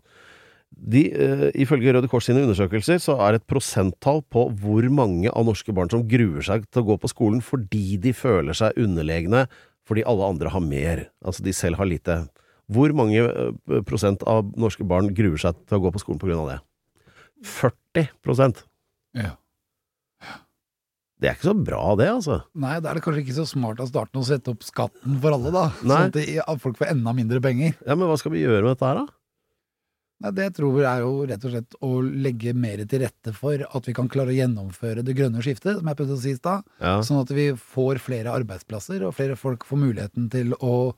De, 0.77 1.07
uh, 1.15 1.47
ifølge 1.57 1.95
Røde 1.95 2.11
Kors 2.13 2.27
sine 2.29 2.43
undersøkelser 2.45 2.99
så 3.01 3.15
er 3.25 3.33
det 3.33 3.41
et 3.41 3.49
prosenttall 3.49 4.21
på 4.35 4.49
hvor 4.61 4.85
mange 4.93 5.31
av 5.33 5.47
norske 5.49 5.73
barn 5.73 5.89
som 5.89 6.05
gruer 6.11 6.45
seg 6.45 6.67
til 6.69 6.83
å 6.83 6.89
gå 6.91 6.97
på 7.01 7.09
skolen 7.15 7.41
fordi 7.41 7.97
de 8.03 8.13
føler 8.13 8.59
seg 8.59 8.77
underlegne 8.83 9.47
fordi 9.87 10.05
alle 10.11 10.27
andre 10.35 10.51
har 10.53 10.65
mer, 10.67 11.05
altså 11.25 11.47
de 11.47 11.55
selv 11.55 11.79
har 11.81 11.89
lite. 11.89 12.19
Hvor 12.73 12.95
mange 12.99 13.23
eh, 13.23 13.83
prosent 13.87 14.25
av 14.27 14.49
norske 14.59 14.87
barn 14.89 15.13
gruer 15.15 15.39
seg 15.39 15.59
til 15.67 15.79
å 15.79 15.85
gå 15.87 15.93
på 15.95 16.03
skolen 16.03 16.41
av 16.41 16.49
det? 16.51 16.61
40 17.47 18.09
prosent. 18.25 18.65
Ja. 19.17 19.35
Det 21.17 21.31
er 21.31 21.37
ikke 21.39 21.49
så 21.49 21.55
bra, 21.57 21.83
det, 21.97 22.11
altså. 22.13 22.43
Nei, 22.61 22.75
da 22.85 22.91
er 22.91 22.99
det 22.99 23.03
kanskje 23.07 23.23
ikke 23.23 23.37
så 23.39 23.47
smart 23.49 23.79
av 23.81 23.89
starten 23.89 24.21
å 24.21 24.27
sette 24.27 24.53
opp 24.53 24.65
skatten 24.67 25.15
for 25.23 25.33
alle, 25.33 25.53
da. 25.55 25.63
Nei. 25.81 26.01
Sånn 26.13 26.43
at 26.45 26.61
folk 26.61 26.77
får 26.77 26.91
enda 26.93 27.15
mindre 27.17 27.41
penger. 27.45 27.73
Ja, 27.87 27.97
Men 27.97 28.11
hva 28.11 28.19
skal 28.21 28.35
vi 28.35 28.43
gjøre 28.43 28.67
med 28.67 28.75
dette 28.75 28.91
her, 28.91 29.01
da? 29.01 29.17
Nei, 30.25 30.33
Det 30.37 30.45
jeg 30.47 30.55
tror 30.59 30.77
er 30.83 31.01
jo 31.05 31.15
rett 31.29 31.43
og 31.45 31.55
slett 31.55 31.79
å 31.85 31.91
legge 32.05 32.53
mer 32.57 32.83
til 32.89 33.03
rette 33.05 33.33
for 33.37 33.65
at 33.65 33.89
vi 33.89 33.95
kan 33.97 34.09
klare 34.13 34.33
å 34.33 34.37
gjennomføre 34.37 35.05
det 35.05 35.17
grønne 35.17 35.41
skiftet, 35.45 35.79
som 35.81 35.89
jeg 35.89 35.99
prøvde 35.99 36.17
å 36.17 36.21
si 36.21 36.35
i 36.35 36.39
stad. 36.39 36.69
Ja. 36.85 36.99
Sånn 37.05 37.21
at 37.21 37.33
vi 37.37 37.49
får 37.57 38.01
flere 38.05 38.37
arbeidsplasser, 38.37 39.05
og 39.09 39.17
flere 39.17 39.37
folk 39.41 39.65
får 39.69 39.83
muligheten 39.87 40.29
til 40.33 40.53
å, 40.61 40.93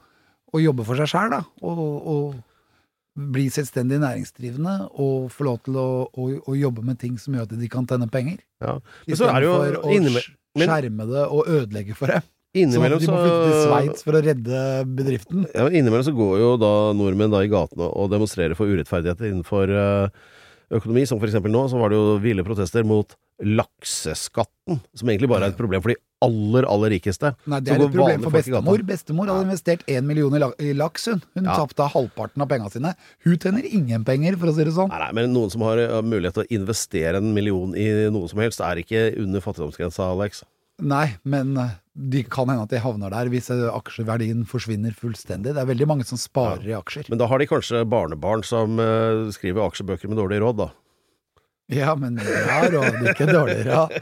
å 0.55 0.61
jobbe 0.63 0.85
for 0.89 0.97
seg 1.01 1.11
sjæl, 1.11 1.33
da. 1.35 1.43
Og, 1.63 1.83
og 2.15 3.29
bli 3.35 3.49
selvstendig 3.51 3.99
næringsdrivende, 4.03 4.75
og 5.03 5.29
få 5.35 5.45
lov 5.49 5.61
til 5.67 5.77
å, 5.81 5.87
å, 6.09 6.27
å 6.47 6.55
jobbe 6.55 6.85
med 6.87 7.01
ting 7.03 7.17
som 7.19 7.35
gjør 7.35 7.49
at 7.49 7.55
de 7.59 7.69
kan 7.73 7.87
tjene 7.91 8.07
penger. 8.13 8.39
ja. 8.63 8.77
Er 9.09 9.15
Istedenfor 9.17 9.81
å 9.83 9.95
innime- 9.97 10.23
men- 10.59 10.69
skjerme 10.71 11.07
det 11.11 11.25
og 11.29 11.47
ødelegge 11.51 11.95
for 11.99 12.11
det. 12.15 12.23
Innimellom 12.57 12.99
så 13.03 13.07
de 13.07 13.13
må 13.13 13.19
flytte 13.21 13.43
til 13.45 13.59
Sveits 13.69 14.05
for 14.07 14.17
å 14.17 14.23
redde 14.25 14.61
bedriften. 14.97 15.45
Ja, 15.53 15.67
Innimellom 15.69 16.07
så 16.07 16.15
går 16.17 16.39
jo 16.41 16.49
da 16.59 16.71
nordmenn 16.97 17.31
da 17.35 17.43
i 17.45 17.51
gatene 17.53 17.91
og 17.93 18.09
demonstrerer 18.11 18.57
for 18.57 18.71
urettferdigheter 18.73 19.29
innenfor 19.29 19.69
eh, 19.69 20.09
økonomi, 20.79 21.05
som 21.07 21.21
for 21.21 21.29
eksempel 21.29 21.53
nå, 21.53 21.67
så 21.71 21.79
var 21.79 21.93
det 21.93 21.99
jo 22.01 22.17
ville 22.25 22.43
protester 22.47 22.87
mot 22.89 23.13
lakseskatten, 23.42 24.81
som 24.94 25.09
egentlig 25.11 25.29
bare 25.31 25.46
er 25.48 25.53
et 25.55 25.59
problem 25.59 25.83
for 25.85 25.92
de 25.92 25.98
aller, 26.24 26.66
aller 26.66 26.90
rikeste. 26.96 27.31
Nei, 27.46 27.61
det 27.62 27.72
er 27.77 27.85
et 27.85 27.92
problem 27.94 28.24
for 28.27 28.35
bestemor. 28.35 28.83
Bestemor 28.88 29.31
hadde 29.31 29.46
investert 29.46 29.85
én 29.87 30.07
million 30.09 30.35
i 30.35 30.40
la- 30.42 30.53
laks, 30.85 31.07
hun. 31.07 31.22
Hun 31.37 31.44
Ja. 31.44 31.55
tapte 31.61 31.87
halvparten 31.94 32.42
av 32.42 32.48
pengene 32.48 32.70
sine. 32.72 32.94
Hun 33.24 33.37
tjener 33.38 33.64
ingen 33.64 34.05
penger, 34.05 34.37
for 34.37 34.46
å 34.48 34.55
si 34.55 34.64
det 34.64 34.72
sånn. 34.74 34.88
Nei, 34.88 34.98
nei, 34.98 35.12
men 35.12 35.33
noen 35.33 35.51
som 35.51 35.61
har 35.62 35.79
eh, 35.79 36.03
mulighet 36.03 36.35
til 36.35 36.44
å 36.44 36.51
investere 36.61 37.16
en 37.18 37.33
million 37.35 37.74
i 37.77 38.11
noe 38.11 38.29
som 38.29 38.40
helst, 38.40 38.61
er 38.61 38.77
ikke 38.83 39.16
under 39.18 39.40
fattigdomsgrensa, 39.40 40.11
Alex. 40.11 40.42
Nei, 40.81 41.16
men 41.24 41.55
det 41.55 41.70
de 41.98 42.22
kan 42.22 42.46
hende 42.46 42.62
at 42.62 42.70
de 42.70 42.79
havner 42.79 43.11
der 43.11 43.27
hvis 43.29 43.51
eh, 43.51 43.66
aksjeverdien 43.74 44.44
forsvinner 44.46 44.94
fullstendig. 44.94 45.55
Det 45.55 45.59
er 45.59 45.66
veldig 45.66 45.87
mange 45.90 46.05
som 46.07 46.18
sparer 46.18 46.62
i 46.66 46.74
aksjer. 46.79 47.09
Men 47.11 47.18
da 47.18 47.27
har 47.27 47.38
de 47.38 47.46
kanskje 47.51 47.85
barnebarn 47.88 48.44
som 48.46 48.79
eh, 48.79 49.31
skriver 49.35 49.66
aksjebøker 49.66 50.07
med 50.09 50.18
dårlig 50.18 50.38
råd, 50.42 50.57
da. 50.62 50.68
Ja, 51.68 51.92
men 52.00 52.16
ja, 52.16 52.62
råd 52.72 53.02
ikke 53.11 53.26
dårligere. 53.28 53.68
Ja. 53.68 53.88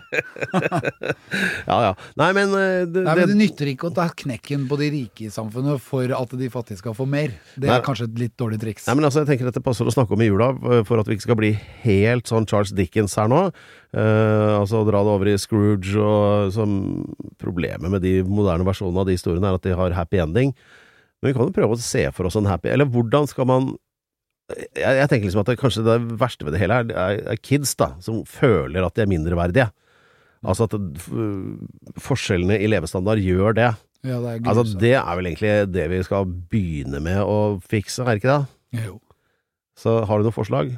Ja 1.66 1.76
ja. 1.82 1.92
Nei, 2.18 2.28
men, 2.36 2.52
eh, 2.54 2.84
det, 2.86 3.02
Nei, 3.02 3.14
men 3.18 3.24
det 3.24 3.32
det, 3.32 3.38
nytter 3.40 3.70
ikke 3.72 3.88
å 3.88 3.94
ta 3.94 4.04
knekken 4.14 4.68
på 4.70 4.78
de 4.78 4.90
rike 4.92 5.24
i 5.26 5.30
samfunnet 5.34 5.82
for 5.82 6.12
at 6.14 6.34
de 6.38 6.50
fattige 6.52 6.78
skal 6.78 6.94
få 6.94 7.08
mer. 7.10 7.34
Det 7.56 7.66
Nei. 7.66 7.74
er 7.74 7.82
kanskje 7.84 8.06
et 8.06 8.20
litt 8.20 8.36
dårlig 8.38 8.60
triks. 8.62 8.86
Nei, 8.86 8.94
men 9.00 9.08
altså, 9.08 9.24
jeg 9.24 9.32
tenker 9.32 9.50
at 9.50 9.58
det 9.58 9.64
passer 9.66 9.88
å 9.88 9.94
snakke 9.94 10.14
om 10.14 10.22
i 10.22 10.28
jula, 10.28 10.52
eh, 10.54 10.84
for 10.86 11.02
at 11.02 11.10
vi 11.10 11.16
ikke 11.18 11.26
skal 11.26 11.40
bli 11.40 11.52
helt 11.82 12.30
sånn 12.30 12.46
Charles 12.46 12.70
Dickens 12.76 13.18
her 13.18 13.30
nå. 13.32 13.48
Uh, 13.96 14.58
altså 14.58 14.82
dra 14.84 15.00
det 15.06 15.12
over 15.14 15.28
i 15.30 15.38
Scrooge 15.40 15.94
og 16.02 16.50
som 16.52 16.72
Problemet 17.40 17.88
med 17.88 18.02
de 18.04 18.18
moderne 18.26 18.66
versjonene 18.66 19.00
av 19.00 19.08
de 19.08 19.14
historiene 19.16 19.48
er 19.48 19.56
at 19.56 19.64
de 19.64 19.74
har 19.78 19.94
happy 19.96 20.20
ending. 20.20 20.52
Men 21.22 21.30
vi 21.30 21.36
kan 21.36 21.48
jo 21.48 21.56
prøve 21.56 21.76
å 21.76 21.80
se 21.80 22.02
for 22.14 22.28
oss 22.28 22.36
en 22.36 22.48
happy 22.50 22.68
Eller 22.74 22.88
hvordan 22.92 23.28
skal 23.30 23.48
man 23.48 23.70
jeg, 24.54 24.92
jeg 25.00 25.08
tenker 25.10 25.26
liksom 25.26 25.42
at 25.42 25.50
det, 25.50 25.58
kanskje 25.60 25.84
det 25.86 25.96
verste 26.20 26.46
ved 26.46 26.54
det 26.54 26.62
hele 26.62 26.78
er, 26.82 26.92
er, 26.94 27.22
er 27.34 27.40
kids, 27.42 27.74
da, 27.78 27.92
som 28.04 28.22
føler 28.28 28.86
at 28.86 28.94
de 28.96 29.02
er 29.04 29.10
mindreverdige. 29.10 29.70
Altså 30.46 30.68
at 30.68 30.76
forskjellene 32.02 32.58
i 32.62 32.68
levestandard 32.70 33.22
gjør 33.22 33.56
det. 33.56 33.72
Ja, 34.06 34.20
det 34.22 34.34
er 34.36 34.50
Altså. 34.52 34.76
Det 34.78 34.92
er 34.94 35.16
vel 35.18 35.30
egentlig 35.32 35.54
det 35.72 35.86
vi 35.90 36.02
skal 36.06 36.28
begynne 36.52 37.00
med 37.02 37.22
å 37.24 37.58
fikse, 37.64 38.04
er 38.04 38.14
det 38.14 38.22
ikke 38.22 38.36
det? 38.36 38.84
Jo. 38.86 39.00
Så 39.76 39.98
har 40.06 40.18
du 40.20 40.28
noen 40.28 40.36
forslag? 40.36 40.76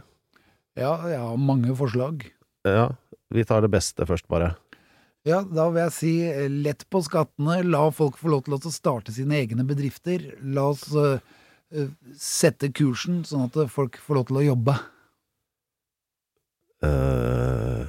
Ja, 0.78 0.94
jeg 1.10 1.20
har 1.20 1.36
mange 1.42 1.74
forslag. 1.76 2.24
Ja, 2.66 2.88
vi 3.34 3.44
tar 3.44 3.62
det 3.64 3.70
beste 3.74 4.06
først, 4.08 4.26
bare. 4.30 4.54
Ja, 5.26 5.42
da 5.42 5.66
vil 5.68 5.82
jeg 5.82 5.94
si 5.96 6.12
eh, 6.24 6.46
lett 6.48 6.86
på 6.88 7.02
skattene, 7.04 7.60
la 7.66 7.82
folk 7.92 8.16
få 8.20 8.30
lov 8.32 8.46
til 8.46 8.56
å 8.56 8.72
starte 8.72 9.12
sine 9.12 9.36
egne 9.42 9.66
bedrifter. 9.68 10.22
La 10.54 10.70
oss 10.70 10.86
eh, 10.96 11.18
sette 12.16 12.70
kursen 12.72 13.22
sånn 13.28 13.46
at 13.48 13.58
folk 13.72 13.98
får 14.00 14.18
lov 14.18 14.28
til 14.30 14.40
å 14.40 14.46
jobbe. 14.46 14.74
Uh, 16.78 17.84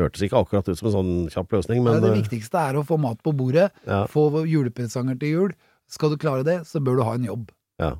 hørtes 0.00 0.24
ikke 0.24 0.40
akkurat 0.40 0.68
ut 0.68 0.78
som 0.78 0.88
en 0.88 0.96
sånn 0.96 1.12
kjapp 1.32 1.52
løsning, 1.56 1.82
men 1.84 2.00
det 2.02 2.10
eh, 2.10 2.18
viktigste 2.22 2.60
er 2.70 2.78
å 2.80 2.84
få 2.88 2.98
mat 3.00 3.20
på 3.24 3.34
bordet, 3.36 3.70
Ja. 3.88 4.04
få 4.10 4.44
julepresanger 4.48 5.18
til 5.20 5.28
jul. 5.34 5.54
Skal 5.88 6.10
du 6.12 6.18
klare 6.20 6.44
det, 6.44 6.58
så 6.66 6.80
bør 6.82 6.98
du 6.98 7.04
ha 7.06 7.14
en 7.14 7.28
jobb. 7.28 7.50
Ja. 7.78 7.92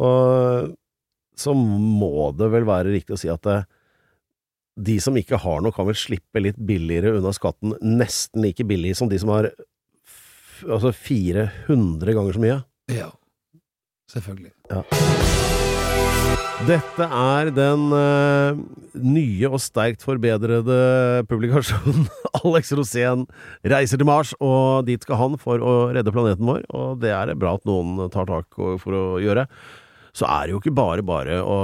Og 0.00 0.74
så 1.40 1.54
må 1.56 2.30
det 2.36 2.50
vel 2.52 2.66
være 2.68 2.92
riktig 2.92 3.16
å 3.16 3.20
si 3.20 3.30
at 3.32 3.42
det, 3.46 3.62
de 4.80 4.98
som 5.00 5.16
ikke 5.16 5.38
har 5.40 5.62
noe, 5.62 5.72
kan 5.72 5.88
vel 5.88 5.96
slippe 5.98 6.42
litt 6.42 6.58
billigere 6.58 7.16
unna 7.18 7.32
skatten, 7.36 7.74
nesten 7.82 8.42
like 8.44 8.64
billig 8.68 8.94
som 8.98 9.08
de 9.10 9.18
som 9.20 9.32
har 9.32 9.50
altså 10.68 10.92
400 10.92 12.12
ganger 12.16 12.36
så 12.36 12.42
mye. 12.42 12.58
Ja, 12.92 13.10
selvfølgelig. 14.10 14.52
Dette 16.68 17.06
er 17.06 17.48
den 17.56 17.86
uh, 17.94 18.58
nye 19.00 19.48
og 19.48 19.60
sterkt 19.64 20.04
forbedrede 20.04 20.76
publikasjonen 21.30 22.04
Alex 22.42 22.72
Rosén 22.76 23.24
reiser 23.72 24.00
til 24.00 24.08
Mars, 24.08 24.34
og 24.44 24.84
dit 24.88 25.00
skal 25.00 25.18
han 25.22 25.38
for 25.40 25.62
å 25.64 25.74
redde 25.94 26.12
planeten 26.12 26.48
vår, 26.50 26.66
og 26.76 27.00
det 27.00 27.14
er 27.16 27.30
det 27.30 27.38
bra 27.40 27.54
at 27.56 27.64
noen 27.68 28.10
tar 28.12 28.28
tak 28.28 28.60
for 28.82 28.98
å 28.98 29.04
gjøre. 29.22 29.46
Så 30.12 30.26
er 30.26 30.46
det 30.46 30.54
jo 30.54 30.60
ikke 30.60 30.74
bare 30.74 31.06
bare 31.06 31.38
å 31.40 31.58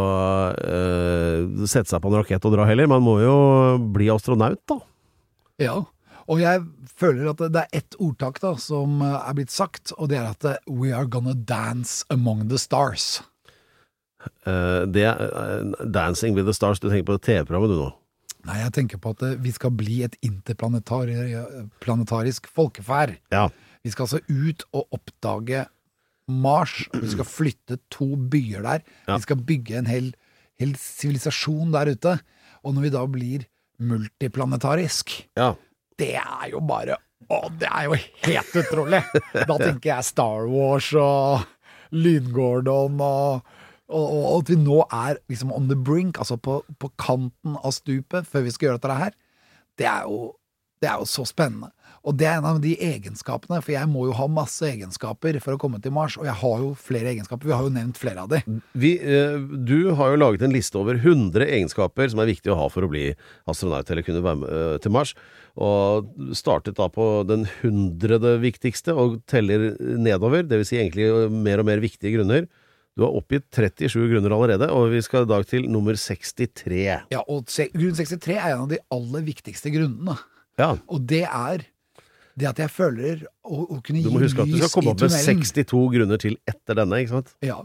uh, 0.55 1.67
sette 1.69 1.91
seg 1.91 2.01
på 2.01 2.13
en 2.13 2.21
rakett 2.23 2.49
og 2.49 2.57
dra 2.57 2.65
heller, 2.69 2.89
man 2.89 3.05
må 3.05 3.19
jo 3.21 3.37
bli 3.93 4.09
astronaut, 4.15 4.63
da. 4.71 4.81
Ja, 5.61 5.81
og 6.27 6.41
jeg 6.43 6.63
føler 6.99 7.31
at 7.33 7.41
det 7.53 7.61
er 7.63 7.69
ett 7.81 7.95
ordtak 8.03 8.41
da 8.43 8.51
som 8.61 9.03
eh, 9.05 9.17
er 9.17 9.35
blitt 9.39 9.53
sagt, 9.55 9.93
og 9.97 10.05
det 10.13 10.19
er 10.21 10.27
at 10.33 10.43
eh, 10.49 10.63
We 10.67 10.89
are 10.95 11.07
gonna 11.07 11.35
dance 11.35 12.05
among 12.11 12.49
the 12.51 12.59
stars. 12.61 13.23
Uh, 14.43 14.83
det 14.91 15.05
er 15.07 15.17
eh, 15.23 15.63
Dancing 15.95 16.35
with 16.35 16.47
the 16.49 16.55
Stars, 16.57 16.81
du 16.83 16.89
tenker 16.91 17.07
på 17.13 17.19
TV-programmet 17.23 17.71
du 17.71 17.77
nå? 17.79 17.91
Nei, 18.47 18.59
jeg 18.63 18.73
tenker 18.75 18.99
på 19.03 19.09
at 19.15 19.23
vi 19.43 19.51
skal 19.55 19.71
bli 19.75 19.97
et 20.07 20.17
interplanetarisk 20.27 22.43
folkeferd. 22.47 23.13
Ja. 23.35 23.45
Vi 23.83 23.91
skal 23.91 24.05
altså 24.07 24.21
ut 24.27 24.65
og 24.71 24.83
oppdage 24.95 25.67
Mars. 26.31 26.89
Vi 26.95 27.09
skal 27.11 27.25
flytte 27.27 27.77
to 27.91 28.17
byer 28.17 28.63
der. 28.63 28.81
Ja. 29.07 29.17
Vi 29.17 29.23
skal 29.27 29.37
bygge 29.47 29.79
en 29.79 29.87
hel 29.91 30.15
hel 30.61 30.75
sivilisasjon 30.81 31.75
der 31.75 31.93
ute. 31.93 32.17
Og 32.65 32.75
når 32.75 32.87
vi 32.87 32.95
da 32.95 33.05
blir 33.11 33.47
multiplanetarisk, 33.77 35.13
ja. 35.37 35.53
Det 36.01 36.15
er 36.21 36.49
jo 36.53 36.63
bare 36.67 36.99
Å, 37.33 37.39
det 37.59 37.67
er 37.67 37.87
jo 37.89 37.97
helt 38.29 38.57
utrolig! 38.61 39.01
Da 39.35 39.57
tenker 39.67 39.89
jeg 39.89 40.07
Star 40.07 40.45
Wars 40.51 40.93
og 41.01 41.47
Lyngordon 41.97 43.01
og 43.03 43.55
og, 43.87 44.03
og 44.03 44.25
og 44.27 44.41
at 44.41 44.49
vi 44.51 44.57
nå 44.59 44.81
er 44.91 45.19
liksom 45.31 45.53
on 45.55 45.69
the 45.71 45.77
brink, 45.79 46.19
altså 46.19 46.35
på, 46.43 46.59
på 46.83 46.89
kanten 46.99 47.55
av 47.63 47.75
stupet, 47.77 48.27
før 48.27 48.43
vi 48.43 48.55
skal 48.55 48.67
gjøre 48.67 48.81
dette 48.81 48.97
her, 48.99 49.15
det 49.79 49.87
er 49.87 50.09
jo, 50.11 50.33
det 50.83 50.89
er 50.91 51.03
jo 51.03 51.07
så 51.07 51.27
spennende. 51.29 51.71
Og 52.07 52.15
det 52.15 52.29
er 52.31 52.37
en 52.39 52.47
av 52.47 52.59
de 52.63 52.77
egenskapene, 52.79 53.59
for 53.65 53.75
jeg 53.75 53.91
må 53.91 54.05
jo 54.07 54.15
ha 54.15 54.29
masse 54.31 54.63
egenskaper 54.69 55.41
for 55.43 55.57
å 55.57 55.61
komme 55.61 55.81
til 55.83 55.95
Mars, 55.95 56.15
og 56.21 56.29
jeg 56.29 56.39
har 56.39 56.61
jo 56.63 56.69
flere 56.79 57.11
egenskaper. 57.11 57.49
Vi 57.51 57.57
har 57.57 57.67
jo 57.67 57.73
nevnt 57.75 57.99
flere 57.99 58.23
av 58.23 58.31
de. 58.31 58.39
Vi, 58.79 58.93
eh, 59.03 59.35
du 59.43 59.91
har 59.99 60.13
jo 60.13 60.21
laget 60.21 60.45
en 60.47 60.55
liste 60.55 60.79
over 60.79 61.01
100 61.03 61.49
egenskaper 61.49 62.13
som 62.13 62.23
er 62.23 62.31
viktig 62.31 62.53
å 62.55 62.59
ha 62.61 62.69
for 62.71 62.87
å 62.87 62.91
bli 62.93 63.09
astronaut 63.51 63.91
eller 63.91 64.07
kunne 64.07 64.23
være 64.23 64.41
med 64.45 64.55
eh, 64.55 64.77
til 64.85 64.95
Mars, 64.95 65.17
og 65.57 66.07
startet 66.37 66.79
da 66.79 66.87
på 66.93 67.27
den 67.27 67.49
hundrede 67.63 68.37
viktigste 68.43 68.95
og 68.95 69.19
teller 69.27 69.73
nedover, 69.81 70.47
det 70.47 70.63
vil 70.63 70.69
si 70.69 70.79
egentlig 70.79 71.11
mer 71.33 71.65
og 71.65 71.67
mer 71.73 71.83
viktige 71.83 72.15
grunner. 72.15 72.47
Du 72.97 73.03
har 73.05 73.13
oppgitt 73.19 73.51
37 73.53 73.99
grunner 74.09 74.33
allerede, 74.33 74.71
og 74.73 74.93
vi 74.95 75.03
skal 75.05 75.27
i 75.27 75.33
dag 75.35 75.43
til 75.49 75.67
nummer 75.69 75.99
63. 75.99 76.85
Ja, 77.13 77.23
og 77.27 77.51
grunn 77.75 77.99
63 77.99 78.37
er 78.39 78.55
en 78.55 78.69
av 78.69 78.71
de 78.71 78.79
aller 78.95 79.27
viktigste 79.27 79.75
grunnene. 79.75 80.15
Ja, 80.57 80.77
Og 80.89 81.03
det 81.05 81.27
er 81.27 81.67
det 82.37 82.49
at 82.51 82.61
jeg 82.61 82.73
føler 82.73 83.25
å, 83.25 83.63
å 83.65 83.79
kunne 83.85 84.03
du 84.05 84.11
må 84.13 84.21
huske 84.21 84.45
at 84.45 84.51
du 84.51 84.59
skal 84.61 84.73
komme 84.75 84.93
opp 84.93 85.03
med 85.07 85.15
62 85.17 85.81
grunner 85.95 86.21
til 86.21 86.37
etter 86.49 86.79
denne, 86.79 87.01
ikke 87.01 87.15
sant? 87.15 87.33
Ja, 87.45 87.63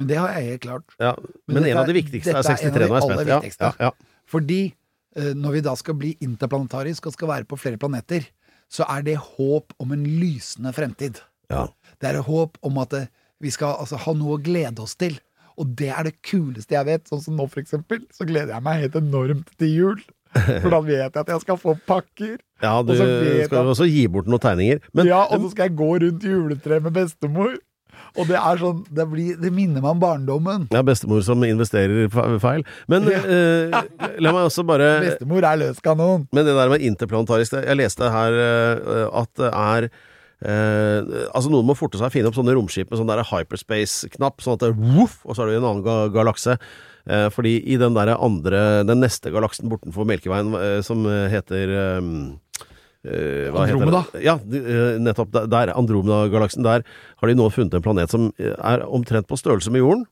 men 0.00 0.10
det 0.10 0.18
har 0.20 0.32
jeg 0.36 0.50
helt 0.50 0.64
klart. 0.64 0.96
Ja, 1.00 1.12
men, 1.48 1.60
dette 1.60 1.72
en 1.72 1.82
av 1.82 1.90
de 1.90 1.96
viktigste 1.96 2.32
er 2.32 2.40
dette 2.40 2.54
er 2.54 2.66
en 2.70 2.74
63 2.76 2.88
av 2.88 2.96
de 2.96 3.12
nå, 3.12 3.20
er 3.20 3.48
jeg 3.48 3.56
spent. 3.56 3.80
Ja, 3.80 3.90
ja. 3.90 4.16
Fordi 4.28 4.60
eh, 4.66 5.30
når 5.36 5.58
vi 5.58 5.62
da 5.68 5.76
skal 5.78 5.98
bli 6.00 6.14
interplanetarisk 6.24 7.08
og 7.08 7.16
skal 7.16 7.32
være 7.32 7.48
på 7.48 7.60
flere 7.60 7.80
planeter, 7.80 8.26
så 8.72 8.88
er 8.90 9.04
det 9.06 9.18
håp 9.22 9.76
om 9.82 9.94
en 9.94 10.08
lysende 10.20 10.72
fremtid. 10.76 11.22
ja. 11.52 11.68
Det 11.96 12.10
er 12.10 12.18
håp 12.20 12.58
om 12.66 12.76
at 12.82 12.92
eh, 12.92 13.06
vi 13.40 13.52
skal 13.52 13.78
altså, 13.80 13.96
ha 14.00 14.12
noe 14.16 14.36
å 14.36 14.42
glede 14.42 14.82
oss 14.84 14.96
til. 15.00 15.16
Og 15.56 15.70
det 15.78 15.88
er 15.92 16.08
det 16.08 16.18
kuleste 16.24 16.76
jeg 16.76 16.88
vet. 16.88 17.06
Sånn 17.08 17.22
som 17.24 17.38
nå, 17.38 17.46
for 17.52 17.62
eksempel, 17.62 18.02
så 18.12 18.26
gleder 18.28 18.52
jeg 18.52 18.64
meg 18.66 18.82
helt 18.82 18.98
enormt 19.00 19.52
til 19.60 19.72
jul. 19.72 20.02
For 20.34 20.68
da 20.72 20.80
vet 20.84 20.98
jeg 21.14 21.22
at 21.22 21.30
jeg 21.32 21.40
skal 21.46 21.56
få 21.60 21.76
pakker. 21.88 22.36
Ja, 22.62 22.82
du 22.82 22.92
Og 22.92 22.96
skal 22.96 23.38
jeg- 23.44 23.50
også 23.52 23.86
gi 23.88 24.06
bort 24.08 24.26
noen 24.28 24.40
tegninger. 24.42 24.80
Men 24.94 25.06
ja, 25.06 25.22
og 25.24 25.40
så 25.44 25.50
skal 25.52 25.68
jeg 25.70 25.76
gå 25.78 25.88
rundt 26.02 26.22
juletreet 26.24 26.82
med 26.82 26.92
bestemor. 26.96 27.56
Og 28.16 28.26
det 28.28 28.36
er 28.36 28.56
sånn 28.60 28.82
Det, 28.92 29.04
blir, 29.08 29.36
det 29.40 29.50
minner 29.52 29.80
meg 29.80 29.90
om 29.94 30.00
barndommen. 30.00 30.66
Ja, 30.72 30.82
bestemor 30.84 31.22
som 31.24 31.40
investerer 31.44 32.10
feil. 32.40 32.64
Men 32.88 33.08
eh, 33.08 33.72
la 34.20 34.32
meg 34.32 34.48
også 34.48 34.64
bare 34.68 34.90
Bestemor 35.04 35.44
er 35.48 35.56
løs 35.62 35.80
kanon. 35.84 36.26
Men 36.32 36.44
det 36.48 36.56
der 36.56 36.68
med 36.72 36.84
interplanetarisk 36.84 37.56
Jeg 37.64 37.76
leste 37.80 38.10
her 38.12 38.36
eh, 38.36 39.08
at 39.20 39.32
det 39.40 39.48
er 39.52 39.88
eh, 40.44 41.16
altså 41.32 41.52
Noen 41.52 41.68
må 41.68 41.76
forte 41.78 41.96
seg 42.00 42.08
å 42.10 42.12
finne 42.12 42.28
opp 42.30 42.36
sånne 42.36 42.56
romskip 42.56 42.90
med 42.92 43.00
sånn 43.00 43.08
der 43.10 43.24
hyperspace-knapp, 43.30 44.44
sånn 44.44 44.56
at 44.58 44.64
det 44.64 44.70
er 44.72 44.78
woof, 44.96 45.18
og 45.24 45.36
så 45.36 45.44
er 45.44 45.50
du 45.52 45.56
i 45.56 45.60
en 45.60 45.68
annen 45.70 45.84
ga 45.86 45.96
galakse. 46.12 46.58
Eh, 47.06 47.28
fordi 47.30 47.52
i 47.70 47.76
den 47.78 47.94
der 47.94 48.16
andre 48.18 48.82
Den 48.84 48.98
neste 48.98 49.30
galaksen 49.30 49.68
bortenfor 49.70 50.04
Melkeveien, 50.08 50.48
eh, 50.58 50.80
som 50.82 51.04
heter 51.06 51.70
eh, 51.70 52.08
eh, 53.06 53.46
hva 53.54 53.62
Andromeda. 53.66 54.02
Ja, 54.24 54.34
nettopp 54.98 55.30
der, 55.36 55.46
der 55.52 55.74
Andromeda-galaksen. 55.76 56.64
Der 56.66 56.82
har 57.22 57.30
de 57.30 57.34
nå 57.38 57.46
funnet 57.54 57.74
en 57.78 57.84
planet 57.84 58.10
som 58.10 58.32
er 58.42 58.82
omtrent 58.88 59.28
på 59.30 59.38
størrelse 59.38 59.70
med 59.70 59.84
jorden, 59.84 60.04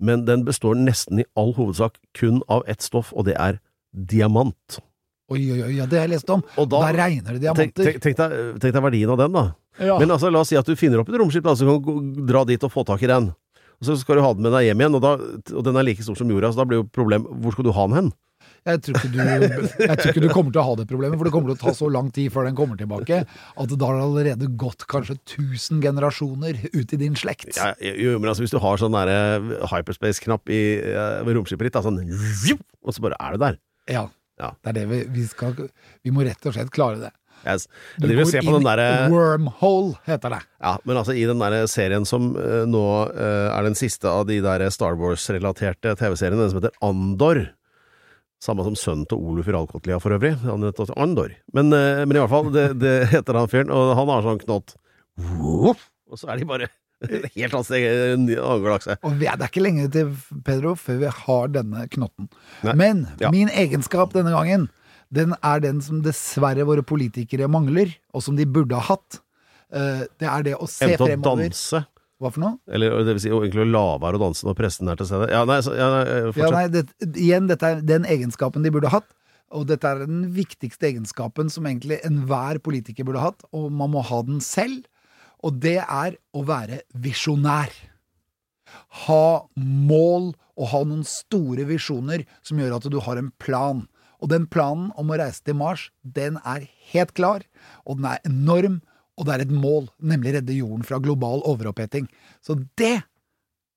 men 0.00 0.24
den 0.24 0.44
består 0.46 0.78
nesten 0.78 1.20
i 1.20 1.26
all 1.36 1.52
hovedsak 1.58 1.98
kun 2.16 2.40
av 2.48 2.62
ett 2.70 2.80
stoff, 2.86 3.12
og 3.12 3.26
det 3.28 3.36
er 3.36 3.58
diamant. 3.92 4.78
Oi, 5.28 5.42
oi, 5.52 5.60
oi, 5.66 5.72
ja, 5.76 5.84
det 5.84 5.98
har 5.98 6.06
jeg 6.06 6.14
lest 6.14 6.30
om. 6.32 6.40
Og 6.56 6.68
Da, 6.72 6.78
da- 6.86 6.92
regner 7.04 7.34
det 7.36 7.42
diamanter. 7.42 7.84
tenk, 7.84 8.00
tenk, 8.00 8.16
deg, 8.16 8.60
tenk 8.62 8.72
deg 8.78 8.82
verdien 8.82 9.10
av 9.12 9.18
den, 9.20 9.32
da. 9.34 9.42
ja. 9.78 9.98
Men 10.00 10.08
altså, 10.14 10.30
la 10.32 10.40
oss 10.40 10.48
si 10.48 10.56
at 10.56 10.64
du 10.64 10.72
finner 10.78 11.02
opp 11.02 11.10
et 11.12 11.18
romskip 11.20 11.44
da, 11.44 11.52
så 11.52 11.66
kan 11.68 12.14
du 12.14 12.22
dra 12.24 12.44
dit 12.48 12.64
og 12.64 12.72
få 12.72 12.86
tak 12.88 13.02
i 13.04 13.10
den. 13.10 13.28
Og 13.78 13.86
Så 13.86 13.98
skal 14.00 14.18
du 14.18 14.24
ha 14.24 14.32
den 14.34 14.46
med 14.46 14.54
deg 14.56 14.68
hjem 14.68 14.80
igjen, 14.82 14.96
og, 14.98 15.04
da, 15.04 15.12
og 15.54 15.66
den 15.66 15.78
er 15.78 15.86
like 15.86 16.02
stor 16.02 16.18
som 16.18 16.30
jorda, 16.32 16.50
så 16.52 16.62
da 16.62 16.66
blir 16.68 16.82
jo 16.82 16.88
problem 16.90 17.28
Hvor 17.42 17.54
skal 17.54 17.68
du 17.68 17.74
ha 17.76 17.86
den 17.90 17.98
hen? 17.98 18.10
Jeg 18.66 18.80
tror, 18.84 18.98
du, 19.08 19.18
jeg 19.22 19.94
tror 19.96 20.10
ikke 20.10 20.22
du 20.22 20.32
kommer 20.32 20.52
til 20.52 20.60
å 20.60 20.64
ha 20.66 20.72
det 20.76 20.84
problemet, 20.90 21.16
for 21.16 21.28
det 21.28 21.32
kommer 21.32 21.52
til 21.52 21.56
å 21.56 21.60
ta 21.62 21.72
så 21.78 21.86
lang 21.92 22.10
tid 22.12 22.32
før 22.34 22.48
den 22.48 22.56
kommer 22.58 22.76
tilbake, 22.76 23.20
at 23.24 23.70
da 23.72 23.88
har 23.88 23.96
det 23.96 24.04
allerede 24.04 24.48
gått 24.60 24.84
kanskje 24.90 25.16
1000 25.16 25.80
generasjoner 25.86 26.58
ut 26.74 26.92
i 26.92 26.98
din 27.00 27.16
slekt. 27.16 27.54
Ja, 27.56 27.70
jo, 27.80 28.18
men 28.18 28.28
altså, 28.28 28.44
hvis 28.44 28.52
du 28.52 28.58
har 28.60 28.82
sånn 28.82 28.96
der 28.98 29.40
hyperspace-knapp 29.72 30.52
i 30.52 30.60
eh, 30.82 31.22
ved 31.24 31.38
romskipet 31.38 31.70
ditt, 31.70 31.78
da, 31.78 31.84
sånn 31.86 32.02
Og 32.88 32.92
så 32.92 33.04
bare 33.04 33.16
er 33.22 33.38
du 33.38 33.44
der. 33.46 33.60
Ja. 33.88 34.04
Ja. 34.38 34.52
Det 34.62 34.70
er 34.70 34.76
det 34.76 34.84
vi, 34.86 34.98
vi 35.16 35.24
skal 35.26 35.56
Vi 36.06 36.12
må 36.14 36.22
rett 36.26 36.44
og 36.46 36.54
slett 36.54 36.70
klare 36.74 37.00
det. 37.08 37.14
Du 37.44 37.50
Jeg 37.50 38.08
driver 38.08 38.22
og 38.24 38.30
ser 38.30 38.46
på 38.46 38.54
den 38.56 38.66
derre 38.66 38.88
Wormhole, 39.12 39.94
heter 40.08 40.34
det. 40.34 40.40
Ja, 40.62 40.72
men 40.84 40.98
altså 41.00 41.14
i 41.16 41.26
den 41.28 41.42
der 41.42 41.66
serien 41.70 42.06
som 42.08 42.32
uh, 42.36 42.64
nå 42.68 42.84
uh, 43.12 43.48
er 43.54 43.68
den 43.68 43.78
siste 43.78 44.10
av 44.10 44.26
de 44.28 44.40
der 44.44 44.66
Star 44.74 44.98
Wars-relaterte 44.98 45.94
TV-seriene, 45.98 46.40
den 46.42 46.52
som 46.52 46.60
heter 46.60 46.74
Andor. 46.84 47.44
Samme 48.42 48.62
som 48.66 48.76
sønnen 48.78 49.06
til 49.10 49.18
Oluf 49.18 49.48
Ralkotlia 49.50 49.98
for 50.02 50.14
øvrig. 50.14 50.36
Han 50.44 50.66
heter 50.66 50.92
Andor. 50.98 51.32
Men, 51.54 51.72
uh, 51.74 52.04
men 52.04 52.18
i 52.18 52.22
hvert 52.22 52.34
fall, 52.34 52.50
det, 52.54 52.66
det 52.82 52.96
heter 53.14 53.38
han 53.38 53.50
fyren, 53.50 53.72
og 53.74 53.94
han 53.98 54.12
har 54.12 54.26
sånn 54.26 54.42
knott. 54.44 54.76
Og 55.18 56.16
så 56.16 56.30
er 56.32 56.40
de 56.40 56.46
bare 56.48 56.68
helt 57.36 57.54
annet 57.54 57.66
sted, 57.68 57.84
annen 58.18 58.64
galakse. 58.64 58.96
Og 59.06 59.14
vi 59.20 59.28
det 59.28 59.36
er 59.36 59.50
ikke 59.50 59.62
lenge 59.62 59.86
til 59.94 60.10
Pedro 60.46 60.74
før 60.78 61.00
vi 61.04 61.12
har 61.20 61.52
denne 61.54 61.86
knotten. 61.94 62.28
Nei. 62.66 62.74
Men 62.78 63.06
Ja. 63.20 63.30
min 63.30 63.48
egenskap 63.48 64.14
denne 64.16 64.34
gangen, 64.34 64.68
den 65.14 65.34
er 65.42 65.60
den 65.64 65.80
som 65.84 66.02
dessverre 66.04 66.64
våre 66.68 66.82
politikere 66.84 67.48
mangler, 67.48 67.94
og 68.14 68.22
som 68.22 68.36
de 68.36 68.44
burde 68.46 68.74
ha 68.76 68.80
hatt. 68.94 69.20
Eh, 69.72 70.04
Det 70.20 70.28
er 70.28 70.42
det 70.42 70.54
å 70.56 70.68
se 70.68 70.84
Evne 70.86 70.96
til 70.96 71.04
å 71.04 71.08
fremover. 71.12 71.48
danse. 71.48 71.86
Hva 72.18 72.32
for 72.34 72.40
noe? 72.42 72.58
Eller 72.74 72.90
det 73.06 73.14
vil 73.14 73.20
si 73.22 73.28
egentlig 73.30 73.62
å 73.62 73.70
la 73.70 73.84
være 74.02 74.18
å 74.18 74.22
danse 74.26 74.42
når 74.44 74.56
presten 74.58 74.88
er 74.90 74.96
til 74.98 75.06
stede. 75.06 75.28
Ja, 75.30 75.44
nei, 75.46 75.60
så, 75.62 75.74
ja, 75.76 75.88
eh, 76.02 76.32
Ja, 76.36 76.50
nei, 76.50 76.66
det, 76.68 76.86
igjen, 77.14 77.46
dette 77.46 77.62
er 77.62 77.80
den 77.80 78.04
egenskapen 78.04 78.62
de 78.64 78.70
burde 78.74 78.90
hatt. 78.90 79.06
Og 79.54 79.66
dette 79.66 79.84
er 79.88 80.02
den 80.04 80.26
viktigste 80.34 80.90
egenskapen 80.90 81.48
som 81.48 81.64
egentlig 81.64 82.00
enhver 82.04 82.58
politiker 82.60 83.04
burde 83.06 83.20
hatt, 83.22 83.44
og 83.52 83.70
man 83.72 83.90
må 83.94 84.02
ha 84.04 84.20
den 84.22 84.40
selv. 84.40 84.84
Og 85.42 85.60
det 85.60 85.78
er 85.78 86.18
å 86.34 86.42
være 86.44 86.82
visjonær. 86.98 87.70
Ha 89.06 89.46
mål 89.56 90.34
og 90.58 90.66
ha 90.72 90.80
noen 90.84 91.04
store 91.06 91.64
visjoner 91.68 92.26
som 92.44 92.58
gjør 92.60 92.76
at 92.76 92.88
du 92.90 92.98
har 93.04 93.16
en 93.20 93.30
plan. 93.40 93.86
Og 94.18 94.30
den 94.32 94.46
planen 94.50 94.90
om 94.98 95.10
å 95.10 95.18
reise 95.20 95.42
til 95.46 95.56
Mars, 95.58 95.88
den 96.02 96.38
er 96.42 96.66
helt 96.92 97.14
klar, 97.14 97.44
og 97.86 98.00
den 98.00 98.08
er 98.10 98.22
enorm, 98.26 98.80
og 99.18 99.26
det 99.26 99.34
er 99.34 99.44
et 99.44 99.54
mål, 99.54 99.88
nemlig 99.98 100.34
redde 100.36 100.56
jorden 100.56 100.86
fra 100.86 101.00
global 101.02 101.42
overoppheting. 101.46 102.08
Så 102.42 102.58
det 102.78 102.96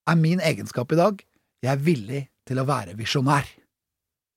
er 0.10 0.18
min 0.18 0.42
egenskap 0.42 0.92
i 0.94 1.00
dag. 1.00 1.22
Jeg 1.62 1.74
er 1.76 1.86
villig 1.86 2.24
til 2.50 2.62
å 2.62 2.66
være 2.66 2.98
visjonær. 2.98 3.46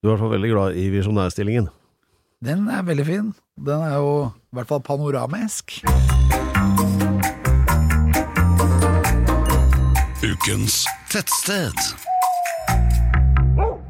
Du 0.04 0.08
er 0.08 0.12
i 0.12 0.14
hvert 0.14 0.24
fall 0.24 0.34
veldig 0.36 0.52
glad 0.52 0.76
i 0.76 0.88
visjonærstillingen. 0.92 1.70
Den 2.44 2.66
er 2.68 2.84
veldig 2.84 3.06
fin. 3.08 3.30
Den 3.56 3.84
er 3.86 3.96
jo 3.96 4.10
i 4.28 4.58
hvert 4.58 4.68
fall 4.68 4.82
panoramisk. 4.84 5.78
Ukens 10.24 10.82
tettsted. 11.12 12.12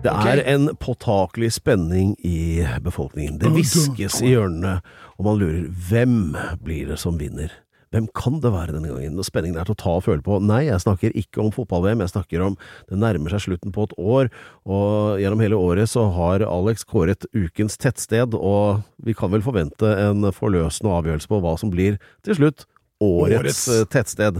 Det 0.04 0.12
er 0.12 0.42
en 0.52 0.68
påtakelig 0.76 1.54
spenning 1.56 2.12
i 2.20 2.60
befolkningen. 2.84 3.38
Det 3.40 3.52
hviskes 3.54 4.20
i 4.20 4.34
hjørnene, 4.34 4.78
og 5.16 5.28
man 5.28 5.38
lurer 5.40 5.68
hvem 5.88 6.34
blir 6.64 6.90
det 6.92 6.98
som 7.00 7.16
vinner? 7.20 7.52
Hvem 7.94 8.08
kan 8.10 8.40
det 8.42 8.50
være 8.50 8.74
denne 8.74 8.90
gangen? 8.90 9.16
Og 9.22 9.24
spenningen 9.24 9.56
er 9.60 9.68
til 9.68 9.76
å 9.76 9.78
ta 9.78 9.92
og 9.96 10.02
føle 10.04 10.24
på. 10.26 10.40
Nei, 10.42 10.64
jeg 10.66 10.82
snakker 10.82 11.14
ikke 11.14 11.40
om 11.44 11.52
fotball-VM, 11.54 12.02
jeg 12.02 12.10
snakker 12.10 12.42
om 12.42 12.56
det 12.90 12.98
nærmer 12.98 13.32
seg 13.32 13.44
slutten 13.46 13.72
på 13.72 13.86
et 13.86 13.94
år, 14.02 14.30
og 14.66 15.22
gjennom 15.22 15.44
hele 15.44 15.60
året 15.62 15.92
så 15.92 16.08
har 16.16 16.44
Alex 16.48 16.82
kåret 16.90 17.24
ukens 17.32 17.78
tettsted, 17.78 18.34
og 18.34 18.82
vi 19.06 19.14
kan 19.16 19.32
vel 19.32 19.46
forvente 19.46 19.88
en 20.08 20.26
forløsende 20.34 20.92
avgjørelse 20.98 21.30
på 21.30 21.40
hva 21.44 21.54
som 21.60 21.72
blir 21.72 22.00
til 22.26 22.42
slutt 22.42 22.66
årets, 23.02 23.40
Årets. 23.40 23.62
eh, 23.68 23.84
tettsted. 23.90 24.36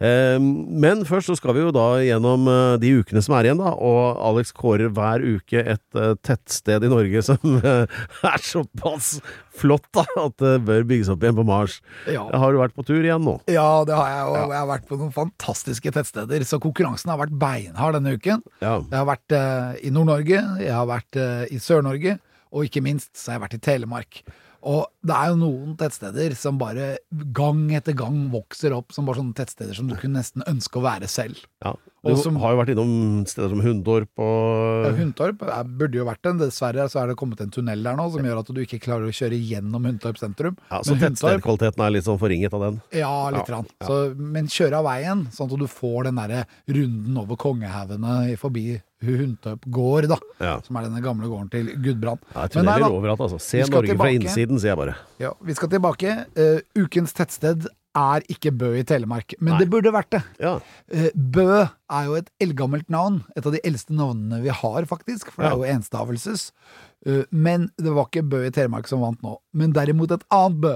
Eh, 0.00 0.38
Men 0.40 1.02
først 1.08 1.26
så 1.30 1.36
skal 1.36 1.54
vi 1.56 1.64
jo 1.64 1.72
da 1.74 1.98
gjennom 2.04 2.46
eh, 2.48 2.76
de 2.80 2.92
ukene 3.02 3.22
som 3.24 3.34
er 3.36 3.48
igjen, 3.48 3.58
da, 3.60 3.72
og 3.74 4.20
Alex 4.30 4.52
kårer 4.56 4.88
hver 4.94 5.24
uke 5.26 5.58
et 5.74 5.98
eh, 5.98 6.14
tettsted 6.24 6.86
i 6.86 6.90
Norge 6.92 7.22
som 7.26 7.58
er 7.66 8.40
såpass 8.46 9.16
flott 9.56 9.86
da, 9.96 10.04
at 10.20 10.36
det 10.42 10.54
bør 10.68 10.84
bygges 10.88 11.10
opp 11.12 11.22
igjen 11.26 11.36
på 11.38 11.44
Mars. 11.48 11.80
Ja. 12.08 12.24
Har 12.30 12.52
du 12.52 12.60
vært 12.62 12.76
på 12.76 12.84
tur 12.86 13.00
igjen 13.02 13.24
nå? 13.26 13.38
Ja, 13.50 13.82
det 13.88 13.96
har 13.98 14.08
jeg, 14.12 14.24
og 14.30 14.38
jeg 14.54 14.60
har 14.60 14.70
vært 14.70 14.88
på 14.90 14.98
noen 15.00 15.12
fantastiske 15.16 15.92
tettsteder. 15.96 16.44
Så 16.46 16.60
konkurransen 16.62 17.10
har 17.12 17.20
vært 17.24 17.36
beinhard 17.40 17.96
denne 17.98 18.16
uken. 18.20 18.42
Ja. 18.60 18.78
Jeg 18.84 18.96
har 19.00 19.08
vært 19.08 19.36
i 19.82 19.92
Nord-Norge, 19.92 20.42
jeg 20.62 20.72
har 20.76 20.88
vært 20.90 21.16
i 21.50 21.58
Sør-Norge, 21.62 22.18
og 22.52 22.68
ikke 22.68 22.84
minst 22.84 23.10
så 23.16 23.32
har 23.32 23.38
jeg 23.40 23.46
vært 23.48 23.56
i 23.58 23.64
Telemark. 23.66 24.20
Og 24.66 24.86
det 25.06 25.14
er 25.14 25.30
jo 25.30 25.38
noen 25.38 25.74
tettsteder 25.78 26.34
som 26.38 26.58
bare 26.58 26.96
gang 27.36 27.68
etter 27.76 27.94
gang 27.96 28.24
vokser 28.32 28.74
opp 28.74 28.94
som 28.94 29.06
bare 29.06 29.20
sånne 29.20 29.36
tettsteder 29.38 29.78
som 29.78 29.86
du 29.90 29.94
kunne 29.94 30.18
nesten 30.18 30.42
ønske 30.50 30.80
å 30.80 30.86
være 30.86 31.10
selv. 31.10 31.38
ja. 31.64 31.76
Du 32.06 32.12
Og 32.12 32.18
som- 32.22 32.36
har 32.36 32.52
jo 32.54 32.60
vært 32.62 32.72
innom 32.74 33.26
steder 33.26 33.48
som 33.50 33.60
Hundorp 33.60 34.08
og 34.22 34.94
Hundtorp 34.96 35.40
Hundorp 35.42 35.76
burde 35.78 35.94
jo 35.98 36.04
vært 36.06 36.22
den, 36.22 36.38
dessverre 36.38 36.86
så 36.90 37.02
er 37.02 37.08
det 37.08 37.16
kommet 37.16 37.40
en 37.40 37.50
tunnel 37.50 37.82
der 37.82 37.96
nå 37.96 38.10
som 38.12 38.22
gjør 38.22 38.38
at 38.40 38.46
du 38.54 38.60
ikke 38.62 38.80
klarer 38.80 39.08
å 39.08 39.14
kjøre 39.14 39.36
gjennom 39.38 39.84
Hundtorp 39.86 40.18
sentrum. 40.20 40.56
ja, 40.70 40.80
Så 40.82 40.96
tettstedkvaliteten 40.98 41.84
er 41.86 41.90
litt 41.90 42.04
sånn 42.04 42.18
forringet 42.20 42.54
av 42.54 42.60
den? 42.60 42.80
Ja, 42.92 43.30
litt. 43.30 43.48
Ja. 43.48 43.62
Så, 43.82 44.16
men 44.16 44.46
kjøre 44.46 44.78
av 44.80 44.84
veien, 44.84 45.26
sånn 45.32 45.50
at 45.52 45.58
du 45.58 45.66
får 45.66 46.04
den 46.04 46.14
derre 46.16 46.46
runden 46.68 47.18
over 47.18 47.36
Kongehaugene 47.36 48.36
forbi 48.38 48.80
Hundtorp 49.02 49.60
gård, 49.70 50.08
da. 50.08 50.16
Ja. 50.40 50.60
Som 50.64 50.76
er 50.78 50.86
denne 50.88 51.02
gamle 51.04 51.28
gården 51.28 51.50
til 51.52 51.66
Gudbrand. 51.84 52.18
Ja, 52.34 52.46
tunneler 52.48 52.88
overalt, 52.88 53.20
altså. 53.20 53.38
Se 53.38 53.60
Norge 53.68 53.90
tilbake. 53.92 53.98
Fra 53.98 54.14
innsiden, 54.16 54.58
sier 54.58 54.72
jeg 54.72 54.78
bare. 54.80 54.94
Ja, 55.20 55.32
vi 55.44 55.52
skal 55.52 55.68
tilbake. 55.68 56.14
Uh, 56.36 56.60
ukens 56.80 57.12
tettsted 57.12 57.66
er 57.96 58.24
ikke 58.32 58.52
Bø 58.54 58.70
i 58.78 58.84
Telemark, 58.86 59.34
men 59.40 59.54
Nei. 59.54 59.60
det 59.62 59.70
burde 59.72 59.92
vært 59.94 60.10
det. 60.14 60.22
Ja. 60.42 60.56
Eh, 60.92 61.08
Bø 61.14 61.62
er 61.64 62.08
jo 62.08 62.16
et 62.18 62.28
eldgammelt 62.42 62.90
navn. 62.92 63.22
Et 63.36 63.46
av 63.46 63.54
de 63.54 63.62
eldste 63.66 63.96
navnene 63.96 64.42
vi 64.44 64.52
har, 64.52 64.88
faktisk. 64.90 65.30
For 65.32 65.44
det 65.44 65.52
er 65.52 65.62
jo 65.62 65.70
enstavelses. 65.76 66.50
Eh, 67.06 67.24
men 67.30 67.70
det 67.80 67.94
var 67.96 68.10
ikke 68.10 68.26
Bø 68.26 68.42
i 68.46 68.52
Telemark 68.54 68.90
som 68.90 69.04
vant 69.04 69.22
nå, 69.24 69.38
men 69.56 69.74
derimot 69.76 70.14
et 70.14 70.26
annet 70.34 70.60
Bø. 70.66 70.74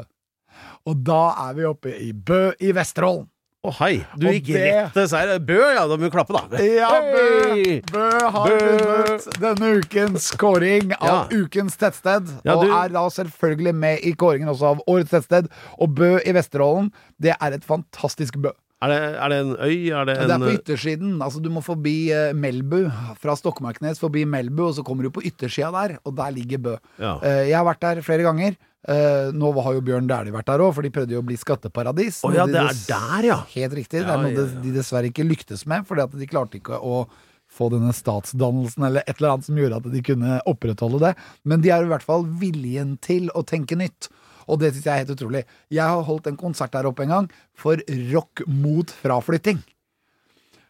Og 0.88 1.04
da 1.06 1.22
er 1.48 1.58
vi 1.58 1.68
oppe 1.68 1.92
i 1.94 2.10
Bø 2.12 2.50
i 2.60 2.72
Vesterålen. 2.76 3.28
Å 3.60 3.70
hei, 3.76 3.98
du 4.16 4.24
Og 4.26 4.32
gikk 4.38 4.46
det- 4.54 4.60
rett 4.72 4.94
til 4.94 5.06
seier. 5.10 5.38
Bø, 5.44 5.58
ja, 5.74 5.82
da 5.86 5.96
må 5.98 6.06
vi 6.06 6.08
klappe, 6.08 6.32
da. 6.32 6.56
Ja, 6.64 6.88
Bø! 7.12 7.80
Bø 7.92 8.30
har 8.32 8.48
Bø! 8.48 8.56
vunnet 8.56 9.26
denne 9.36 9.68
ukens 9.82 10.30
kåring 10.40 10.92
av 10.98 11.30
Ja. 11.30 11.42
ukens 11.44 11.76
tettsted. 11.76 12.40
Ja, 12.42 12.54
Og 12.56 12.64
er 12.64 12.88
da 12.88 13.04
selvfølgelig 13.12 13.74
med 13.74 13.98
i 14.02 14.14
kåringen 14.14 14.48
også 14.48 14.62
av 14.64 14.80
årets 14.88 15.10
tettsted. 15.10 15.50
Og 15.78 15.94
Bø 15.94 16.16
i 16.24 16.32
Vesterålen, 16.32 16.90
det 17.20 17.36
er 17.38 17.52
et 17.52 17.62
fantastisk 17.62 18.40
Bø. 18.40 18.48
Er 18.82 18.88
det, 18.88 19.20
er 19.20 19.28
det 19.28 19.38
en 19.44 19.56
øy? 19.60 19.90
Er 19.92 20.04
det 20.06 20.16
Det 20.16 20.30
er 20.30 20.38
på 20.38 20.56
yttersiden. 20.56 21.20
Altså, 21.20 21.42
du 21.42 21.50
må 21.50 21.60
forbi 21.62 22.08
eh, 22.12 22.32
Melbu. 22.32 22.90
Fra 23.20 23.36
Stokmarknes 23.36 24.00
forbi 24.00 24.24
Melbu, 24.24 24.68
og 24.68 24.74
så 24.76 24.82
kommer 24.82 25.02
du 25.02 25.10
på 25.10 25.20
yttersida 25.20 25.70
der, 25.70 25.98
og 26.06 26.16
der 26.16 26.30
ligger 26.32 26.56
Bø. 26.56 26.76
Ja. 26.98 27.18
Eh, 27.22 27.48
jeg 27.50 27.56
har 27.58 27.66
vært 27.66 27.80
der 27.80 28.00
flere 28.00 28.22
ganger. 28.24 28.56
Eh, 28.88 29.30
nå 29.36 29.50
har 29.62 29.74
jo 29.76 29.80
Bjørn 29.84 30.06
Dæhlie 30.08 30.32
vært 30.32 30.46
der 30.48 30.62
òg, 30.64 30.72
for 30.74 30.82
de 30.86 30.90
prøvde 30.94 31.12
jo 31.12 31.20
å 31.20 31.26
bli 31.26 31.36
skatteparadis. 31.36 32.22
Oh, 32.24 32.32
ja, 32.32 32.46
de 32.48 32.52
det 32.54 32.62
er 32.62 32.78
der, 32.88 33.26
ja. 33.28 33.36
Helt 33.52 33.74
riktig. 33.76 34.00
det 34.06 34.08
er 34.08 34.22
noe 34.22 34.30
ja, 34.32 34.46
de- 34.46 34.62
de 34.64 34.72
dessverre 34.78 35.10
ikke 35.10 35.26
lyktes 35.28 35.66
med, 35.68 35.84
fordi 35.86 36.02
at 36.06 36.14
de 36.16 36.26
klarte 36.30 36.56
ikke 36.56 36.78
å 36.80 37.02
få 37.50 37.66
denne 37.68 37.92
statsdannelsen 37.92 38.86
eller 38.86 39.02
et 39.06 39.18
eller 39.18 39.32
annet 39.34 39.44
som 39.44 39.56
gjorde 39.58 39.76
at 39.82 39.90
de 39.92 40.00
kunne 40.06 40.40
opprettholde 40.46 41.00
det. 41.02 41.14
Men 41.44 41.60
de 41.60 41.68
har 41.74 41.82
i 41.84 41.90
hvert 41.90 42.06
fall 42.06 42.24
viljen 42.24 42.96
til 43.02 43.28
å 43.34 43.42
tenke 43.44 43.76
nytt. 43.76 44.08
Og 44.48 44.60
det 44.60 44.72
syns 44.72 44.84
jeg 44.86 44.92
er 44.94 45.04
helt 45.04 45.12
utrolig. 45.18 45.44
Jeg 45.70 45.82
har 45.84 46.02
holdt 46.06 46.26
en 46.30 46.36
konsert 46.38 46.72
der 46.72 46.86
oppe 46.88 47.02
en 47.04 47.08
gang 47.12 47.28
for 47.54 47.76
rock 48.14 48.40
mot 48.46 48.86
fraflytting. 49.02 49.60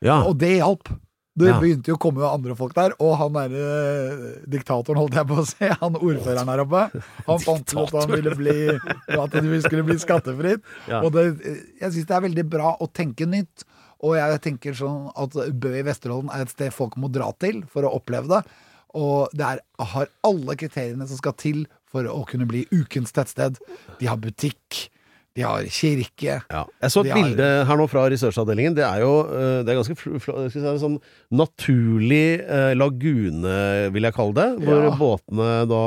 ja. 0.03 0.23
Og 0.25 0.39
det 0.41 0.57
hjalp. 0.59 0.89
Det 1.39 1.47
Ja. 1.47 1.61
begynte 1.63 1.93
jo 1.93 1.95
å 1.95 2.01
komme 2.03 2.27
andre 2.27 2.57
folk 2.59 2.75
der, 2.75 2.93
og 2.99 3.13
han 3.21 3.33
derre 3.33 4.43
diktatoren, 4.51 4.99
holdt 4.99 5.15
jeg 5.15 5.29
på 5.31 5.37
å 5.39 5.45
si, 5.47 5.69
han 5.81 5.95
ordføreren 5.95 6.49
her 6.51 6.63
oppe, 6.65 6.81
han 7.29 7.39
fant 7.45 7.71
ut 7.71 7.83
at 7.85 7.95
han 8.03 8.11
ville 8.11 8.35
bli 8.37 8.57
At 9.15 9.31
det 9.37 9.63
skulle 9.63 9.85
bli 9.87 9.97
skattefritt. 10.03 10.65
Ja. 10.91 11.03
Og 11.05 11.13
det, 11.15 11.29
jeg 11.81 11.93
syns 11.95 12.09
det 12.11 12.17
er 12.19 12.27
veldig 12.27 12.47
bra 12.51 12.73
å 12.83 12.91
tenke 12.93 13.29
nytt. 13.31 13.65
Og 14.03 14.17
jeg 14.17 14.41
tenker 14.41 14.73
sånn 14.75 15.11
at 15.15 15.35
Bø 15.61 15.75
i 15.77 15.83
Vesterålen 15.87 16.31
er 16.33 16.43
et 16.47 16.53
sted 16.55 16.73
folk 16.73 16.97
må 16.97 17.11
dra 17.13 17.31
til 17.39 17.63
for 17.69 17.85
å 17.85 17.95
oppleve 18.01 18.29
det. 18.33 18.43
Og 18.99 19.29
det 19.37 19.45
er, 19.47 19.61
har 19.79 20.09
alle 20.27 20.57
kriteriene 20.59 21.07
som 21.07 21.21
skal 21.21 21.37
til 21.39 21.67
for 21.91 22.07
å 22.11 22.25
kunne 22.27 22.47
bli 22.49 22.65
ukens 22.73 23.13
tettsted. 23.13 23.59
De 24.01 24.09
har 24.09 24.17
butikk, 24.19 24.89
de 25.37 25.43
har 25.47 25.63
kirke. 25.71 26.41
Ja. 26.51 26.65
Jeg 26.83 26.91
så 26.91 27.05
et 27.07 27.15
bilde 27.15 27.45
har- 27.45 27.65
her 27.69 27.77
nå 27.79 27.87
fra 27.89 28.09
researchavdelingen. 28.11 28.75
Det 28.75 28.83
er 28.85 29.01
jo 29.05 29.13
eh, 29.31 29.63
det 29.63 29.71
er 29.71 29.79
ganske 29.79 30.21
skal 30.21 30.51
si, 30.51 30.61
sånn 30.83 30.97
naturlig 31.31 32.41
eh, 32.43 32.73
lagune, 32.75 33.55
vil 33.95 34.03
jeg 34.09 34.17
kalle 34.17 34.35
det. 34.35 34.49
Hvor 34.67 34.83
Ja. 34.89 34.97
båtene 34.99 35.51
da 35.71 35.83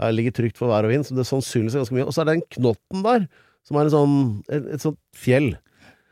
eh, 0.00 0.10
ligger 0.16 0.32
trygt 0.32 0.56
for 0.56 0.68
vær 0.72 0.84
og 0.88 0.90
vind, 0.94 1.04
som 1.06 1.16
det 1.18 1.26
sannsynligvis 1.28 1.76
er 1.76 1.82
ganske 1.84 1.96
mye. 1.98 2.06
Og 2.08 2.14
så 2.16 2.22
er 2.22 2.30
det 2.30 2.36
den 2.38 2.48
knotten 2.56 3.02
der, 3.04 3.28
som 3.68 3.76
er 3.76 3.84
en 3.84 3.94
sånn, 3.94 4.16
et, 4.48 4.66
et 4.76 4.80
sånt 4.80 4.98
fjell. 5.14 5.52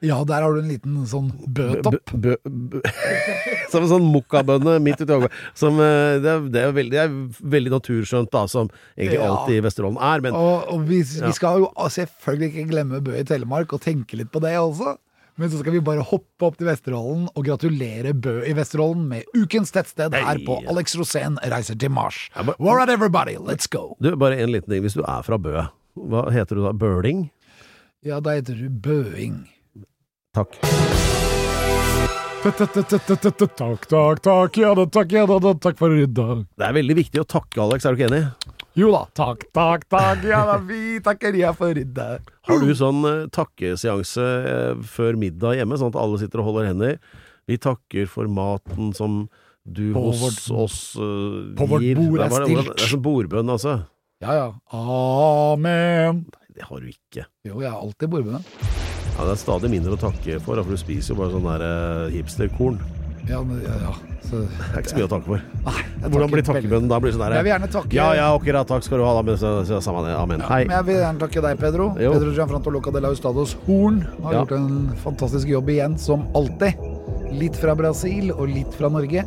Ja, 0.05 0.21
der 0.25 0.45
har 0.45 0.55
du 0.55 0.61
en 0.63 0.69
liten 0.71 1.01
sånn 1.11 1.33
bøtopp. 1.51 2.13
Bø, 2.15 2.37
bø, 2.45 2.53
bø. 2.77 2.81
Som 3.73 3.83
en 3.83 3.91
sånn 3.91 4.07
mokkabønne 4.13 4.77
midt 4.85 5.01
ute 5.03 5.17
i. 5.19 5.27
Eh, 5.27 6.21
det, 6.23 6.35
det, 6.55 6.63
er 6.63 6.77
veldig, 6.77 7.03
veldig 7.43 7.73
naturskjønt, 7.75 8.31
da, 8.31 8.45
som 8.47 8.71
egentlig 8.97 9.19
Ja. 9.19 9.33
alt 9.35 9.51
i 9.51 9.59
Vesterålen 9.65 9.99
er. 9.99 10.23
Men 10.23 10.39
Og, 10.39 10.69
og 10.71 10.87
vi, 10.87 11.01
Ja. 11.03 11.27
vi 11.27 11.33
skal 11.35 11.65
jo 11.65 11.73
selvfølgelig 11.75 12.53
ikke 12.55 12.71
glemme 12.71 13.03
Bø 13.03 13.17
i 13.19 13.25
Telemark 13.27 13.75
og 13.75 13.83
tenke 13.83 14.17
litt 14.21 14.31
på 14.31 14.41
det 14.45 14.55
også. 14.61 14.97
Men 15.39 15.51
så 15.51 15.61
skal 15.61 15.73
vi 15.77 15.81
bare 15.87 16.03
hoppe 16.03 16.47
opp 16.47 16.57
til 16.59 16.67
Vesterålen 16.67 17.29
og 17.35 17.45
gratulere 17.47 18.15
Bø 18.15 18.41
i 18.47 18.55
Vesterålen 18.59 19.05
med 19.11 19.27
ukens 19.39 19.71
tettsted 19.75 20.15
her 20.15 20.41
på 20.47 20.61
Alex 20.71 20.97
Rosén 20.99 21.39
reiser 21.43 21.79
til 21.79 21.91
Mars. 21.91 22.29
Ja, 22.37 22.43
men- 22.43 22.55
Where 22.59 22.81
are 22.81 22.91
everybody? 22.91 23.37
Let's 23.37 23.69
go! 23.71 23.97
du, 24.01 24.15
bare 24.17 24.39
en 24.39 24.51
liten 24.51 24.71
ting. 24.71 24.83
Hvis 24.83 24.95
du 24.95 25.03
er 25.03 25.23
fra 25.23 25.39
Bø, 25.39 25.67
hva 25.99 26.31
heter 26.31 26.55
du 26.57 26.65
da? 26.65 26.73
Bøling? 26.73 27.31
Ja, 28.07 28.19
da 28.21 28.31
heter 28.39 28.55
du 28.55 28.69
Bøing. 28.71 29.47
Takk. 30.39 30.55
Takk, 32.39 32.59
takk, 32.63 33.89
takk, 34.23 34.59
ja 34.63 34.71
da, 34.79 34.85
takk, 34.87 35.11
ja 35.17 35.25
da, 35.27 35.53
takk 35.59 35.81
for 35.81 35.91
i 35.99 36.05
dag. 36.07 36.45
Det 36.55 36.67
er 36.69 36.77
veldig 36.77 36.97
viktig 37.01 37.23
å 37.25 37.27
takke, 37.27 37.59
Alex. 37.65 37.83
Er 37.89 37.97
du 37.97 37.99
ikke 37.99 38.11
enig? 38.13 38.21
Jo 38.79 38.93
da, 38.95 39.01
takk, 39.19 39.43
takk, 39.57 39.89
takk, 39.91 40.23
ja 40.29 40.45
da, 40.47 40.61
vi 40.63 41.01
takker 41.03 41.35
ja 41.35 41.51
for 41.59 41.75
i 41.75 41.83
dag. 41.83 42.23
Har 42.47 42.63
du 42.63 42.71
sånn 42.79 43.03
eh, 43.11 43.25
takkeseanse 43.35 44.27
eh, 44.53 44.85
før 44.87 45.19
middag 45.19 45.59
hjemme, 45.59 45.81
sånn 45.81 45.91
at 45.91 45.99
alle 46.05 46.21
sitter 46.23 46.45
og 46.45 46.53
holder 46.53 46.71
hender? 46.71 47.01
Vi 47.51 47.59
takker 47.65 48.07
for 48.13 48.31
maten 48.31 48.93
som 48.95 49.25
du 49.67 49.89
På 49.97 50.07
hos 50.07 50.23
vårt- 50.23 50.51
oss 50.63 50.79
uh, 50.97 51.51
på 51.59 51.67
vårt 51.69 51.89
bord 51.99 52.23
er 52.23 52.31
stilt. 52.37 52.71
Det 52.79 52.87
er 52.87 52.93
sånn 52.95 53.03
bordbønn, 53.05 53.51
altså. 53.59 53.81
Ja 54.23 54.39
ja, 54.39 54.47
amen. 54.71 56.23
Nei, 56.31 56.53
Det 56.55 56.71
har 56.71 56.79
du 56.87 56.93
ikke. 56.95 57.27
Jo, 57.51 57.59
jeg 57.65 57.73
har 57.75 57.83
alltid 57.83 58.15
bordbønn. 58.15 58.47
Ja, 59.19 59.25
det 59.27 59.33
er 59.35 59.41
stadig 59.41 59.71
mindre 59.73 59.97
å 59.97 59.99
takke 59.99 60.39
for, 60.41 60.61
for 60.63 60.71
du 60.71 60.79
spiser 60.79 61.15
jo 61.15 61.19
bare 61.19 61.33
sånn 61.35 61.47
der 61.49 61.65
eh, 61.67 62.13
hipsterkorn. 62.15 62.79
Ja, 63.29 63.43
ja, 63.45 63.75
ja. 63.83 63.91
Så, 64.29 64.43
Det 64.45 64.69
er 64.77 64.81
ikke 64.83 64.91
så 64.93 64.97
mye 64.99 65.07
å 65.07 65.11
takke 65.11 65.27
for. 65.27 65.43
nei, 65.67 66.09
Hvordan 66.13 66.31
blir 66.33 66.45
takkebønnen 66.47 66.89
da? 66.89 66.99
Blir 67.01 67.13
sånn 67.13 67.23
der, 67.27 67.35
Jeg 67.39 67.45
vil 67.47 67.51
gjerne 67.53 67.69
takke 67.73 67.97
Ja, 67.97 68.07
ja, 68.17 68.29
ok, 68.37 68.47
da, 68.57 68.63
takk 68.69 68.87
skal 68.87 69.01
du 69.01 69.05
ha, 69.05 69.11
da. 69.19 69.25
Men 69.27 69.37
så, 69.41 69.51
så, 69.69 69.81
sammen, 69.85 70.09
amen. 70.13 70.41
Ja, 70.45 70.49
Hei. 70.53 70.63
Men 70.69 70.77
jeg 70.79 70.87
vil 70.89 70.99
gjerne 71.03 71.23
takke 71.25 71.43
deg, 71.45 71.59
Pedro. 71.61 71.89
Jo. 72.01 72.15
Pedro 72.17 72.33
Gianfranto 72.39 72.73
Luca 72.73 72.93
de 72.95 73.03
la 73.05 73.11
Ustados 73.13 73.53
Horn 73.67 74.01
har 74.25 74.33
Ja. 74.39 74.43
gjort 74.45 74.55
en 74.57 74.71
fantastisk 75.05 75.51
jobb 75.53 75.69
igjen, 75.75 75.99
som 76.01 76.25
alltid. 76.39 76.81
Litt 77.37 77.57
fra 77.61 77.75
Brasil 77.77 78.31
og 78.33 78.47
litt 78.49 78.73
fra 78.79 78.89
Norge. 78.93 79.27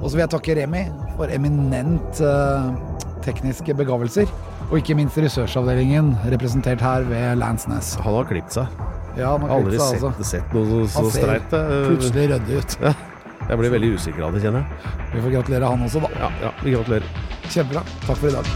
Og 0.00 0.08
så 0.10 0.16
vil 0.16 0.24
jeg 0.26 0.32
takke 0.34 0.56
Remi 0.58 0.82
for 1.16 1.30
eminent 1.32 2.20
uh, 2.24 2.72
tekniske 3.26 3.76
begavelser. 3.78 4.26
Og 4.72 4.80
ikke 4.80 4.96
minst 4.98 5.18
ressursavdelingen, 5.22 6.14
representert 6.34 6.82
her 6.82 7.06
ved 7.06 7.38
Lansnes. 7.38 7.94
Han 8.02 8.18
har 8.18 8.26
klippet 8.26 8.58
seg. 8.58 8.66
Ja, 9.16 9.32
han 9.32 9.44
har 9.46 9.54
aldri 9.56 9.78
seg, 9.80 10.02
altså. 10.04 10.24
Sett 10.28 10.56
noe 10.56 10.84
så, 10.86 11.02
så 11.08 11.12
streit. 11.14 11.52
Eh, 11.56 11.76
plutselig 11.90 12.30
ryddig 12.34 12.62
ut. 12.62 12.78
Ja. 12.86 12.94
Jeg 13.46 13.60
blir 13.60 13.70
veldig 13.70 13.88
usikker 13.94 14.24
av 14.26 14.32
det, 14.34 14.40
kjenner 14.42 14.64
jeg. 14.64 14.94
Vi 15.12 15.20
får 15.22 15.32
gratulere 15.36 15.68
han 15.70 15.84
også, 15.86 16.00
da. 16.02 16.08
Ja, 16.18 16.30
ja, 16.42 16.50
vi 16.64 16.72
gratulerer. 16.74 17.06
Kjempebra. 17.46 17.84
Takk 18.02 18.18
for 18.18 18.26
i 18.26 18.34
dag. 18.34 18.46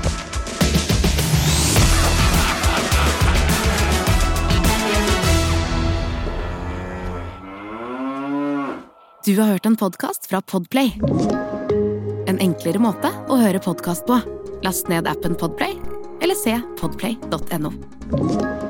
Du 9.25 9.37
har 9.39 9.53
hørt 9.53 9.67
en 9.67 9.77
podkast 9.77 10.27
fra 10.27 10.41
Podplay. 10.43 10.91
En 12.27 12.41
enklere 12.41 12.83
måte 12.83 13.13
å 13.29 13.39
høre 13.39 13.63
podkast 13.63 14.09
på. 14.11 14.19
Last 14.67 14.91
ned 14.91 15.07
appen 15.07 15.39
Podplay, 15.39 15.77
eller 16.25 16.35
se 16.35 16.57
podplay.no. 16.81 18.70